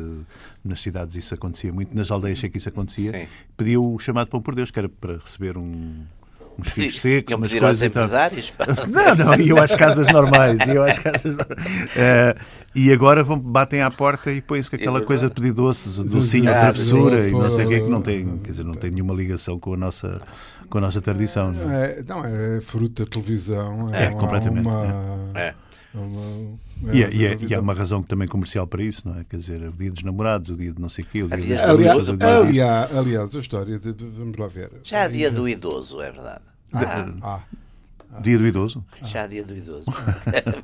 nas 0.64 0.80
cidades 0.82 1.18
isso 1.18 1.34
acontecia 1.34 1.72
muito 1.74 1.94
nas 1.94 2.10
aldeias 2.10 2.40
sei 2.40 2.50
que 2.50 2.58
isso 2.58 2.70
acontecia 2.70 3.12
Sim. 3.12 3.28
pediam 3.58 3.94
o 3.94 4.00
chamado 4.00 4.30
pão 4.30 4.42
por 4.42 4.56
Deus 4.56 4.72
que 4.72 4.80
era 4.80 4.88
para 4.88 5.18
receber 5.18 5.58
um 5.58 5.96
uns 6.60 6.70
figos 6.70 7.00
secos 7.00 7.36
umas 7.36 7.52
aos 7.52 7.60
coisas 7.60 7.80
tal. 7.80 7.88
empresários. 7.88 8.54
Não, 8.90 9.16
não, 9.16 9.36
iam 9.40 9.58
às 9.62 9.74
casas 9.76 10.08
normais. 10.12 10.60
Iam 10.68 10.84
às 10.84 10.98
casas. 11.00 11.36
Eh, 11.96 12.36
e 12.76 12.92
agora 12.92 13.24
vão, 13.24 13.40
batem 13.40 13.82
à 13.82 13.90
porta 13.92 14.32
e 14.32 14.42
põem-se 14.42 14.70
com 14.70 14.76
aquela 14.76 15.00
É 15.00 15.04
coisa 15.04 15.28
de 15.28 15.34
pedir 15.34 15.52
doces, 15.52 15.98
docinho 15.98 16.50
à 16.52 16.56
Ah, 16.58 16.62
travessura 16.62 17.28
e 17.28 17.32
não 17.32 17.50
sei 17.50 17.66
o 17.66 17.70
que, 17.70 17.80
que 17.82 17.90
não 17.90 18.02
tem, 18.02 18.38
quer 18.40 18.52
dizer, 18.52 18.64
não 18.64 18.74
tem 18.74 18.92
nenhuma 18.92 19.14
ligação 19.14 19.60
com 19.60 19.74
a 19.74 19.78
nossa, 19.78 20.22
com 20.70 20.78
a 20.78 20.82
nossa 20.82 21.02
tradição. 21.02 21.52
não 21.52 21.72
é? 21.72 21.84
É, 22.00 22.04
não, 22.08 22.26
é 22.26 22.62
fruto 22.62 23.04
da 23.04 23.10
televisão. 23.10 23.90
É, 23.94 24.10
uma- 24.10 24.20
completamente, 24.20 24.68
Uma, 24.68 25.30
É. 25.36 25.54
uma- 25.94 26.58
E, 26.94 27.04
é, 27.04 27.06
é- 27.06 27.10
e 27.14 27.26
é- 27.26 27.30
e 27.30 27.34
há 27.34 27.38
televisão. 27.38 27.62
uma 27.62 27.74
razão 27.74 28.04
também 28.04 28.28
comercial 28.28 28.66
para 28.68 28.82
isso, 28.84 29.08
não 29.08 29.20
é? 29.20 29.24
Quer 29.30 29.38
dizer, 29.38 29.62
o 29.68 29.72
dia 29.72 29.92
dos 29.92 30.04
namorados, 30.04 30.50
o 30.50 30.58
dia 30.58 30.74
de 30.74 30.82
não 30.82 30.90
sei 30.90 31.04
o 31.04 31.08
quê, 31.08 31.24
o 31.24 31.28
dia 31.28 31.38
Aliás, 31.38 31.62
das 31.62 31.70
Aliás, 31.70 31.96
dia 32.06 32.14
disso. 32.14 32.24
aliás, 32.48 32.98
aliás, 32.98 33.36
a 33.36 33.40
história, 33.40 33.80
de- 33.80 33.92
vamos 33.94 34.38
lá 34.38 34.48
ver. 34.48 34.72
Já 34.84 35.04
há 35.04 35.08
dia 35.08 35.30
do 35.32 35.48
idoso, 35.48 36.02
é 36.02 36.12
verdade. 36.12 36.42
Ah, 36.74 37.42
Ah, 38.16 38.20
Dia 38.22 38.38
do 38.38 38.46
idoso. 38.46 38.86
já 39.06 39.24
há 39.24 39.28
dia 39.28 39.44
do 39.44 39.56
idoso. 39.58 39.86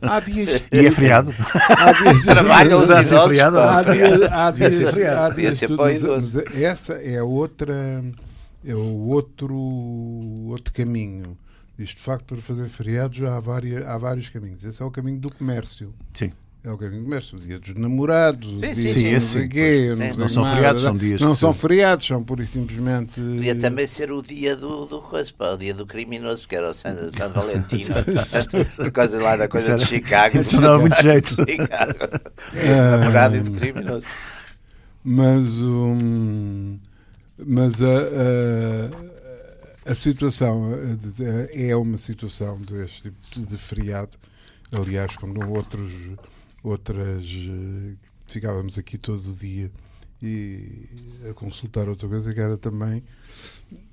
há 0.03 0.19
dias. 0.19 0.63
E 0.71 0.85
é 0.85 0.91
feriado. 0.91 1.33
Há 1.67 1.91
dias 1.93 2.21
Trabalham 2.21 2.79
os 2.79 2.89
idosos. 2.91 3.27
feriado. 3.27 3.57
Há 3.59 3.81
dias, 3.81 4.21
há 4.31 4.51
dias, 4.51 4.97
há 4.97 5.29
dias 5.31 5.61
essa 6.53 6.93
é 6.93 7.23
outra 7.23 8.03
é 8.63 8.75
o 8.75 9.07
outro 9.07 9.55
outro 9.55 10.71
caminho. 10.73 11.35
Isto 11.79 11.95
de 11.95 12.01
facto 12.01 12.25
para 12.25 12.37
fazer 12.41 12.67
feriados 12.67 13.21
há, 13.23 13.39
várias, 13.39 13.87
há 13.87 13.97
vários 13.97 14.27
caminhos. 14.27 14.63
Esse 14.65 14.81
é 14.81 14.85
o 14.85 14.91
caminho 14.91 15.17
do 15.17 15.33
comércio. 15.33 15.93
Sim. 16.13 16.31
É 16.61 16.69
o 16.69 16.77
caminho 16.77 16.99
do 16.99 17.05
comércio. 17.05 17.37
O 17.37 17.39
dia 17.39 17.57
dos 17.57 17.73
namorados, 17.73 18.49
o 18.49 18.59
Sim, 18.59 18.73
dia 18.73 18.75
sim, 18.75 18.87
sim, 18.89 19.13
não 19.13 19.19
sei 19.21 19.47
quê, 19.47 19.93
não 19.97 20.17
Não 20.17 20.29
são 20.29 20.43
mais, 20.43 20.55
feriados, 20.55 20.81
são 20.81 20.97
dias 20.97 21.21
Não 21.21 21.33
são 21.33 21.53
feriados, 21.53 22.05
são 22.05 22.21
pura 22.21 22.43
e 22.43 22.47
simplesmente. 22.47 23.21
Podia 23.21 23.55
também 23.55 23.87
ser 23.87 24.11
o 24.11 24.21
dia 24.21 24.57
do, 24.57 24.85
do 24.85 25.01
coisa, 25.01 25.31
o 25.39 25.57
dia 25.57 25.73
do 25.73 25.85
criminoso, 25.85 26.45
que 26.45 26.55
era 26.57 26.69
o 26.69 26.73
San, 26.73 27.09
San 27.11 27.29
Valentino, 27.29 27.95
por 28.75 28.91
causa 28.91 29.17
lá 29.23 29.37
da 29.37 29.47
coisa 29.47 29.77
de 29.77 29.85
Chicago. 29.85 30.37
isso 30.37 30.55
não 30.55 30.63
dava 30.63 30.79
muito 30.79 31.01
jeito. 31.01 31.29
Chicago. 31.49 31.93
Ah. 32.55 32.97
Namorado 32.97 33.37
e 33.37 33.39
do 33.39 33.51
criminoso. 33.51 34.05
Mas, 35.01 35.59
um, 35.59 36.77
mas 37.37 37.81
a, 37.81 37.85
a, 37.87 39.18
a 39.89 39.95
situação 39.95 40.71
é 41.51 41.75
uma 41.75 41.97
situação 41.97 42.61
deste 42.61 43.11
tipo 43.31 43.47
de, 43.47 43.57
feriado, 43.57 44.17
aliás, 44.71 45.17
como 45.17 45.43
outros, 45.49 45.91
outras. 46.63 47.25
Ficávamos 48.27 48.77
aqui 48.77 48.99
todo 48.99 49.31
o 49.31 49.35
dia 49.35 49.71
e 50.21 50.85
a 51.27 51.33
consultar 51.33 51.89
outra 51.89 52.07
coisa 52.07 52.31
que 52.31 52.39
era 52.39 52.55
também 52.57 53.03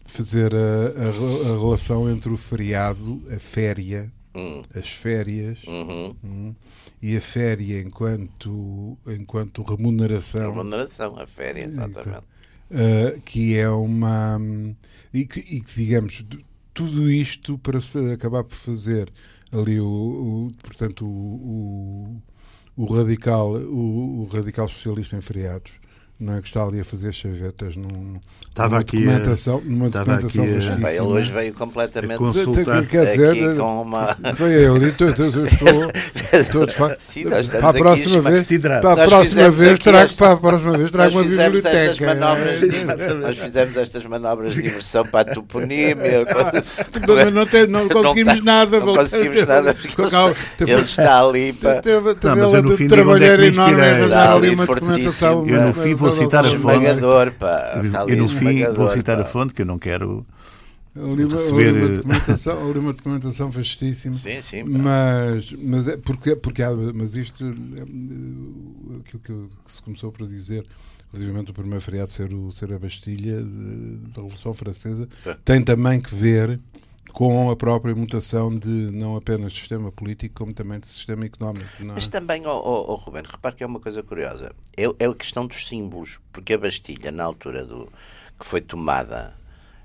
fazer 0.05 0.55
a, 0.55 0.59
a, 0.59 1.55
a 1.55 1.59
relação 1.59 2.11
entre 2.11 2.31
o 2.31 2.37
feriado, 2.37 3.23
a 3.35 3.39
féria, 3.39 4.13
hum. 4.35 4.61
as 4.75 4.89
férias 4.89 5.63
uhum. 5.67 6.15
hum, 6.23 6.55
e 7.01 7.17
a 7.17 7.21
féria 7.21 7.81
enquanto, 7.81 8.99
enquanto 9.07 9.63
remuneração. 9.63 10.53
Remuneração, 10.53 11.19
a 11.19 11.27
féria, 11.27 11.65
exatamente. 11.65 12.36
Uh, 12.71 13.21
que 13.21 13.57
é 13.57 13.69
uma. 13.69 14.41
E 15.15 15.25
que, 15.25 15.41
e 15.41 15.61
que, 15.61 15.75
digamos, 15.75 16.25
tudo 16.75 17.11
isto 17.11 17.57
para 17.59 17.79
acabar 18.13 18.45
por 18.45 18.57
fazer 18.57 19.11
ali 19.53 19.81
o, 19.81 19.87
o 19.87 20.53
portanto, 20.63 21.07
o, 21.07 22.21
o, 22.77 22.85
o 22.85 22.95
radical, 22.95 23.53
o, 23.53 24.29
radical 24.33 24.69
socialista 24.69 25.17
em 25.17 25.21
feriados 25.21 25.73
não 26.19 26.37
é 26.37 26.41
que 26.41 26.47
está 26.47 26.65
ali 26.65 26.81
a 26.81 26.85
fazer 26.85 27.13
chavetas 27.13 27.77
num, 27.77 28.19
estava 28.49 28.71
numa 28.71 28.81
aqui 28.81 28.97
documentação, 28.97 29.61
numa 29.63 29.91
documentação 29.91 30.45
aqui, 30.45 30.55
vastíssima. 30.55 30.91
Ele 30.91 31.01
hoje 31.01 31.31
veio 31.31 31.53
completamente 31.53 32.17
consultar. 32.17 32.87
Quer 32.87 33.07
dizer, 33.07 33.57
com 33.57 33.83
uma... 33.83 34.17
foi 34.35 34.55
ele, 34.55 34.89
estou, 34.89 35.11
estou, 35.11 35.27
estou, 36.33 36.67
de 36.67 36.75
facto. 36.75 37.01
Sim, 37.01 37.25
para 37.25 37.69
a 37.69 37.73
próxima 37.75 38.23
vez, 38.23 38.49
para 38.59 38.93
a 38.93 39.07
próxima 39.09 39.51
vez 39.51 39.79
trago, 39.79 40.15
para 40.15 40.33
a 40.33 40.37
próxima 40.39 40.79
vez 40.79 40.91
trago 40.91 41.21
uma 41.21 41.23
biblioteca. 41.23 42.07
Manobras, 42.07 42.85
nós 43.21 43.39
fizemos 43.39 43.77
estas 43.77 44.05
manobras 44.07 44.55
de 44.55 44.63
diversão 44.63 45.05
para 45.05 45.31
a 45.33 45.35
toponímia. 45.35 46.25
Não, 47.33 47.47
tem, 47.47 47.67
não 47.67 47.89
conseguimos 47.89 48.43
nada. 48.43 48.81
Não 48.81 48.95
conseguimos 48.95 49.47
nada. 49.47 49.77
Ele 50.61 50.81
está 50.81 51.21
ali 51.21 51.53
para... 51.53 51.81
Teve 51.81 52.15
de 52.15 52.89
trabalhar 52.89 53.39
enorme 53.41 53.83
ali 53.83 54.51
uma 54.51 54.67
documentação. 54.67 55.47
Eu 55.47 55.63
no 55.63 55.75
fim 55.75 55.95
vou 56.07 56.13
citar 56.13 56.45
a 56.45 56.51
fonte. 56.51 57.31
Pá, 57.39 57.83
eu 58.09 58.17
no 58.17 58.29
fim 58.29 58.65
vou 58.73 58.91
citar 58.91 59.21
a 59.21 59.25
fonte 59.25 59.55
que 59.55 59.63
eu 59.63 59.67
não 59.67 59.79
quero. 59.79 60.25
Uma, 60.95 61.29
receber... 61.29 61.75
uma 61.75 61.89
documentação, 61.89 62.71
ali 62.71 62.79
uma 62.79 62.93
documentação 62.93 63.51
vastíssima. 63.51 64.17
Sim, 64.17 64.41
sim. 64.43 64.63
Mas, 64.63 65.53
mas, 65.53 65.89
é 65.89 65.97
porque, 65.99 66.35
porque 66.35 66.63
há, 66.63 66.71
mas 66.73 67.15
isto, 67.15 67.45
é, 67.45 67.83
aquilo 69.01 69.23
que, 69.23 69.33
que, 69.65 69.73
se 69.73 69.83
começou 69.83 70.11
por 70.11 70.27
dizer, 70.27 70.65
relativamente 71.13 71.51
o 71.51 71.55
primeiro 71.55 71.83
feriado 71.83 72.11
ser, 72.11 72.33
o, 72.33 72.51
ser 72.51 72.73
a 72.73 72.79
Bastilha 72.79 73.43
da 73.43 74.23
Revolução 74.23 74.55
Francesa, 74.55 75.07
tem 75.45 75.63
também 75.63 76.01
que 76.01 76.15
ver 76.15 76.59
com 77.17 77.51
a 77.51 77.57
própria 77.57 77.95
mutação 77.95 78.55
de 78.55 78.69
não 78.69 79.17
apenas 79.17 79.55
sistema 79.55 79.91
político, 79.91 80.35
como 80.35 80.53
também 80.53 80.79
de 80.79 80.87
sistema 80.87 81.25
económico. 81.25 81.67
É? 81.81 81.85
Mas 81.85 82.09
também, 82.09 82.47
oh, 82.47 82.61
oh, 82.63 82.93
oh, 82.93 82.95
Ruben, 82.97 83.23
repare 83.27 83.57
que 83.57 83.65
é 83.65 83.67
uma 83.67 83.81
coisa 83.81 84.03
curiosa. 84.03 84.53
É, 84.77 84.83
é 84.99 85.07
a 85.07 85.15
questão 85.15 85.47
dos 85.47 85.67
símbolos, 85.67 86.21
porque 86.31 86.53
a 86.53 86.59
Bastilha, 86.59 87.11
na 87.11 87.25
altura 87.25 87.65
do 87.65 87.91
que 88.39 88.47
foi 88.47 88.61
tomada, 88.61 89.35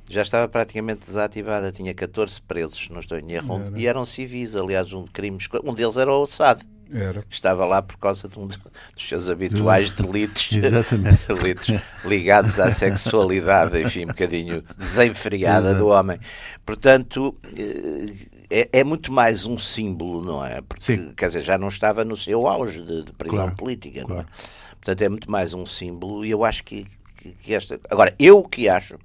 já 0.10 0.24
estava 0.24 0.46
praticamente 0.50 1.08
desativada, 1.08 1.72
tinha 1.72 1.94
14 1.94 2.42
presos, 2.42 2.90
não 2.90 3.00
estou 3.00 3.18
em 3.18 3.32
erro, 3.32 3.62
Era. 3.62 3.80
e 3.80 3.88
eram 3.88 4.04
civis, 4.04 4.58
aliás, 4.58 4.92
um, 4.92 5.08
crimes, 5.08 5.48
um 5.64 5.74
deles 5.74 5.96
era 5.96 6.12
o 6.12 6.24
Assad. 6.24 6.68
Era. 6.94 7.24
Estava 7.30 7.66
lá 7.66 7.82
por 7.82 7.98
causa 7.98 8.28
de 8.28 8.38
um 8.38 8.48
dos 8.48 8.60
seus 8.98 9.30
habituais 9.30 9.92
delitos, 9.96 10.50
delitos 11.28 11.80
ligados 12.04 12.60
à 12.60 12.72
sexualidade, 12.72 13.82
enfim, 13.82 14.04
um 14.04 14.08
bocadinho 14.08 14.64
desenfreada 14.78 15.70
Exato. 15.70 15.80
do 15.80 15.88
homem. 15.88 16.20
Portanto, 16.66 17.36
eh, 17.58 18.14
é, 18.50 18.80
é, 18.80 18.84
muito 18.84 19.12
mais 19.12 19.46
um 19.46 19.58
símbolo, 19.58 20.24
não 20.24 20.46
é? 20.46 20.62
Porque, 20.62 20.98
Sim. 20.98 21.14
quer 21.16 21.28
dizer, 21.28 21.44
já 21.44 21.58
não 21.58 21.70
estava 21.70 22.04
no 22.04 22.18
seu 22.18 22.46
auge 22.46 22.82
de, 22.82 23.04
de 23.04 23.14
prisão 23.14 23.38
claro, 23.38 23.56
política, 23.56 24.02
claro. 24.02 24.14
não 24.14 24.22
é? 24.22 24.26
Portanto, 24.72 25.02
é 25.02 25.10
muito 25.10 25.32
mais 25.32 25.54
um 25.54 25.66
símbolo 25.66 26.26
e 26.26 26.32
eu 26.32 26.44
acho 26.44 26.64
que, 26.64 26.86
que, 27.16 27.32
que 27.32 27.54
esta. 27.54 27.80
Agora, 27.90 28.14
eu 28.20 28.40
o 28.40 28.48
que 28.48 28.68
acho 28.68 28.98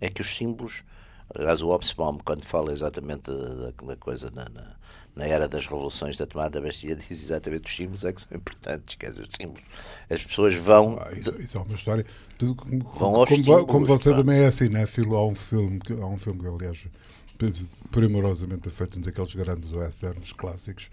é 0.00 0.10
que 0.10 0.20
os 0.20 0.36
símbolos. 0.36 0.82
Aliás, 1.32 1.62
o 1.62 1.68
Obsbaum, 1.68 2.18
quando 2.24 2.44
fala 2.44 2.72
exatamente 2.72 3.30
da, 3.30 3.70
da 3.86 3.96
coisa 3.96 4.32
na, 4.34 4.46
na 4.48 4.79
na 5.14 5.26
era 5.26 5.48
das 5.48 5.66
revoluções 5.66 6.16
da 6.16 6.26
tomada 6.26 6.60
da 6.60 6.66
Bastilha 6.66 6.96
diz 7.08 7.22
exatamente 7.22 7.66
os 7.66 7.76
símbolos 7.76 8.04
é 8.04 8.12
que 8.12 8.20
são 8.20 8.36
importantes, 8.36 8.94
quer 8.94 9.10
dizer, 9.10 9.22
os 9.22 9.36
símbolos. 9.36 9.62
As 10.08 10.24
pessoas 10.24 10.54
vão. 10.54 10.98
Ah, 11.00 11.12
isso, 11.12 11.34
isso, 11.40 11.58
é 11.58 11.60
uma 11.60 11.74
história. 11.74 12.06
Tu, 12.38 12.54
como, 12.54 12.84
como, 12.84 13.26
símbolos, 13.26 13.64
como, 13.66 13.86
você 13.86 14.10
também 14.14 14.42
é 14.42 14.50
cinéfilo, 14.50 15.16
há 15.16 15.26
um 15.26 15.34
filme, 15.34 15.80
há 16.00 16.06
um 16.06 16.18
filme 16.18 16.40
que, 16.40 16.46
aliás, 16.46 16.86
primorosamente 17.90 18.68
feito 18.70 18.98
um 18.98 19.02
daqueles 19.02 19.34
grandes 19.34 19.72
westerns 19.72 20.32
clássicos, 20.32 20.90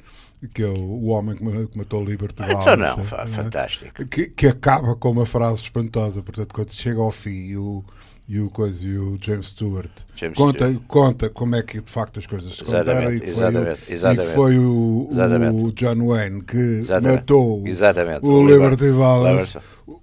que 0.54 0.64
é 0.64 0.68
o, 0.68 0.78
o 0.78 1.08
Homem 1.08 1.36
que 1.36 1.78
Matou 1.78 2.04
Liberty 2.04 2.44
ah, 2.44 2.54
Então 2.54 2.78
não, 2.78 3.02
é? 3.02 3.28
fantástico. 3.28 4.06
Que, 4.06 4.28
que 4.28 4.48
acaba 4.48 4.96
com 4.96 5.12
uma 5.12 5.26
frase 5.26 5.64
espantosa, 5.64 6.24
portanto, 6.24 6.54
quando 6.54 6.72
chega 6.72 7.02
ao 7.02 7.12
fim 7.12 7.56
o 7.56 7.84
e 8.28 8.40
o, 8.40 8.50
coisa, 8.50 8.86
e 8.86 8.98
o 8.98 9.18
James 9.22 9.48
Stewart. 9.48 9.92
James 10.16 10.38
conta, 10.38 10.66
Stewart. 10.66 10.84
conta 10.88 11.30
como 11.30 11.56
é 11.56 11.62
que 11.62 11.80
de 11.80 11.90
facto 11.90 12.20
as 12.20 12.28
coisas 12.28 12.56
se 12.56 12.64
contaram 12.64 13.14
e 13.14 13.22
que 13.22 13.32
foi, 13.32 13.44
exatamente, 13.44 13.90
o, 13.90 13.94
exatamente, 13.94 14.26
e 14.26 14.30
que 14.30 14.36
foi 14.36 14.58
o, 14.58 15.10
o, 15.64 15.72
John 15.72 16.08
Wayne 16.08 16.42
que 16.42 16.58
exatamente, 16.58 17.16
matou 17.16 17.62
o, 17.62 18.44
o 18.44 18.48
Liberty 18.48 18.92
Valance. 18.92 19.58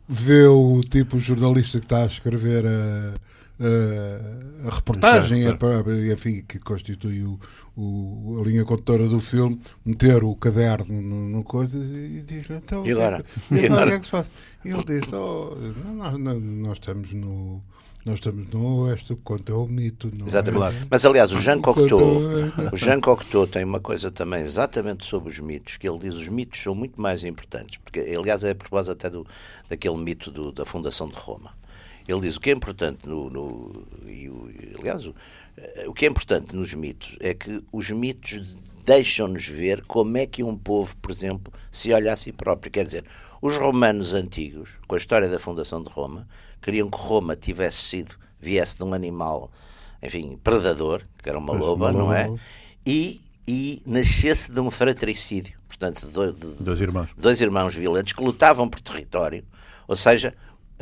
vê 0.08 0.46
o 0.46 0.80
tipo 0.80 1.20
jornalista 1.20 1.78
que 1.78 1.84
está 1.84 2.02
a 2.02 2.06
escrever 2.06 2.64
a, 2.66 3.14
a, 3.60 4.68
a 4.68 4.74
reportagem 4.74 5.42
claro, 5.42 5.58
claro. 5.58 6.12
enfim, 6.12 6.44
que 6.46 6.58
constitui 6.58 7.22
o, 7.22 7.38
o, 7.76 8.40
a 8.40 8.44
linha 8.48 8.64
condutora 8.64 9.08
do 9.08 9.20
filme 9.20 9.60
meter 9.84 10.24
o 10.24 10.34
caderno 10.34 11.00
no, 11.00 11.28
no 11.28 11.44
coisa 11.44 11.78
e 11.78 12.22
diz 12.26 12.48
então 12.50 12.86
e 12.86 12.92
agora? 12.92 13.24
E 13.50 13.66
agora 13.66 13.86
o 13.86 13.88
que 13.88 13.94
é 13.94 13.98
que 13.98 14.04
se 14.04 14.10
faz? 14.10 14.30
E 14.64 14.68
ele 14.70 14.84
diz 14.84 15.12
oh, 15.12 15.56
nós, 15.94 16.18
nós, 16.18 16.42
nós 16.42 16.72
estamos 16.72 17.12
no 17.12 17.62
nós 18.04 18.16
estamos 18.16 18.46
no 18.48 18.82
Oeste, 18.82 19.14
o 19.14 19.22
conto 19.22 19.50
é 19.50 19.56
o 19.56 19.66
mito. 19.66 20.10
Não 20.14 20.26
exatamente. 20.26 20.76
É? 20.76 20.86
Mas, 20.90 21.06
aliás, 21.06 21.32
o 21.32 21.40
Jean 21.40 21.58
Cocteau, 21.58 22.20
o 22.70 22.76
Jean 22.76 23.00
Cocteau 23.00 23.46
tem 23.46 23.64
uma 23.64 23.80
coisa 23.80 24.10
também 24.10 24.42
exatamente 24.42 25.06
sobre 25.06 25.30
os 25.30 25.38
mitos, 25.38 25.78
que 25.78 25.88
ele 25.88 25.98
diz 25.98 26.14
os 26.14 26.28
mitos 26.28 26.62
são 26.62 26.74
muito 26.74 27.00
mais 27.00 27.24
importantes, 27.24 27.78
porque, 27.82 28.00
aliás, 28.00 28.44
é 28.44 28.50
a 28.50 28.54
propósito 28.54 28.92
até 28.92 29.08
do, 29.08 29.26
daquele 29.70 29.96
mito 29.96 30.30
do, 30.30 30.52
da 30.52 30.66
fundação 30.66 31.08
de 31.08 31.14
Roma. 31.14 31.52
Ele 32.06 32.20
diz 32.20 32.36
o 32.36 32.40
que 32.40 32.50
é 32.50 32.52
importante 32.52 33.08
no... 33.08 33.30
no 33.30 33.86
e, 34.06 34.30
aliás, 34.78 35.06
o, 35.06 35.14
o 35.86 35.94
que 35.94 36.04
é 36.04 36.08
importante 36.08 36.54
nos 36.54 36.74
mitos 36.74 37.16
é 37.20 37.32
que 37.34 37.62
os 37.72 37.90
mitos 37.90 38.42
deixam-nos 38.84 39.46
ver 39.46 39.82
como 39.86 40.16
é 40.18 40.26
que 40.26 40.42
um 40.42 40.56
povo, 40.56 40.94
por 40.96 41.10
exemplo, 41.10 41.52
se 41.70 41.92
olha 41.92 42.12
a 42.12 42.16
si 42.16 42.32
próprio. 42.32 42.70
Quer 42.70 42.84
dizer, 42.84 43.04
os 43.40 43.56
romanos 43.56 44.14
antigos, 44.14 44.70
com 44.86 44.94
a 44.94 44.98
história 44.98 45.28
da 45.28 45.38
fundação 45.38 45.82
de 45.82 45.88
Roma, 45.90 46.26
queriam 46.60 46.90
que 46.90 46.98
Roma 46.98 47.36
tivesse 47.36 47.78
sido, 47.78 48.14
viesse 48.40 48.76
de 48.76 48.82
um 48.84 48.92
animal, 48.92 49.50
enfim, 50.02 50.38
predador, 50.42 51.02
que 51.22 51.28
era 51.28 51.38
uma 51.38 51.52
loba, 51.52 51.92
não 51.92 52.12
é? 52.12 52.30
E, 52.86 53.22
e 53.48 53.82
nascesse 53.86 54.52
de 54.52 54.60
um 54.60 54.70
fratricídio. 54.70 55.58
Portanto, 55.66 56.06
dois, 56.06 56.32
dois 56.34 56.80
irmãos. 56.80 57.14
Dois 57.16 57.40
irmãos 57.40 57.74
violentos 57.74 58.12
que 58.12 58.22
lutavam 58.22 58.68
por 58.68 58.80
território. 58.80 59.44
Ou 59.88 59.96
seja, 59.96 60.34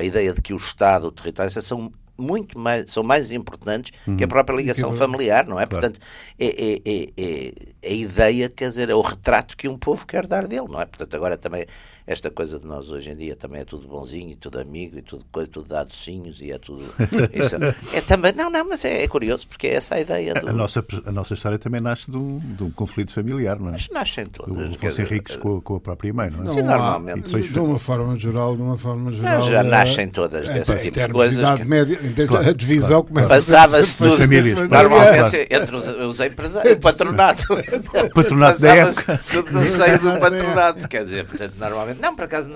a 0.03 0.05
ideia 0.05 0.33
de 0.33 0.43
que 0.43 0.53
o 0.53 0.57
Estado, 0.57 1.07
o 1.07 1.13
território, 1.13 1.51
são 1.51 1.93
muito 2.19 2.59
mais, 2.59 2.91
são 2.91 3.03
mais 3.03 3.33
importantes 3.33 3.93
uhum. 4.07 4.17
que 4.17 4.23
a 4.23 4.27
uhum. 4.27 4.29
própria 4.29 4.57
ligação 4.57 4.95
familiar, 4.95 5.47
não 5.47 5.59
é? 5.59 5.67
Claro. 5.67 5.89
Portanto, 5.89 6.01
é, 6.39 6.47
é, 6.47 6.81
é, 6.85 7.09
é, 7.17 7.89
a 7.89 7.93
ideia, 7.93 8.49
quer 8.49 8.69
dizer, 8.69 8.91
é 8.91 8.95
o 8.95 9.01
retrato 9.01 9.57
que 9.57 9.69
um 9.69 9.79
povo 9.79 10.07
quer 10.07 10.27
dar 10.27 10.47
dele, 10.47 10.67
não 10.69 10.81
é? 10.81 10.87
Portanto, 10.87 11.15
agora 11.15 11.37
também 11.37 11.67
esta 12.07 12.31
coisa 12.31 12.59
de 12.59 12.67
nós 12.67 12.89
hoje 12.89 13.11
em 13.11 13.17
dia 13.17 13.37
também 13.37 13.61
é 13.61 13.65
tudo 13.65 13.87
bonzinho 13.87 14.31
e 14.31 14.37
tudo 14.37 14.61
amigo 14.61 14.99
e 14.99 15.03
tudo 15.03 15.25
coisa, 15.31 15.49
tudo 15.49 15.69
dá 15.69 15.85
docinhos 15.85 16.41
e 16.41 16.51
é 16.51 16.59
tudo. 16.59 16.83
Isso, 17.33 17.57
é 17.93 18.01
também, 18.01 18.33
não, 18.33 18.51
não, 18.51 18.69
mas 18.69 18.85
é, 18.85 19.03
é, 19.03 19.09
curioso 19.09 19.47
porque 19.47 19.69
é 19.69 19.75
essa 19.75 19.95
a 19.95 20.01
ideia. 20.01 20.35
Do... 20.35 20.49
A, 20.49 20.53
nossa, 20.53 20.85
a 21.07 21.13
nossa 21.13 21.35
história 21.35 21.59
também 21.59 21.81
nasce 21.81 22.11
de 22.11 22.17
um, 22.17 22.39
de 22.39 22.65
um 22.65 22.71
conflito 22.71 23.13
familiar, 23.13 23.59
não 23.59 23.69
é? 23.69 23.73
Mas 23.73 23.89
nascem 23.91 24.27
todas. 24.27 24.75
Afonso 24.75 25.01
Henriques 25.01 25.37
com, 25.37 25.61
com 25.61 25.77
a 25.77 25.81
própria 25.81 26.13
mãe, 26.13 26.31
não 26.31 26.45
é? 26.45 26.49
Sim, 26.49 26.63
normalmente. 26.63 27.23
Depois... 27.23 27.53
De 27.53 27.59
uma 27.59 27.79
forma 27.79 28.19
geral, 28.19 28.57
de 28.57 28.63
uma 28.63 28.79
forma 28.79 29.13
geral. 29.13 29.41
Não, 29.41 29.51
já 29.51 29.61
é... 29.61 29.63
nascem 29.63 30.09
todas 30.09 30.49
é, 30.49 30.53
desse 30.55 30.73
é, 30.73 30.77
tipo 30.77 31.01
de 31.01 31.09
coisas. 31.09 31.59
Que... 31.59 31.65
Média, 31.65 31.99
claro, 32.27 32.49
a 32.49 32.53
divisão 32.53 32.89
claro, 32.89 33.05
começa 33.05 33.29
Passava-se 33.29 33.99
tudo. 33.99 34.17
Famílias. 34.17 34.69
Normalmente 34.69 35.49
entre 35.51 35.77
os, 35.77 35.89
os 35.89 36.21
empresários, 36.21 36.77
o 36.77 36.81
patronato. 36.81 37.47
o 37.53 38.11
patronato 38.11 38.61
da 38.61 38.75
época. 38.75 39.21
Tudo 39.31 39.53
no 39.53 39.67
seio 39.67 39.99
do 39.99 40.19
patronato, 40.19 40.89
quer 40.89 41.05
dizer, 41.05 41.25
portanto, 41.25 41.55
normalmente. 41.59 42.01
Não, 42.03 42.17
por 42.17 42.25
acaso 42.25 42.51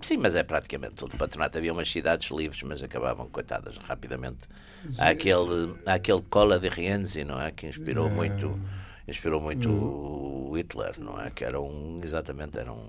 Sim, 0.00 0.18
mas 0.18 0.36
é 0.36 0.44
praticamente 0.44 0.94
tudo 0.94 1.16
patronato. 1.16 1.58
Havia 1.58 1.72
umas 1.72 1.90
cidades 1.90 2.30
livres, 2.30 2.62
mas 2.62 2.80
acabavam, 2.82 3.28
coitadas, 3.28 3.76
rapidamente. 3.78 4.46
Há 4.96 5.08
aquele, 5.08 5.76
há 5.84 5.94
aquele 5.94 6.22
Cola 6.22 6.58
de 6.58 6.68
Rienzi, 6.68 7.24
não 7.24 7.40
é? 7.40 7.50
Que 7.50 7.66
inspirou 7.66 8.06
é. 8.06 8.10
muito, 8.10 8.60
inspirou 9.08 9.40
muito 9.40 9.68
o 9.68 10.56
Hitler, 10.56 10.94
não 11.00 11.20
é? 11.20 11.30
Que 11.30 11.44
era 11.44 11.60
um, 11.60 12.00
exatamente, 12.04 12.56
era 12.58 12.72
um 12.72 12.88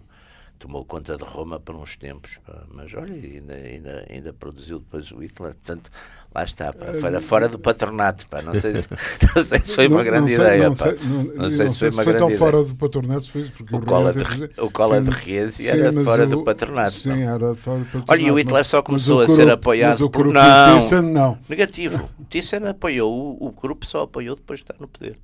tomou 0.59 0.83
conta 0.85 1.17
de 1.17 1.23
Roma 1.23 1.59
por 1.59 1.75
uns 1.75 1.95
tempos, 1.95 2.39
mas 2.69 2.93
olha, 2.93 3.13
ainda, 3.13 3.53
ainda, 3.53 4.05
ainda 4.09 4.33
produziu 4.33 4.79
depois 4.79 5.11
o 5.11 5.19
Hitler, 5.19 5.53
portanto, 5.53 5.91
lá 6.37 6.43
está, 6.43 6.71
pá. 6.71 6.85
Fora, 6.93 7.19
fora 7.21 7.49
do 7.49 7.57
patronato, 7.59 8.27
pá. 8.27 8.41
Não, 8.41 8.53
sei 8.53 8.73
se, 8.75 8.87
não 9.35 9.43
sei 9.43 9.59
se 9.59 9.73
foi 9.75 9.87
uma 9.87 9.97
Não- 9.97 10.03
grande 10.05 10.21
não 10.21 10.27
sei- 10.27 10.35
ideia, 10.37 10.69
não 10.69 10.75
pá. 10.75 10.83
sei- 10.89 10.97
não- 11.35 11.49
sei 11.51 11.69
se 11.69 11.77
foi 11.79 11.89
uma 11.89 12.03
tão 12.03 12.13
grande 12.13 12.23
ideia. 12.25 12.37
fora 12.39 12.63
do 12.63 12.75
patronato 12.75 13.25
se 13.25 13.31
foi 13.31 13.43
porque 13.45 13.75
O 13.75 13.81
cola 13.81 14.13
de, 14.13 14.21
o 14.61 14.71
cola 14.71 15.01
de 15.01 15.11
sim, 15.13 15.19
Rienzi 15.21 15.63
sim, 15.63 15.69
era 15.69 15.91
fora 16.03 16.23
o- 16.23 16.27
do 16.29 16.43
patronato. 16.43 16.91
Sim, 16.91 17.21
era 17.23 17.55
fora 17.55 17.79
do 17.79 17.85
patronato. 17.85 18.11
Olha, 18.11 18.21
e 18.21 18.31
o 18.31 18.35
Hitler 18.39 18.65
só 18.65 18.81
começou 18.81 19.21
a 19.21 19.27
ser 19.27 19.49
apoiado 19.49 20.09
por- 20.09 20.27
Não. 20.31 20.79
Thyssen, 20.79 21.01
não. 21.01 21.37
Negativo. 21.49 22.09
O 22.19 22.25
Thyssen 22.25 22.67
apoiou, 22.67 23.11
o, 23.41 23.47
o 23.47 23.51
grupo 23.51 23.85
só 23.85 24.03
apoiou 24.03 24.35
depois 24.35 24.59
de 24.59 24.63
estar 24.63 24.75
no 24.79 24.87
poder. 24.87 25.17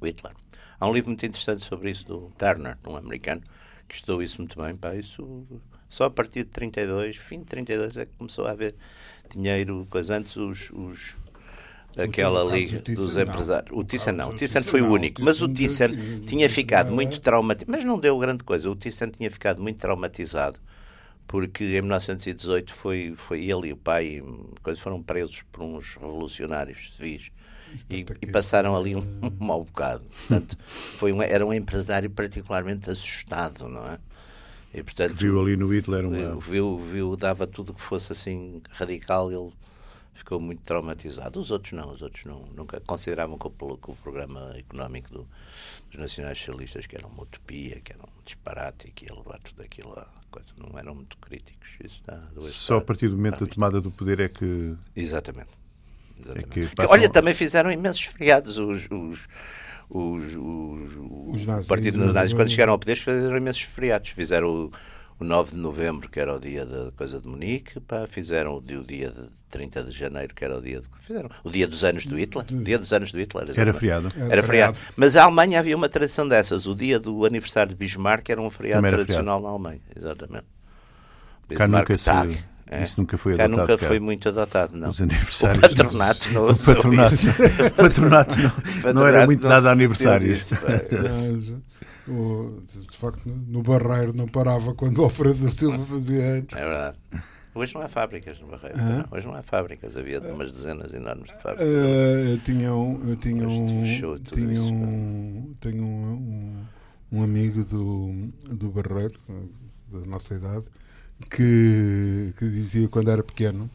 O 0.00 0.06
Hitler. 0.06 0.32
Há 0.80 0.88
um 0.88 0.92
livro 0.94 1.10
muito 1.10 1.24
interessante 1.26 1.64
sobre 1.64 1.90
isso 1.90 2.06
do 2.06 2.32
Turner, 2.38 2.76
um 2.86 2.96
americano, 2.96 3.42
que 3.86 3.94
estudou 3.94 4.22
isso 4.22 4.38
muito 4.38 4.60
bem. 4.60 4.74
Pá, 4.74 4.94
isso 4.94 5.46
só 5.90 6.04
a 6.04 6.10
partir 6.10 6.44
de 6.44 6.50
32, 6.50 7.16
fim 7.16 7.40
de 7.40 7.44
32 7.46 7.96
é 7.98 8.06
que 8.06 8.12
começou 8.16 8.46
a 8.46 8.52
haver 8.52 8.74
dinheiro, 9.36 9.86
coisa 9.90 10.16
antes 10.16 10.36
os, 10.36 10.70
os 10.70 11.14
aquela 11.96 12.44
liga 12.44 12.80
dos 12.80 13.16
não. 13.16 13.22
empresários. 13.22 13.76
O 13.76 13.84
Thyssen 13.84 14.12
não, 14.12 14.30
o 14.30 14.34
Thyssen 14.34 14.62
foi 14.62 14.82
o 14.82 14.90
único, 14.90 15.22
mas 15.22 15.42
o 15.42 15.48
teve- 15.48 16.20
tinha 16.26 16.48
ficado 16.48 16.88
é? 16.88 16.92
muito 16.92 17.20
traumatizado, 17.20 17.70
mas 17.72 17.84
não 17.84 17.98
deu 17.98 18.18
grande 18.18 18.44
coisa. 18.44 18.70
O 18.70 18.76
Thyssen 18.76 19.10
tinha 19.10 19.30
ficado 19.30 19.62
muito 19.62 19.78
traumatizado 19.78 20.58
porque 21.30 21.62
em 21.62 21.80
1918 21.82 22.74
foi, 22.74 23.14
foi 23.16 23.44
ele 23.44 23.68
e 23.68 23.72
o 23.72 23.76
pai 23.76 24.20
coisa, 24.64 24.80
foram 24.80 25.00
presos 25.00 25.42
por 25.52 25.62
uns 25.62 25.94
revolucionários 25.94 26.90
civis 26.96 27.30
e, 27.88 28.04
e 28.20 28.26
passaram 28.26 28.76
ali 28.76 28.96
um, 28.96 29.00
um 29.22 29.30
mau 29.44 29.62
bocado. 29.62 30.02
Portanto, 30.02 30.58
foi 30.60 31.12
um, 31.12 31.22
era 31.22 31.46
um 31.46 31.54
empresário 31.54 32.10
particularmente 32.10 32.90
assustado, 32.90 33.68
não 33.68 33.86
é? 33.86 33.98
E, 34.72 34.82
portanto, 34.82 35.14
Viu 35.14 35.40
ali 35.40 35.56
no 35.56 35.66
Hitler 35.74 36.06
uma. 36.06 36.40
viu, 36.40 36.78
viu, 36.78 37.16
dava 37.16 37.46
tudo 37.46 37.74
que 37.74 37.80
fosse 37.82 38.12
assim 38.12 38.62
radical, 38.70 39.30
ele 39.32 39.50
ficou 40.14 40.38
muito 40.38 40.62
traumatizado. 40.62 41.40
Os 41.40 41.50
outros 41.50 41.72
não, 41.72 41.92
os 41.92 42.02
outros 42.02 42.24
não, 42.24 42.44
nunca 42.54 42.80
consideravam 42.80 43.36
que 43.36 43.46
o, 43.48 43.50
que 43.76 43.90
o 43.90 43.94
programa 43.96 44.54
económico 44.56 45.12
do- 45.12 45.28
dos 45.90 45.98
nacionais 45.98 46.38
socialistas 46.38 46.86
que 46.86 46.94
era 46.96 47.06
uma 47.06 47.22
utopia, 47.22 47.80
que 47.80 47.92
era 47.92 48.02
um 48.02 48.22
disparate 48.24 48.86
e 48.88 48.90
que 48.92 49.06
ia 49.06 49.14
levar 49.14 49.38
tudo 49.40 49.60
aquilo 49.62 49.92
a 49.98 50.06
coisa. 50.30 50.48
Não 50.56 50.78
eram 50.78 50.94
muito 50.94 51.16
críticos. 51.18 51.68
Isso 51.84 52.00
está, 52.00 52.22
Só 52.40 52.76
a 52.76 52.80
partir 52.80 53.08
do 53.08 53.16
momento 53.16 53.44
da 53.44 53.52
tomada 53.52 53.80
do 53.80 53.90
poder 53.90 54.20
é 54.20 54.28
que. 54.28 54.76
Exatamente. 54.94 55.50
Exatamente. 56.20 56.48
que 56.50 56.66
Que, 56.68 56.76
passam- 56.76 56.92
Olha, 56.92 57.08
também 57.08 57.34
fizeram 57.34 57.72
imensos 57.72 58.02
feriados 58.04 58.56
os. 58.56 58.86
os 58.90 59.26
os, 59.90 60.24
os, 60.36 61.36
Os 61.36 61.44
o 61.44 61.46
nazis, 61.46 61.68
Partido 61.68 62.04
os- 62.06 62.14
Nazis, 62.14 62.32
quando 62.34 62.48
chegaram 62.50 62.72
ao 62.72 62.78
poder, 62.78 62.96
fizeram 62.96 63.36
imensos 63.36 63.62
feriados. 63.62 64.10
Fizeram 64.10 64.48
o, 64.48 64.72
o 65.18 65.24
9 65.24 65.50
de 65.52 65.56
novembro, 65.58 66.08
que 66.08 66.18
era 66.20 66.34
o 66.34 66.40
dia 66.40 66.64
da 66.64 66.90
coisa 66.92 67.20
de 67.20 67.26
Munique, 67.28 67.78
pá, 67.80 68.06
fizeram 68.06 68.52
o, 68.54 68.56
o 68.58 68.84
dia 68.84 69.10
de 69.10 69.28
30 69.50 69.82
de 69.84 69.90
janeiro, 69.90 70.32
que 70.34 70.44
era 70.44 70.56
o 70.56 70.62
dia 70.62 70.80
de. 70.80 70.86
Fizeram 71.00 71.28
o 71.42 71.50
dia 71.50 71.66
dos 71.66 71.82
anos 71.84 72.06
do 72.06 72.16
Hitler. 72.16 72.46
O 72.52 72.62
dia 72.62 72.78
dos 72.78 72.92
anos 72.92 73.10
do 73.12 73.18
Hitler. 73.18 73.46
Era 73.56 73.74
feriado. 73.74 74.06
Era 74.14 74.32
Era 74.32 74.42
feriado. 74.42 74.44
feriado. 74.76 74.78
Mas 74.96 75.16
a 75.16 75.24
Alemanha 75.24 75.58
havia 75.58 75.76
uma 75.76 75.88
tradição 75.88 76.26
dessas. 76.28 76.66
O 76.66 76.74
dia 76.74 76.98
do 77.00 77.24
aniversário 77.26 77.70
de 77.72 77.76
Bismarck 77.78 78.28
era 78.30 78.40
um 78.40 78.48
feriado 78.48 78.86
era 78.86 78.96
tradicional 78.96 79.40
na 79.42 79.48
Alemanha. 79.48 79.80
Exatamente. 79.96 80.44
Cá 81.56 81.66
nunca 81.66 81.98
se- 81.98 82.04
é. 82.70 82.82
isso 82.84 83.00
nunca 83.00 83.18
foi 83.18 83.36
Cá 83.36 83.44
adotado 83.44 83.68
nunca 83.68 83.78
cá. 83.78 83.86
foi 83.88 84.00
muito 84.00 84.28
adotado, 84.28 84.76
não. 84.76 84.90
Os 84.90 85.00
aniversários. 85.00 85.58
O 85.64 85.68
patronato 85.76 86.32
não 86.32 86.50
O 86.50 86.56
patronato, 86.56 87.14
o 87.66 87.70
patronato 87.76 88.36
não, 88.38 88.42
não 88.94 89.06
era 89.06 89.26
Patronato 89.26 89.26
muito 89.26 89.42
não 89.42 89.48
dado 89.48 89.62
se 89.62 89.68
a 89.68 89.74
meteu 89.74 89.86
aniversários. 89.86 90.28
nisso, 90.30 90.56
pá. 90.56 90.68
Mas, 91.02 91.52
o- 92.08 92.62
de 92.90 92.96
facto, 92.96 93.20
no 93.26 93.62
Barreiro 93.62 94.12
não 94.14 94.26
parava 94.26 94.74
quando 94.74 94.98
o 94.98 95.04
Alfredo 95.04 95.44
da 95.44 95.50
Silva 95.50 95.84
fazia 95.84 96.22
anos. 96.24 96.52
É 96.54 96.64
verdade. 96.64 96.96
Hoje 97.52 97.74
não 97.74 97.82
há 97.82 97.88
fábricas 97.88 98.38
no 98.40 98.46
Barreiro. 98.46 98.78
Não. 98.78 99.04
Hoje 99.10 99.26
não 99.26 99.34
há 99.34 99.42
fábricas. 99.42 99.96
Havia 99.96 100.20
umas 100.20 100.52
dezenas 100.52 100.94
enormes 100.94 101.26
de 101.32 101.42
fábricas. 101.42 101.66
Eh, 101.68 102.32
eu 102.34 102.38
tinha 102.38 102.72
um, 102.72 103.08
eu 103.10 103.16
tinha 103.16 103.48
um, 103.48 103.82
fechou 103.84 104.16
tudo 104.20 104.36
tinha 104.36 104.52
isso, 104.52 104.62
um, 104.72 105.54
tenho 105.60 105.82
um, 105.82 106.12
um, 107.12 107.18
um 107.18 107.22
amigo 107.24 107.64
do, 107.64 108.28
do 108.54 108.70
Barreiro, 108.70 109.18
da 109.92 110.06
nossa 110.06 110.34
idade, 110.34 110.64
que, 111.28 112.32
que 112.38 112.48
dizia 112.50 112.88
quando 112.88 113.10
era 113.10 113.22
pequeno, 113.22 113.68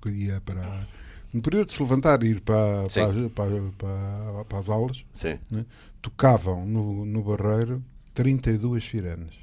quando 0.00 0.14
ia 0.16 0.40
para. 0.40 0.86
No 1.32 1.40
período 1.40 1.66
de 1.68 1.72
se 1.72 1.82
levantar 1.82 2.22
e 2.22 2.26
ir 2.28 2.40
para, 2.42 2.86
para, 2.92 3.30
para, 3.30 3.62
para, 3.78 4.44
para 4.44 4.58
as 4.58 4.68
aulas, 4.68 5.04
né, 5.50 5.64
tocavam 6.02 6.66
no, 6.66 7.06
no 7.06 7.22
Barreiro 7.22 7.82
32 8.12 8.86
sirenes 8.86 9.34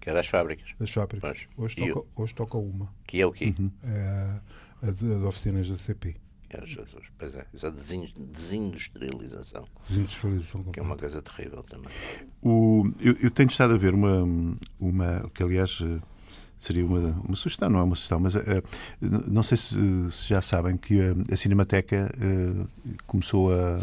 Que 0.00 0.10
era 0.10 0.18
as 0.20 0.26
fábricas. 0.26 0.72
das 0.78 0.90
fábricas. 0.90 1.46
Hoje 1.56 1.76
E 1.80 1.92
toca, 1.92 2.08
hoje 2.20 2.34
toca 2.34 2.58
uma. 2.58 2.92
Que 3.06 3.20
é 3.20 3.26
o 3.26 3.30
quê? 3.32 3.54
É 3.84 4.40
a, 4.82 4.88
a 4.88 4.90
de- 4.90 5.12
as 5.14 5.22
oficinas 5.22 5.68
da 5.68 5.78
CP. 5.78 6.16
É, 6.54 6.62
os- 6.64 6.76
pois 7.18 7.34
é. 7.34 7.44
Essa 7.52 7.70
desin- 7.70 8.08
desindustrialização. 8.32 9.64
Desindustrialização 9.88 10.64
Que 10.64 10.80
é 10.80 10.82
uma 10.82 10.96
coisa 10.96 11.20
terrível 11.22 11.62
também. 11.62 11.88
O- 12.42 12.90
eu, 13.00 13.16
eu 13.22 13.30
tenho 13.30 13.48
estado 13.48 13.74
a 13.74 13.76
ver 13.76 13.94
uma, 13.94 14.22
uma 14.78 15.28
que 15.34 15.42
aliás 15.42 15.78
eh, 15.82 16.00
seria 16.58 16.84
uma, 16.86 17.00
uma 17.26 17.36
sugestão, 17.36 17.68
não 17.68 17.80
é 17.80 17.82
uma 17.82 17.96
sugestão, 17.96 18.20
mas 18.20 18.36
eh, 18.36 18.62
n- 19.02 19.24
não 19.28 19.42
sei 19.42 19.56
se, 19.58 19.74
se 20.12 20.28
já 20.28 20.40
sabem 20.40 20.76
que 20.76 21.00
a, 21.00 21.14
a 21.32 21.36
Cinemateca 21.36 22.10
eh, 22.20 22.66
começou 23.06 23.52
a, 23.52 23.78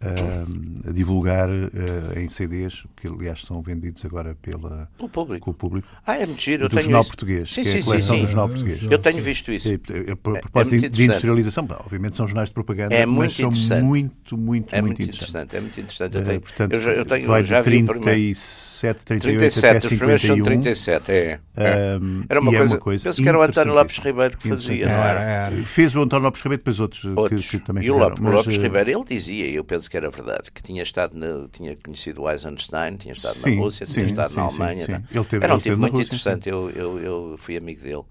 a- 0.00 0.88
a 0.88 0.92
divulgar 0.92 1.48
eh, 1.50 2.20
em 2.22 2.28
CDs, 2.28 2.84
que 2.96 3.08
aliás 3.08 3.42
são 3.44 3.60
vendidos 3.62 4.04
agora 4.04 4.36
pela, 4.40 4.88
Pelo 4.96 5.08
público. 5.08 5.44
com 5.44 5.50
o 5.50 5.54
público, 5.54 5.88
Ah, 6.06 6.16
é 6.16 6.24
muito 6.26 6.40
giro. 6.42 6.64
Eu 6.64 6.68
do 6.68 6.72
tenho 6.74 6.84
Jornal 6.84 7.00
isso. 7.02 7.10
Português, 7.10 7.48
Sim, 7.52 7.62
que 7.62 7.68
é 7.68 7.72
sim, 7.72 7.78
a 7.78 7.82
sim, 7.82 7.88
coleção 7.88 8.16
sim. 8.16 8.22
do 8.22 8.26
Jornal 8.28 8.48
Português. 8.48 8.78
Eu 8.90 8.98
tenho 8.98 9.22
visto 9.22 9.50
isso. 9.52 9.68
É, 9.68 9.72
é, 9.72 10.12
a 10.12 10.16
propósito 10.16 10.72
muito 10.80 10.88
de 10.90 11.02
industrialização, 11.04 11.66
obviamente 11.84 12.16
são 12.16 12.26
jornais 12.28 12.48
de 12.48 12.54
propaganda, 12.54 12.94
É 12.94 13.04
mas 13.04 13.16
muito 13.16 13.34
são 13.34 13.48
interessante. 13.48 13.82
muito, 13.84 14.38
muito, 14.38 14.74
É 14.74 14.80
muito 14.82 15.02
interessante. 15.02 15.56
É 15.56 15.60
muito 15.60 15.80
interessante. 15.80 16.14
Eu 16.16 16.20
Eh, 16.22 16.24
tenho, 16.24 16.40
portanto, 16.40 16.72
eu 16.72 16.80
já, 16.80 16.90
eu 16.92 17.04
tenho, 17.04 17.26
vai 17.26 17.44
já 17.44 17.60
de 17.62 17.70
vi 17.70 17.76
o 17.82 17.86
primeiro. 17.86 18.00
37, 18.04 19.04
38 19.04 19.38
37, 19.38 19.76
até 19.76 19.78
os 19.86 19.92
primeiros 19.98 20.22
são 20.22 20.36
51. 20.36 20.44
37, 20.62 21.10
é. 21.12 21.40
é. 21.56 21.98
Um, 22.00 22.24
Era 22.28 22.40
uma 22.40 22.52
e 22.52 22.54
é 22.54 22.58
coisa, 22.58 22.74
uma 22.74 22.80
coisa 22.80 23.04
penso 23.08 23.22
que 23.22 23.28
era 23.28 23.38
o 23.38 23.42
António 23.42 23.74
Lopes. 23.74 23.98
Ribeiro 23.98 24.38
que 24.38 24.48
fazia, 24.48 24.86
não 24.86 24.92
Era. 24.94 25.50
Fez 25.64 25.94
o 25.94 26.02
António 26.02 26.24
Lopes 26.26 26.40
Ribeiro, 26.42 26.60
depois 26.60 26.78
outros, 26.80 27.04
eh, 27.04 27.08
que- 27.08 27.18
Outros. 27.18 27.50
que, 27.50 27.58
também 27.58 27.84
e 27.84 27.90
o 27.90 27.94
fizeram. 27.94 28.08
Lopes, 28.10 28.20
o 28.20 28.24
mas, 28.24 28.34
Lopes 28.34 28.56
eh, 28.56 28.60
Ribeiro, 28.62 28.90
ele 28.90 29.04
dizia, 29.04 29.46
e 29.46 29.54
eu 29.56 29.64
penso 29.64 29.87
que 29.88 29.96
era 29.96 30.10
verdade, 30.10 30.50
que 30.52 30.62
tinha 30.62 30.82
estado 30.82 31.16
na, 31.16 31.48
tinha 31.48 31.76
conhecido 31.76 32.22
o 32.22 32.30
Eisenstein, 32.30 32.96
tinha 32.96 33.12
estado 33.14 33.34
Sim, 33.34 33.56
na 33.56 33.62
Rússia, 33.62 33.86
sim, 33.86 33.92
tinha 33.94 34.06
estado 34.06 34.34
na 34.34 34.42
sim, 34.42 34.48
sim, 34.48 34.56
Alemanha. 34.58 34.86
sim. 34.86 34.92
tá? 34.92 35.02
Ele 35.10 35.24
teve- 35.24 35.44
era 35.44 35.54
um 35.54 35.58
tipo 35.58 35.70
na 35.76 35.80
muito 35.82 35.94
Rússia, 35.94 36.06
interessante, 36.06 36.48
eu, 36.48 36.70
eu, 36.70 36.98
eu 37.00 37.36
fui 37.38 37.56
amigo 37.56 37.82
dele. 37.82 38.04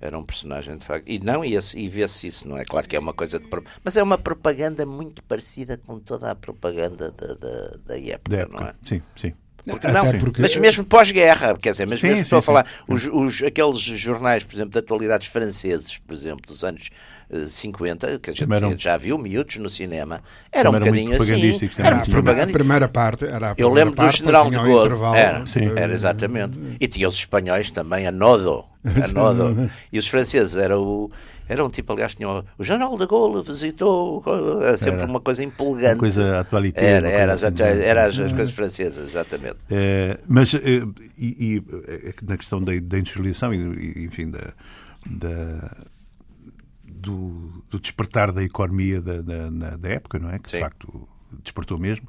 Era 0.00 0.16
um 0.16 0.22
personagem 0.24 0.76
de 0.78 0.84
facto. 0.84 1.08
E 1.08 1.18
não, 1.18 1.44
e, 1.44 1.58
e 1.74 1.88
vê-se 1.88 2.28
isso, 2.28 2.46
não 2.48 2.56
é? 2.56 2.64
Claro 2.64 2.88
que 2.88 2.94
é 2.94 2.98
uma 3.00 3.12
coisa 3.12 3.40
de. 3.40 3.46
Mas 3.82 3.96
é 3.96 4.02
uma 4.02 4.16
propaganda 4.16 4.86
muito 4.86 5.24
parecida 5.24 5.76
com 5.76 5.98
toda 5.98 6.30
a 6.30 6.36
propaganda 6.36 7.10
da, 7.10 7.34
da, 7.34 7.70
da 7.84 7.98
época, 7.98 8.30
da 8.30 8.36
não 8.46 8.60
época. 8.60 8.64
é? 8.64 8.74
Sim, 8.88 9.02
sim. 9.16 9.34
Porque 9.68 9.86
Até 9.86 9.98
não, 10.12 10.18
porque- 10.18 10.40
mas 10.42 10.56
mesmo 10.56 10.84
pós-guerra, 10.84 11.56
quer 11.60 11.72
dizer, 11.72 11.86
mas 11.86 12.00
Sim, 12.00 12.06
mesmo 12.08 12.18
sim, 12.18 12.22
estou 12.24 12.38
a 12.38 12.42
sim. 12.42 12.46
falar, 12.46 12.66
os, 12.88 13.06
os- 13.12 13.42
aqueles 13.42 13.80
jornais, 13.80 14.44
por 14.44 14.54
exemplo, 14.54 14.72
de 14.72 14.78
atualidades 14.78 15.26
franceses, 15.28 15.98
por 15.98 16.14
exemplo, 16.14 16.42
dos 16.46 16.64
anos 16.64 16.88
eh, 17.30 17.44
50, 17.46 18.18
que 18.18 18.30
a 18.30 18.32
gente 18.32 18.50
eram- 18.52 18.74
já 18.78 18.96
viu 18.96 19.18
miúdos 19.18 19.56
no 19.56 19.68
cinema, 19.68 20.22
era 20.50 20.70
um 20.70 20.72
bocadinho 20.72 21.14
assim. 21.14 21.32
Era 21.32 21.40
muito 21.42 21.68
tinham. 21.74 21.88
A 22.00 22.06
propaganda. 22.06 22.52
primeira 22.52 22.88
parte 22.88 23.26
era 23.26 23.50
a 23.50 23.54
Eu 23.58 23.68
lembro 23.70 23.90
do 23.90 23.96
parte, 23.96 24.18
General 24.18 24.48
de 24.50 24.56
Gaulle. 24.56 25.16
Era, 25.16 25.44
Sim. 25.46 25.70
era 25.76 25.92
exatamente. 25.92 26.54
E 26.80 26.88
tinha 26.88 27.06
os 27.06 27.14
espanhóis 27.14 27.70
também, 27.70 28.06
a 28.06 28.10
Nodo. 28.10 28.64
A 28.84 29.08
Nodo. 29.12 29.70
E 29.92 29.98
os 29.98 30.08
franceses 30.08 30.56
era 30.56 30.78
o. 30.78 31.10
Era 31.48 31.64
um 31.64 31.70
tipo, 31.70 31.92
aliás, 31.92 32.14
tinha 32.14 32.28
o, 32.28 32.44
o 32.58 32.62
General 32.64 32.96
de 32.98 33.06
Gaulle 33.06 33.42
visitou. 33.42 34.22
Sempre 34.76 35.00
Era. 35.02 35.06
uma 35.06 35.20
coisa 35.20 35.42
empolgante. 35.42 35.94
Uma 35.94 35.98
coisa 36.00 36.40
atualité. 36.40 36.84
Era, 36.84 37.08
era, 37.08 37.32
assim, 37.32 37.46
exato, 37.46 37.62
era 37.62 38.04
as, 38.06 38.18
Uhum. 38.18 38.26
as 38.26 38.32
coisas 38.32 38.54
francesas, 38.54 39.08
exatamente. 39.10 39.56
Eh, 39.70 40.18
mas 40.28 40.54
eh, 40.54 40.60
e, 41.16 41.26
e, 41.56 41.62
eh, 41.88 42.14
na 42.22 42.36
questão 42.36 42.60
da, 42.62 42.72
da 42.80 42.98
industrialização 42.98 43.54
e, 43.54 44.04
enfim 44.04 44.30
da, 44.30 44.52
da- 45.06 45.86
do, 46.84 47.62
do 47.70 47.78
despertar 47.78 48.32
da 48.32 48.42
economia 48.42 49.00
da, 49.00 49.22
da, 49.22 49.76
da 49.76 49.88
época, 49.88 50.18
não 50.18 50.30
é? 50.30 50.38
Que 50.38 50.46
de 50.46 50.52
Sim. 50.52 50.60
facto 50.60 51.08
despertou 51.42 51.78
mesmo. 51.78 52.06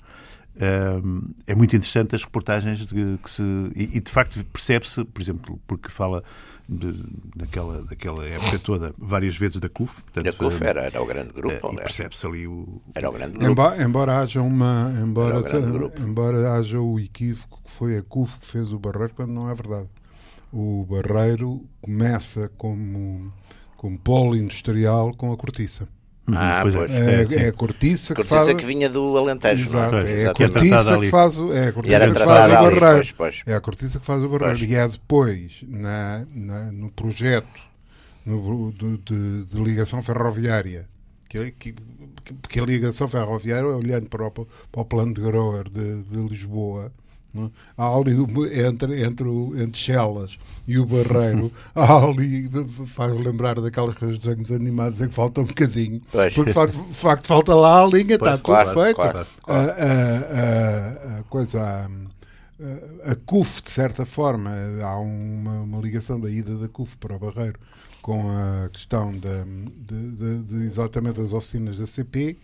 é 1.47 1.55
muito 1.55 1.75
interessante 1.75 2.15
as 2.15 2.23
reportagens 2.23 2.79
de, 2.87 3.17
que 3.23 3.29
se 3.29 3.43
e, 3.75 3.99
de 3.99 4.11
facto 4.11 4.43
percebe-se, 4.45 5.05
por 5.05 5.21
exemplo, 5.21 5.59
porque 5.67 5.89
fala 5.89 6.23
de, 6.69 7.03
daquela, 7.35 7.81
daquela 7.83 8.25
época 8.25 8.59
toda 8.59 8.93
várias 8.97 9.35
vezes 9.35 9.57
da 9.57 9.67
CUF, 9.67 10.03
portanto, 10.03 10.25
Da 10.25 10.33
CUF 10.33 10.63
eh, 10.63 10.67
era, 10.67 10.81
era 10.83 11.01
o 11.01 11.05
grande 11.05 11.33
grupo, 11.33 11.67
eh, 11.67 11.73
e 11.73 11.75
percebe-se 11.77 12.27
ali 12.27 12.47
o, 12.47 12.79
Era 12.93 13.09
o 13.09 13.11
grande 13.11 13.33
grupo. 13.33 13.51
Embora, 13.51 13.83
embora 13.83 14.17
haja 14.19 14.41
uma 14.41 14.93
embora, 15.01 15.43
embora 15.99 16.53
haja 16.53 16.79
o 16.79 16.99
equívoco 16.99 17.61
que 17.63 17.71
foi 17.71 17.97
a 17.97 18.03
CUF 18.03 18.39
que 18.39 18.45
fez 18.45 18.71
o 18.71 18.77
Barreiro 18.77 19.13
quando 19.15 19.31
não 19.31 19.49
é 19.49 19.55
verdade. 19.55 19.89
O 20.53 20.85
Barreiro 20.85 21.65
começa 21.81 22.49
como 22.57 23.31
como 23.75 23.97
polo 23.97 24.35
industrial 24.35 25.13
com 25.15 25.31
a 25.31 25.37
cortiça 25.37 25.87
Ah, 26.37 26.59
pois 26.63 26.75
é. 26.75 26.77
pois. 26.77 26.91
É, 26.91 27.23
É, 27.41 27.43
é 27.45 27.47
a 27.49 27.51
cortiça, 27.53 28.13
que 28.13 28.21
Cortiça 28.21 28.45
faz. 28.45 28.57
que 28.57 28.65
vinha 28.65 28.89
do 28.89 29.17
Alentejo, 29.17 29.63
Exato, 29.65 29.91
não 29.91 29.99
é 29.99 30.01
a 30.01 30.05
Que 30.05 30.43
é 30.43 30.47
tratada 30.47 30.51
cortiça 30.51 30.99
que 30.99 31.09
faz 31.09 31.37
o, 31.37 31.53
é 31.53 31.59
a 31.59 31.63
era 31.63 31.71
cortiça 31.73 32.09
que 32.11 32.19
faz 32.25 32.47
o 32.47 32.49
barreiro. 32.51 33.05
É 33.45 33.53
a 33.55 33.61
cortiça 33.61 33.99
que 33.99 34.05
faz 34.05 34.23
o 34.23 34.29
barreiro. 34.29 34.63
E 34.65 34.75
é 34.75 34.87
depois, 34.87 35.63
na, 35.67 36.25
na- 36.33 36.71
no 36.71 36.89
projeto 36.91 37.61
no- 38.25 38.71
do- 38.71 38.97
de, 38.97 39.45
de 39.45 39.61
ligação 39.61 40.01
ferroviária, 40.03 40.87
que, 41.27 41.51
que, 41.51 41.75
que 42.47 42.59
a 42.59 42.63
ligação 42.65 43.07
ferroviária, 43.07 43.67
olhando 43.67 44.07
para 44.09 44.27
o, 44.27 44.31
para 44.31 44.47
o 44.81 44.85
plano 44.85 45.13
de 45.13 45.21
Groer 45.21 45.69
de, 45.69 46.03
de 46.03 46.17
Lisboa, 46.27 46.91
não 47.39 47.51
há 47.77 47.95
ali 47.97 48.13
entre, 48.65 49.03
entre, 49.03 49.27
o- 49.27 49.53
entre 49.59 49.79
Chelas 49.79 50.37
e 50.67 50.77
o 50.77 50.85
Barreiro, 50.85 51.51
há 51.73 51.97
ali, 52.05 52.49
faz 52.87 53.13
lembrar 53.17 53.59
daquelas 53.59 53.95
coisas 53.95 54.17
dos 54.17 54.25
desenhos 54.27 54.51
animados 54.51 55.01
em 55.01 55.07
que 55.07 55.13
falta 55.13 55.41
um 55.41 55.45
bocadinho, 55.45 56.01
Pois. 56.11 56.33
porque 56.33 56.49
de 56.49 56.53
facto, 56.53 56.77
de 56.87 56.93
facto 56.93 57.27
falta 57.27 57.55
lá 57.55 57.83
a 57.83 57.87
linha, 57.87 58.15
está 58.15 58.37
tudo 58.37 58.43
claro, 58.45 58.73
feito. 58.81 58.95
claro, 58.95 59.27
A, 59.47 59.53
a- 59.55 61.15
a- 61.15 61.19
a 61.19 61.23
coisa, 61.23 61.59
a, 63.05 63.11
a 63.11 63.15
CUF, 63.15 63.61
de 63.63 63.71
certa 63.71 64.05
forma, 64.05 64.51
há 64.83 64.97
uma, 64.99 65.61
uma 65.61 65.79
ligação 65.79 66.19
da 66.19 66.29
ida 66.29 66.57
da 66.57 66.67
CUF 66.67 66.97
para 66.97 67.15
o 67.15 67.19
Barreiro 67.19 67.59
com 68.01 68.29
a 68.29 68.69
questão 68.69 69.11
da, 69.17 69.43
de, 69.43 70.11
de- 70.11 70.43
de 70.43 70.55
exatamente 70.65 71.21
das 71.21 71.33
oficinas 71.33 71.77
da 71.77 71.85
CP 71.85 72.37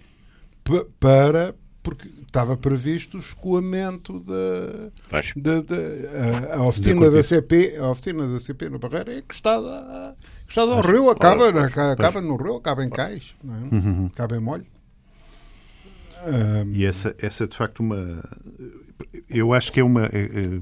pa- 0.63 0.85
para 0.99 1.55
porque 1.85 2.09
estava 2.25 2.57
previsto 2.57 3.15
o 3.17 3.19
escoamento 3.19 4.19
da, 4.19 4.89
Pois. 5.09 5.31
da, 5.37 5.61
da- 5.61 6.53
a, 6.53 6.57
a 6.57 6.63
oficina 6.63 7.09
da. 7.11 7.21
CP 7.23 7.77
a 7.79 7.87
oficina 7.89 8.27
da 8.27 8.39
CP 8.39 8.69
no 8.69 8.79
Barreiro 8.79 9.11
é 9.11 9.19
encostada, 9.19 10.15
encostada 10.43 10.71
ao 10.73 10.81
rio 10.81 11.09
acaba, 11.11 11.47
acaba 11.93 12.19
no 12.21 12.35
rio, 12.35 12.55
acaba 12.55 12.83
em 12.83 12.89
cais 12.89 13.35
não 13.43 13.53
é? 13.55 14.07
acaba 14.07 14.35
em 14.35 14.39
molho 14.39 14.65
Ah, 16.17 16.65
E 16.73 16.83
essa, 16.85 17.15
essa 17.19 17.43
é 17.43 17.47
de 17.47 17.55
facto 17.55 17.79
uma. 17.81 18.19
Eu 19.29 19.53
acho 19.53 19.71
que 19.71 19.79
é 19.79 19.83
uma. 19.83 20.05
É, 20.07 20.59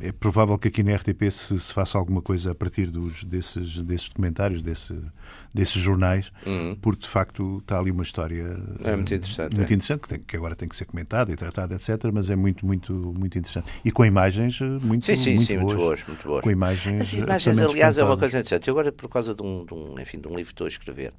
é- 0.00 0.12
provável 0.12 0.56
que 0.58 0.68
aqui 0.68 0.82
na 0.82 0.94
RTP 0.94 1.30
se, 1.30 1.58
se 1.58 1.72
faça 1.72 1.98
alguma 1.98 2.22
coisa 2.22 2.52
a 2.52 2.54
partir 2.54 2.86
dos, 2.90 3.24
desses, 3.24 3.78
desses 3.78 4.08
documentários, 4.08 4.62
desse, 4.62 4.94
desses 5.52 5.80
jornais, 5.80 6.30
porque 6.80 7.02
de 7.02 7.08
facto 7.08 7.58
está 7.58 7.78
ali 7.78 7.90
uma 7.90 8.02
história 8.02 8.44
Uhum. 8.44 8.76
É 8.84 8.96
muito 8.96 9.14
interessante, 9.14 9.56
muito 9.56 9.70
é. 9.70 9.74
interessante 9.74 10.00
que, 10.02 10.08
tem- 10.08 10.20
que 10.20 10.36
agora 10.36 10.54
tem 10.56 10.68
que 10.68 10.76
ser 10.76 10.84
comentada 10.84 11.32
e 11.32 11.36
tratada, 11.36 11.74
etc. 11.74 12.10
Mas 12.12 12.30
é 12.30 12.36
muito, 12.36 12.64
muito, 12.66 12.92
muito 12.92 13.38
interessante. 13.38 13.70
E 13.84 13.90
com 13.90 14.04
imagens 14.04 14.60
eh, 14.60 14.64
muito, 14.64 15.04
Sim, 15.04 15.16
sim, 15.16 15.34
muito 15.34 15.46
sim, 15.46 15.58
boas. 15.58 15.64
muito 15.66 15.76
boas, 15.84 16.06
muito 16.06 16.28
boas. 16.28 16.42
Com 16.42 16.50
imagens. 16.50 17.00
As 17.00 17.14
eh, 17.14 17.18
imagens, 17.18 17.58
aliás, 17.60 17.98
é 17.98 18.04
uma 18.04 18.16
coisa 18.16 18.38
interessante. 18.38 18.68
Eu 18.68 18.72
agora, 18.74 18.92
por 18.92 19.08
causa 19.08 19.34
de 19.34 19.42
um, 19.42 19.64
de 19.64 19.74
um, 19.74 19.94
enfim, 20.00 20.18
de 20.20 20.28
um 20.28 20.30
livro 20.36 20.46
que 20.46 20.52
estou 20.52 20.64
a 20.66 20.68
escrever, 20.68 21.12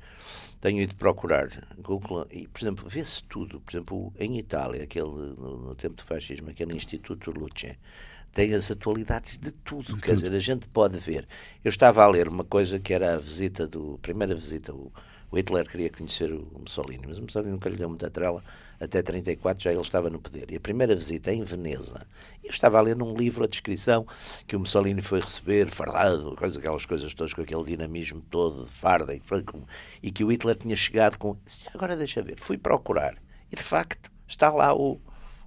tenho 0.61 0.81
ido 0.81 0.95
procurar 0.95 1.47
Google 1.77 2.25
e, 2.31 2.47
por 2.47 2.61
exemplo, 2.61 2.87
vê-se 2.89 3.23
tudo. 3.23 3.59
Por 3.61 3.71
exemplo, 3.71 4.13
em 4.19 4.37
Itália, 4.37 4.83
aquele, 4.83 5.05
no, 5.05 5.57
no 5.69 5.75
tempo 5.75 5.95
do 5.95 6.03
fascismo, 6.03 6.49
aquele 6.49 6.75
Instituto 6.75 7.31
Luce, 7.31 7.77
tem 8.35 8.53
as 8.53 8.69
atualidades 8.69 9.37
de 9.39 9.49
tudo. 9.51 9.97
Quer 9.97 10.13
dizer, 10.15 10.31
a 10.33 10.39
gente 10.39 10.67
pode 10.67 10.99
ver. 10.99 11.25
Eu 11.63 11.69
estava 11.69 12.03
a 12.03 12.07
ler 12.07 12.27
uma 12.27 12.43
coisa 12.43 12.77
que 12.79 12.93
era 12.93 13.15
a 13.15 13.17
visita 13.17 13.65
do. 13.65 13.97
Primeira 14.01 14.35
visita, 14.35 14.73
o, 14.73 14.91
o 15.31 15.37
Hitler 15.37 15.65
queria 15.67 15.89
conhecer 15.89 16.31
o 16.33 16.45
Mussolini, 16.59 17.05
mas 17.07 17.17
o 17.17 17.21
Mussolini 17.23 17.53
nunca 17.53 17.69
lhe 17.69 17.77
deu 17.77 17.87
muita 17.87 18.09
trela. 18.11 18.43
Até 18.77 19.01
34 19.01 19.63
já 19.63 19.71
ele 19.71 19.79
estava 19.79 20.09
no 20.09 20.19
poder. 20.19 20.51
E 20.51 20.57
a 20.57 20.59
primeira 20.59 20.93
visita 20.93 21.31
é 21.31 21.33
em 21.35 21.43
Veneza. 21.43 22.05
Eu 22.43 22.51
estava 22.51 22.77
a 22.77 22.81
ler 22.81 22.97
num 22.97 23.15
livro 23.15 23.45
a 23.45 23.47
descrição 23.47 24.05
que 24.45 24.53
o 24.55 24.59
Mussolini 24.59 25.01
foi 25.01 25.21
receber, 25.21 25.69
fardado, 25.69 26.35
coisa, 26.35 26.59
aquelas 26.59 26.85
coisas 26.85 27.13
todas, 27.13 27.33
com 27.33 27.41
aquele 27.41 27.63
dinamismo 27.63 28.21
todo 28.29 28.65
de 28.65 28.69
farda, 28.71 29.15
e, 29.15 29.21
e 30.03 30.11
que 30.11 30.25
o 30.25 30.27
Hitler 30.29 30.57
tinha 30.57 30.75
chegado 30.75 31.17
com. 31.17 31.37
Agora 31.73 31.95
deixa 31.95 32.21
ver. 32.21 32.35
Fui 32.37 32.57
procurar. 32.57 33.15
E 33.49 33.55
de 33.55 33.63
facto 33.63 34.11
está 34.27 34.49
lá 34.51 34.75
o, 34.75 34.99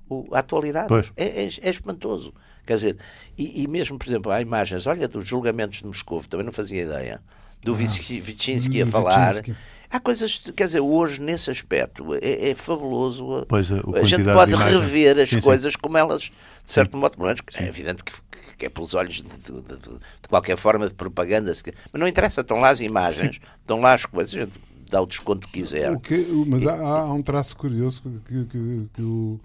o- 0.09 0.27
a 0.35 0.39
atualidade. 0.39 0.89
É, 1.17 1.43
é- 1.45 1.49
é 1.61 1.69
espantoso. 1.71 2.33
Quer 2.69 2.75
dizer, 2.75 2.97
e, 3.39 3.63
e 3.63 3.67
mesmo, 3.67 3.99
por 3.99 4.07
exemplo, 4.07 4.31
há 4.31 4.43
imagens, 4.43 4.87
olha, 4.87 5.09
dos 5.09 5.27
julgamentos 5.27 5.79
de 5.79 5.87
Moscou, 5.87 6.23
também 6.29 6.45
não 6.45 6.53
fazia 6.53 6.83
ideia, 6.83 7.19
do 7.65 7.75
Vici- 7.75 8.21
Vichinsky 8.21 8.83
a 8.83 8.85
do 8.85 8.91
falar. 8.91 9.31
Vichinsky. 9.31 9.55
Há 9.91 9.99
coisas, 9.99 10.43
quer 10.55 10.67
dizer, 10.67 10.81
hoje, 10.81 11.19
nesse 11.19 11.51
aspecto, 11.51 12.15
é, 12.21 12.51
é 12.51 12.55
fabuloso. 12.55 13.37
a- 13.39 13.47
Pois, 13.47 13.73
a- 13.73 13.77
a 13.77 14.01
a 14.01 14.05
gente 14.05 14.23
pode 14.25 14.55
rever 14.55 15.19
as 15.19 15.31
Sim, 15.31 15.37
sim. 15.37 15.41
coisas 15.41 15.75
como 15.77 15.97
elas, 15.97 16.21
de 16.21 16.31
certo 16.67 16.95
modo, 16.99 17.13
pelo 17.17 17.25
menos, 17.25 17.41
é 17.57 17.67
evidente 17.67 18.05
que, 18.05 18.13
que 18.59 18.67
é 18.67 18.69
pelos 18.69 18.93
olhos 18.93 19.15
de, 19.15 19.23
de- 19.23 19.63
de- 19.63 19.79
de 19.79 20.29
qualquer 20.29 20.59
forma 20.59 20.87
de 20.89 20.93
propaganda, 20.95 21.51
mas 21.51 21.99
não 21.99 22.07
interessa, 22.07 22.43
estão 22.43 22.61
lá 22.61 22.69
as 22.69 22.81
imagens, 22.81 23.41
estão 23.63 23.81
lá 23.81 23.95
as 23.95 24.05
coisas, 24.05 24.35
a 24.35 24.41
gente 24.41 24.53
dá 24.91 25.01
o 25.01 25.07
desconto 25.07 25.47
que 25.49 25.55
quiser. 25.55 25.91
O 25.91 25.99
que, 26.01 26.19
mas 26.47 26.67
há, 26.67 26.75
há 26.77 27.13
um 27.15 27.23
traço 27.23 27.57
curioso 27.57 28.03
que, 28.27 28.45
que, 28.45 28.89
que 28.93 29.01
o, 29.03 29.41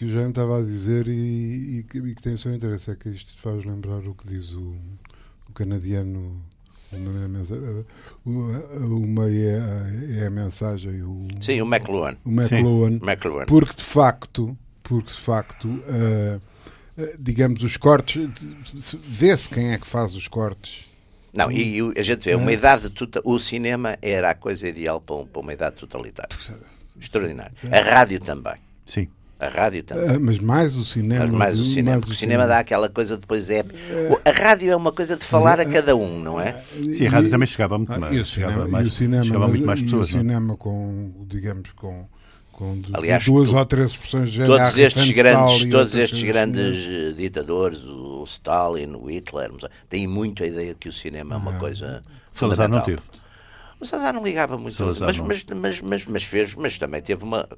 que 0.00 0.06
o 0.06 0.08
Jaime 0.08 0.30
estava 0.30 0.58
a 0.58 0.62
dizer 0.62 1.06
e, 1.08 1.80
e 1.80 1.82
que, 1.82 1.98
e 1.98 2.14
que 2.14 2.22
tem 2.22 2.32
o 2.32 2.38
seu 2.38 2.54
interesse. 2.54 2.90
É 2.90 2.94
que 2.94 3.10
isto 3.10 3.36
faz 3.36 3.62
lembrar 3.66 3.98
o 3.98 4.14
que 4.14 4.26
diz 4.26 4.52
o, 4.52 4.74
o 5.46 5.52
canadiano. 5.52 6.40
Uma, 8.24 9.30
é, 9.30 9.60
a- 9.60 10.22
é 10.22 10.26
a 10.26 10.30
mensagem, 10.30 11.02
o, 11.02 11.28
Sim, 11.40 11.60
o 11.60 11.66
McLuhan. 11.66 12.16
o 12.24 12.30
McLuhan, 12.30 12.98
McLuhan. 13.02 13.44
porque 13.46 13.76
de 13.76 13.82
facto, 13.84 14.56
porque 14.82 15.12
de 15.12 15.18
facto, 15.18 15.68
ah, 15.86 16.40
digamos, 17.18 17.62
os 17.62 17.76
cortes, 17.76 18.28
se- 18.74 18.96
vê-se 19.06 19.48
quem 19.50 19.72
é 19.72 19.78
que 19.78 19.86
faz 19.86 20.16
os 20.16 20.26
cortes. 20.28 20.86
Não, 21.32 21.52
e, 21.52 21.78
e 21.78 21.98
a 21.98 22.02
gente 22.02 22.24
vê, 22.24 22.32
É. 22.32 22.36
uma 22.36 22.52
idade 22.52 22.88
tota- 22.90 23.20
o 23.24 23.38
cinema 23.38 23.96
era 24.02 24.30
a 24.30 24.34
coisa 24.34 24.66
ideal 24.66 25.00
para, 25.00 25.14
um- 25.16 25.26
para 25.26 25.40
uma 25.42 25.52
idade 25.52 25.76
totalitária. 25.76 26.36
Extraordinário. 27.00 27.52
A 27.70 27.80
rádio 27.80 28.18
também. 28.20 28.54
Sim. 28.86 29.06
A 29.40 29.48
rádio 29.48 29.82
também. 29.82 30.10
Ah, 30.16 30.18
mas 30.20 30.38
mais 30.38 30.76
o 30.76 30.84
cinema. 30.84 31.24
Mas 31.26 31.34
mais 31.34 31.58
o 31.58 31.64
cinema, 31.64 31.90
mais 31.92 32.00
porque 32.02 32.12
o 32.12 32.16
cinema 32.18 32.46
dá 32.46 32.58
aquela 32.58 32.90
coisa 32.90 33.16
depois 33.16 33.48
é. 33.48 33.62
o- 34.10 34.20
A 34.28 34.30
rádio 34.32 34.70
é 34.70 34.76
uma 34.76 34.92
coisa 34.92 35.16
de 35.16 35.24
falar 35.24 35.58
a 35.58 35.64
cada 35.64 35.96
um, 35.96 36.20
não 36.20 36.38
é? 36.38 36.62
Sim, 36.74 37.06
a 37.06 37.10
rádio 37.10 37.30
também 37.30 37.46
chegava 37.46 37.78
muito 37.78 37.90
Ah, 37.92 37.98
mais. 37.98 38.14
e 38.14 38.20
o 38.20 38.24
chegava 38.26 38.52
cinema, 38.52 38.68
mais, 38.70 38.84
e 38.86 38.88
o 38.88 38.92
cinema, 38.92 39.24
chegava 39.24 39.48
muito 39.48 39.66
mais 39.66 39.80
e 39.80 39.84
pessoas. 39.84 40.10
o 40.10 40.12
não 40.12 40.18
é? 40.20 40.22
cinema 40.22 40.56
com, 40.58 41.10
digamos, 41.26 41.72
com, 41.72 42.06
com 42.52 42.80
Aliás, 42.92 43.24
duas 43.24 43.48
tu- 43.48 43.56
ou 43.56 43.64
três 43.64 43.90
expressões 43.92 44.30
de 44.30 44.44
Todos 44.44 44.76
estes 44.76 45.10
grandes, 45.10 45.62
e 45.62 45.70
todos 45.70 45.96
estes 45.96 46.20
coisas 46.22 46.34
grandes 46.36 46.78
assim. 46.84 47.08
eh, 47.08 47.12
ditadores, 47.16 47.82
o 47.82 48.22
Stalin, 48.26 48.94
o 48.94 49.06
Hitler, 49.10 49.50
têm 49.88 50.06
muito 50.06 50.42
a 50.44 50.46
ideia 50.46 50.74
que 50.74 50.88
o 50.88 50.92
cinema 50.92 51.34
é 51.34 51.38
uma 51.38 51.54
coisa 51.54 52.02
Salazar 52.34 52.68
não 52.68 52.78
fundamental. 52.82 52.84
teve. 52.84 53.19
O 53.80 53.84
Salazar 53.86 54.12
não 54.12 54.22
ligava 54.22 54.58
muito, 54.58 54.76
Salazar 54.76 55.08
mas, 55.08 55.16
não. 55.16 55.26
mas, 55.26 55.44
mas, 55.44 55.80
mas, 55.80 56.04
mas 56.04 56.22
fez, 56.24 56.54
mas 56.54 56.76
também 56.76 57.00
teve 57.00 57.24
uma. 57.24 57.48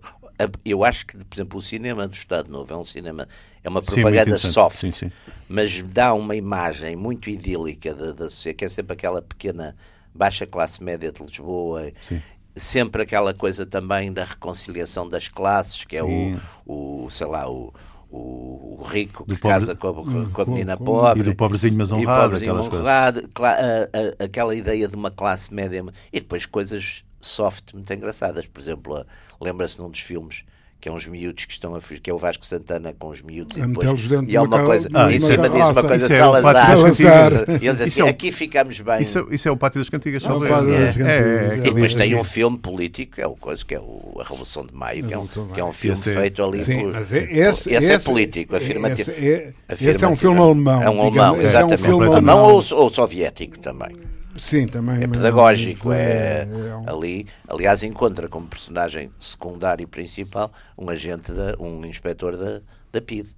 Eu 0.64 0.84
acho 0.84 1.04
que, 1.06 1.16
por 1.16 1.34
exemplo, 1.34 1.58
o 1.58 1.62
cinema 1.62 2.06
do 2.06 2.14
Estado 2.14 2.50
Novo 2.50 2.72
é 2.72 2.76
um 2.76 2.84
cinema, 2.84 3.28
é 3.62 3.68
uma 3.68 3.80
Sim, 3.80 3.86
propaganda 3.86 4.22
interessante. 4.22 4.52
soft, 4.52 4.78
Sim, 4.78 4.92
sim. 4.92 5.12
mas 5.48 5.82
dá 5.82 6.14
uma 6.14 6.36
imagem 6.36 6.94
muito 6.94 7.28
idílica 7.28 7.92
da 7.92 8.12
da 8.12 8.30
sociedade, 8.30 8.56
que 8.58 8.64
é 8.64 8.68
sempre 8.68 8.92
aquela 8.92 9.20
pequena 9.20 9.76
baixa 10.14 10.46
classe 10.46 10.82
média 10.82 11.10
de 11.10 11.22
Lisboa. 11.22 11.90
Sim. 12.00 12.22
Sempre 12.54 13.02
aquela 13.02 13.32
coisa 13.32 13.64
também 13.64 14.12
da 14.12 14.24
reconciliação 14.24 15.08
das 15.08 15.26
classes, 15.26 15.84
que 15.84 15.96
é 15.96 16.02
Sim. 16.04 16.38
o, 16.66 17.04
o, 17.06 17.10
sei 17.10 17.26
lá, 17.26 17.50
o, 17.50 17.72
o, 18.12 18.76
o 18.80 18.84
rico 18.84 19.24
que 19.24 19.36
pobre- 19.36 19.54
casa 19.58 19.74
com 19.74 19.88
a, 19.88 20.30
com 20.30 20.42
a 20.42 20.44
menina 20.44 20.76
com- 20.76 20.84
pobre. 20.84 21.20
e 21.20 21.22
do 21.22 21.34
pobrezinho 21.34 21.74
mas 21.78 21.90
honrado, 21.92 22.22
pobrezinho 22.22 22.50
aquelas 22.52 22.68
coisas. 22.68 22.86
honrado, 22.86 23.28
cla- 23.32 23.56
a- 23.56 24.22
a- 24.22 24.24
aquela 24.24 24.54
ideia 24.54 24.86
de 24.86 24.94
uma 24.94 25.10
classe 25.10 25.52
média 25.52 25.82
e 26.12 26.20
depois 26.20 26.44
coisas 26.46 27.02
soft 27.20 27.72
muito 27.72 27.92
engraçadas. 27.92 28.46
Por 28.46 28.60
exemplo, 28.60 29.04
lembra-se 29.40 29.80
num 29.80 29.90
dos 29.90 30.00
filmes 30.00 30.44
que 30.82 30.88
é 30.88 30.92
uns 30.92 31.06
miúdos 31.06 31.44
que 31.44 31.52
estão 31.52 31.76
a 31.76 31.80
fugir, 31.80 32.00
que 32.00 32.10
é 32.10 32.12
o 32.12 32.18
Vasco 32.18 32.44
Santana 32.44 32.92
com 32.98 33.08
os 33.08 33.22
miúdos 33.22 33.56
e 33.56 33.62
A 33.62 33.66
depois 33.66 33.86
metê-los 33.86 34.06
dentro 34.08 34.32
e 34.32 34.36
há 34.36 34.42
uma 34.42 34.64
coisa, 34.64 34.88
Ah, 34.92 35.12
em 35.12 35.14
isso 35.14 35.26
cima 35.28 35.46
é- 35.46 35.48
diz 35.48 35.58
uma 35.60 35.70
Isso 35.70 35.86
coisa 35.88 36.14
é 36.16 36.26
o 36.26 36.32
Pátio 36.32 36.42
Salazar. 36.42 36.82
das 36.82 36.96
Salazar. 36.98 37.32
E 37.48 37.52
eles 37.52 37.62
Isso 37.62 37.82
assim, 37.84 38.00
é 38.00 38.04
o- 38.04 38.08
aqui 38.08 38.32
ficamos 38.32 38.80
bem. 38.80 39.00
Isso, 39.00 39.18
é- 39.20 39.34
isso 39.34 39.48
é 39.48 39.52
o 39.52 39.56
Pátio 39.56 39.80
das 39.80 39.88
Cantigas. 39.88 40.24
É 40.24 40.26
o 40.26 40.30
talvez. 40.32 40.52
Pátio 40.52 40.68
das 40.70 40.80
É, 40.80 40.86
Cantigas, 40.86 41.06
é, 41.08 41.12
é. 41.20 41.54
é. 41.54 41.56
E 41.58 41.60
depois 41.60 41.94
tem 41.94 42.12
É. 42.12 42.16
um 42.20 42.24
filme 42.24 42.58
político, 42.58 43.14
que 43.14 43.20
é, 43.22 43.26
o 43.28 43.36
coisa, 43.36 43.64
que 43.64 43.74
é 43.76 43.78
o, 43.78 44.16
a 44.18 44.24
Revolução 44.24 44.66
de 44.66 44.74
Maio, 44.74 45.06
que 45.06 45.14
é 45.14 45.18
um, 45.18 45.26
que 45.28 45.60
é 45.60 45.64
um 45.64 45.72
filme 45.72 45.96
Esse 45.96 46.10
é- 46.10 46.14
feito 46.14 46.44
ali 46.44 46.64
Sim, 46.64 46.80
por. 46.82 46.92
mas 46.94 47.12
é- 47.12 47.28
esse, 47.30 47.72
esse 47.72 47.90
é 47.92 47.94
esse- 47.94 48.04
político, 48.04 48.56
afirmativo. 48.56 49.10
Esse, 49.12 49.12
é, 49.12 49.14
esse 49.14 49.24
é 49.24 50.08
um 50.08 50.14
Afirmativo. 50.14 50.16
filme 50.16 50.40
alemão. 50.40 50.82
É 50.82 50.90
um 50.90 50.92
digamos, 50.94 51.18
alemão, 51.18 51.34
esse 51.36 51.44
é 51.44 51.46
um 51.46 51.48
exatamente. 51.68 51.82
filme 51.82 52.06
alemão 52.06 52.38
alemão. 52.38 52.54
ou, 52.72 52.82
ou 52.82 52.88
soviético 52.92 53.58
também. 53.60 53.96
Sim, 54.36 54.66
também. 54.66 55.02
É 55.02 55.06
pedagógico, 55.06 55.92
é, 55.92 56.42
é 56.42 56.76
um- 56.76 56.88
ali. 56.88 57.26
Aliás, 57.48 57.82
encontra 57.82 58.28
como 58.28 58.46
personagem 58.46 59.10
secundário 59.18 59.84
e 59.84 59.86
principal 59.86 60.52
um 60.76 60.88
agente, 60.88 61.32
da, 61.32 61.54
um 61.60 61.84
inspetor 61.84 62.36
da, 62.36 62.60
da 62.90 63.00
PID. 63.00 63.28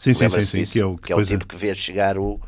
Sim, 0.00 0.14
sim, 0.14 0.28
sim, 0.28 0.44
sim, 0.44 0.64
que 0.64 0.80
é 0.80 0.86
o, 0.86 0.96
que 0.96 1.12
é 1.12 1.16
o 1.16 1.24
tipo 1.24 1.46
que 1.46 1.56
vê 1.56 1.74
chegar 1.74 2.16
o, 2.16 2.40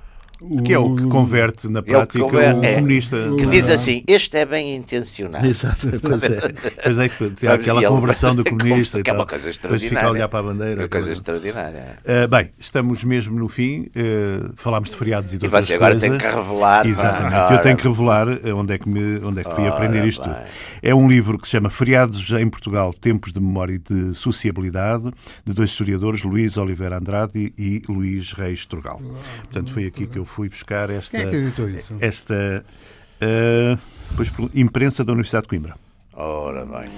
Que 0.64 0.72
é 0.72 0.78
o 0.78 0.97
que 0.97 1.03
converte 1.09 1.68
na 1.68 1.80
É 1.80 1.82
o 1.82 1.84
que 1.84 1.91
prática 1.91 2.24
o 2.24 2.41
é. 2.41 2.74
comunista. 2.76 3.16
Que 3.38 3.47
diz 3.47 3.68
assim, 3.70 4.03
este 4.07 4.38
é 4.38 4.47
bem 4.47 4.74
intencionado. 4.76 5.47
Exato, 5.47 5.86
pois 6.01 6.24
é. 6.24 6.41
Pois 6.82 6.99
é 6.99 7.09
que 7.09 7.47
aquela 7.47 7.82
conversão 7.86 8.34
do 8.34 8.43
comunista 8.49 9.01
e 9.01 9.03
que 9.03 9.11
é 9.11 9.12
uma 9.12 9.18
tal. 9.26 9.26
coisa 9.28 9.51
Depois 9.51 9.82
fica 9.82 9.95
a 9.97 10.09
extraordinária. 10.09 10.11
olhar 10.11 10.28
para 10.28 10.38
a 10.38 10.43
bandeira. 10.43 10.80
É 10.80 10.84
uma 10.84 10.88
coisa 10.88 11.12
extraordinária. 11.12 11.99
Uh, 12.05 12.28
bem, 12.28 12.51
estamos 12.59 13.05
mesmo 13.05 13.38
no 13.38 13.49
fim. 13.49 13.82
Uh, 13.97 14.53
falámos 14.57 14.91
de 14.91 14.97
feriados 14.97 15.34
e 15.34 15.38
de 15.38 15.45
E 15.45 15.49
você 15.49 15.74
agora 15.74 15.93
coisas. 15.99 16.09
tem 16.09 16.18
que 16.18 16.36
revelar. 16.36 16.86
Exatamente. 16.86 17.32
pá. 17.32 17.53
Eu 17.55 17.59
tenho 17.62 17.74
Ora, 17.74 17.82
que 17.82 17.88
revelar 17.88 18.28
onde 18.57 18.72
é 18.74 18.78
que, 18.78 18.88
me, 18.88 19.18
onde 19.24 19.41
é 19.41 19.45
que 19.45 19.51
fui 19.55 19.64
Ora 19.64 19.74
aprender 19.74 20.05
isto 20.07 20.24
bem. 20.24 20.34
tudo. 20.34 20.45
É 20.82 20.95
um 20.95 21.09
livro 21.09 21.38
que 21.38 21.47
se 21.47 21.53
chama 21.53 21.68
Feriados 21.68 22.30
em 22.32 22.49
Portugal, 22.49 22.95
Tempos 22.95 23.32
de 23.32 23.41
Memória 23.41 23.74
e 23.74 23.78
de 23.78 24.14
Sociabilidade, 24.14 25.11
de 25.45 25.53
dois 25.53 25.70
historiadores, 25.70 26.22
Luís 26.22 26.57
Oliveira 26.57 26.97
Andrade 26.99 27.53
e 27.59 27.82
Luís 27.88 28.32
Reis 28.32 28.64
Turgal. 28.64 29.01
Portanto, 29.43 29.72
foi 29.72 29.86
aqui 29.86 30.07
que 30.07 30.18
eu 30.18 30.24
fui 30.31 30.49
buscar 30.49 30.89
esta... 30.91 31.16
Quem 31.18 31.26
é 31.26 31.31
que 31.31 31.37
editou 31.37 31.68
isso? 31.68 31.97
Esta... 32.01 32.64
uh, 33.22 33.78
pois, 34.16 34.31
por- 34.31 34.51
imprensa 34.55 35.05
da 35.05 35.12
Universidade 35.12 35.43
de 35.45 35.49
Coimbra. 35.49 35.74
Ora 36.12 36.64
bem. 36.66 36.89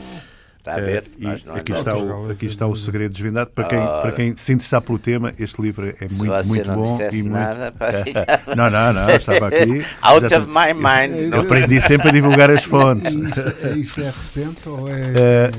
Está 0.58 0.74
a 0.74 0.80
ver? 0.80 1.04
E 1.18 1.24
Nós 1.24 1.44
não 1.44 1.56
aqui, 1.56 1.72
está 1.72 1.96
o, 1.96 2.30
aqui 2.30 2.46
está 2.46 2.66
o 2.68 2.76
segredo 2.76 3.10
desvendado. 3.12 3.50
Para 3.50 3.64
quem, 3.64 3.78
para 3.80 4.12
quem 4.12 4.36
se 4.36 4.52
interessar 4.52 4.80
pelo 4.80 4.96
tema, 4.96 5.34
este 5.36 5.60
livro 5.60 5.88
é 5.88 6.08
Se 6.08 6.14
muito, 6.14 6.46
muito 6.46 6.66
não 6.68 6.76
bom. 6.76 6.98
e 7.10 7.22
muito... 7.22 7.30
nada, 7.30 7.72
Não, 8.56 8.70
não, 8.70 8.92
não, 8.92 9.10
estava 9.10 9.48
aqui. 9.48 9.84
Out 10.00 10.28
Já- 10.28 10.38
of 10.38 10.46
my 10.48 10.72
mind. 10.72 11.32
Eu 11.32 11.40
aprendi 11.40 11.80
sempre 11.80 12.10
a 12.10 12.12
divulgar 12.12 12.48
as 12.48 12.62
fontes. 12.62 13.12
Isto, 13.12 13.40
é- 13.40 13.72
isto 13.76 14.00
é 14.02 14.10
recente 14.10 14.68
ou 14.68 14.88
é. 14.88 15.00
Eh, 15.16 15.50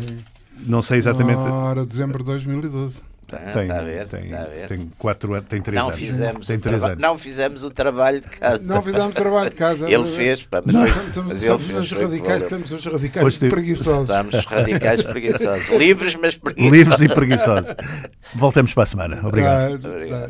Não 0.65 0.81
sei 0.81 0.99
exatamente. 0.99 1.39
Ora, 1.39 1.85
dezembro 1.85 2.19
de 2.19 2.23
2012. 2.25 3.01
Tem, 3.27 3.63
Está 3.63 3.79
a 3.79 3.81
ver? 3.81 4.07
tem, 4.07 4.25
Está 4.25 4.41
a 4.41 4.45
ver? 4.45 4.67
tem 4.67 4.91
quatro 4.97 5.33
anos, 5.33 5.45
tem 5.49 5.61
três 5.61 5.79
não 5.81 5.87
anos. 5.89 5.99
fizemos, 5.99 6.47
tem 6.47 6.57
o 6.57 6.59
três 6.59 6.83
anos. 6.83 6.97
não 6.99 7.17
fizemos 7.17 7.63
o 7.63 7.69
trabalho 7.71 8.21
de 8.21 8.27
casa. 8.27 8.73
Não 8.73 8.81
fizemos 8.83 9.13
trabalho 9.13 9.49
de 9.49 9.55
casa. 9.55 9.89
Ele 9.91 10.07
fez, 10.07 10.43
pá, 10.43 10.61
mas, 10.65 10.75
Não, 10.75 10.81
foi- 10.81 10.89
estamos, 11.07 11.15
mas 11.15 11.43
ele 11.43 11.51
estamos 11.53 11.63
fez. 11.63 11.79
os 11.79 11.91
o 11.91 11.99
radicais, 12.01 12.43
estamos 12.43 12.71
os 12.71 12.85
radicais 12.85 13.25
Hoje 13.25 13.39
preguiçosos. 13.49 14.01
Estamos 14.09 14.45
radicais 14.45 15.03
preguiçosos. 15.03 15.69
Livres, 15.77 16.15
mas 16.15 16.35
preguiçosos. 16.37 16.77
Livres 16.77 17.01
e 17.01 17.07
preguiçosos. 17.09 17.75
Voltamos 18.35 18.73
para 18.73 18.83
a 18.83 18.85
semana. 18.87 19.19
Obrigado. 19.23 19.79
Ah, 20.13 20.27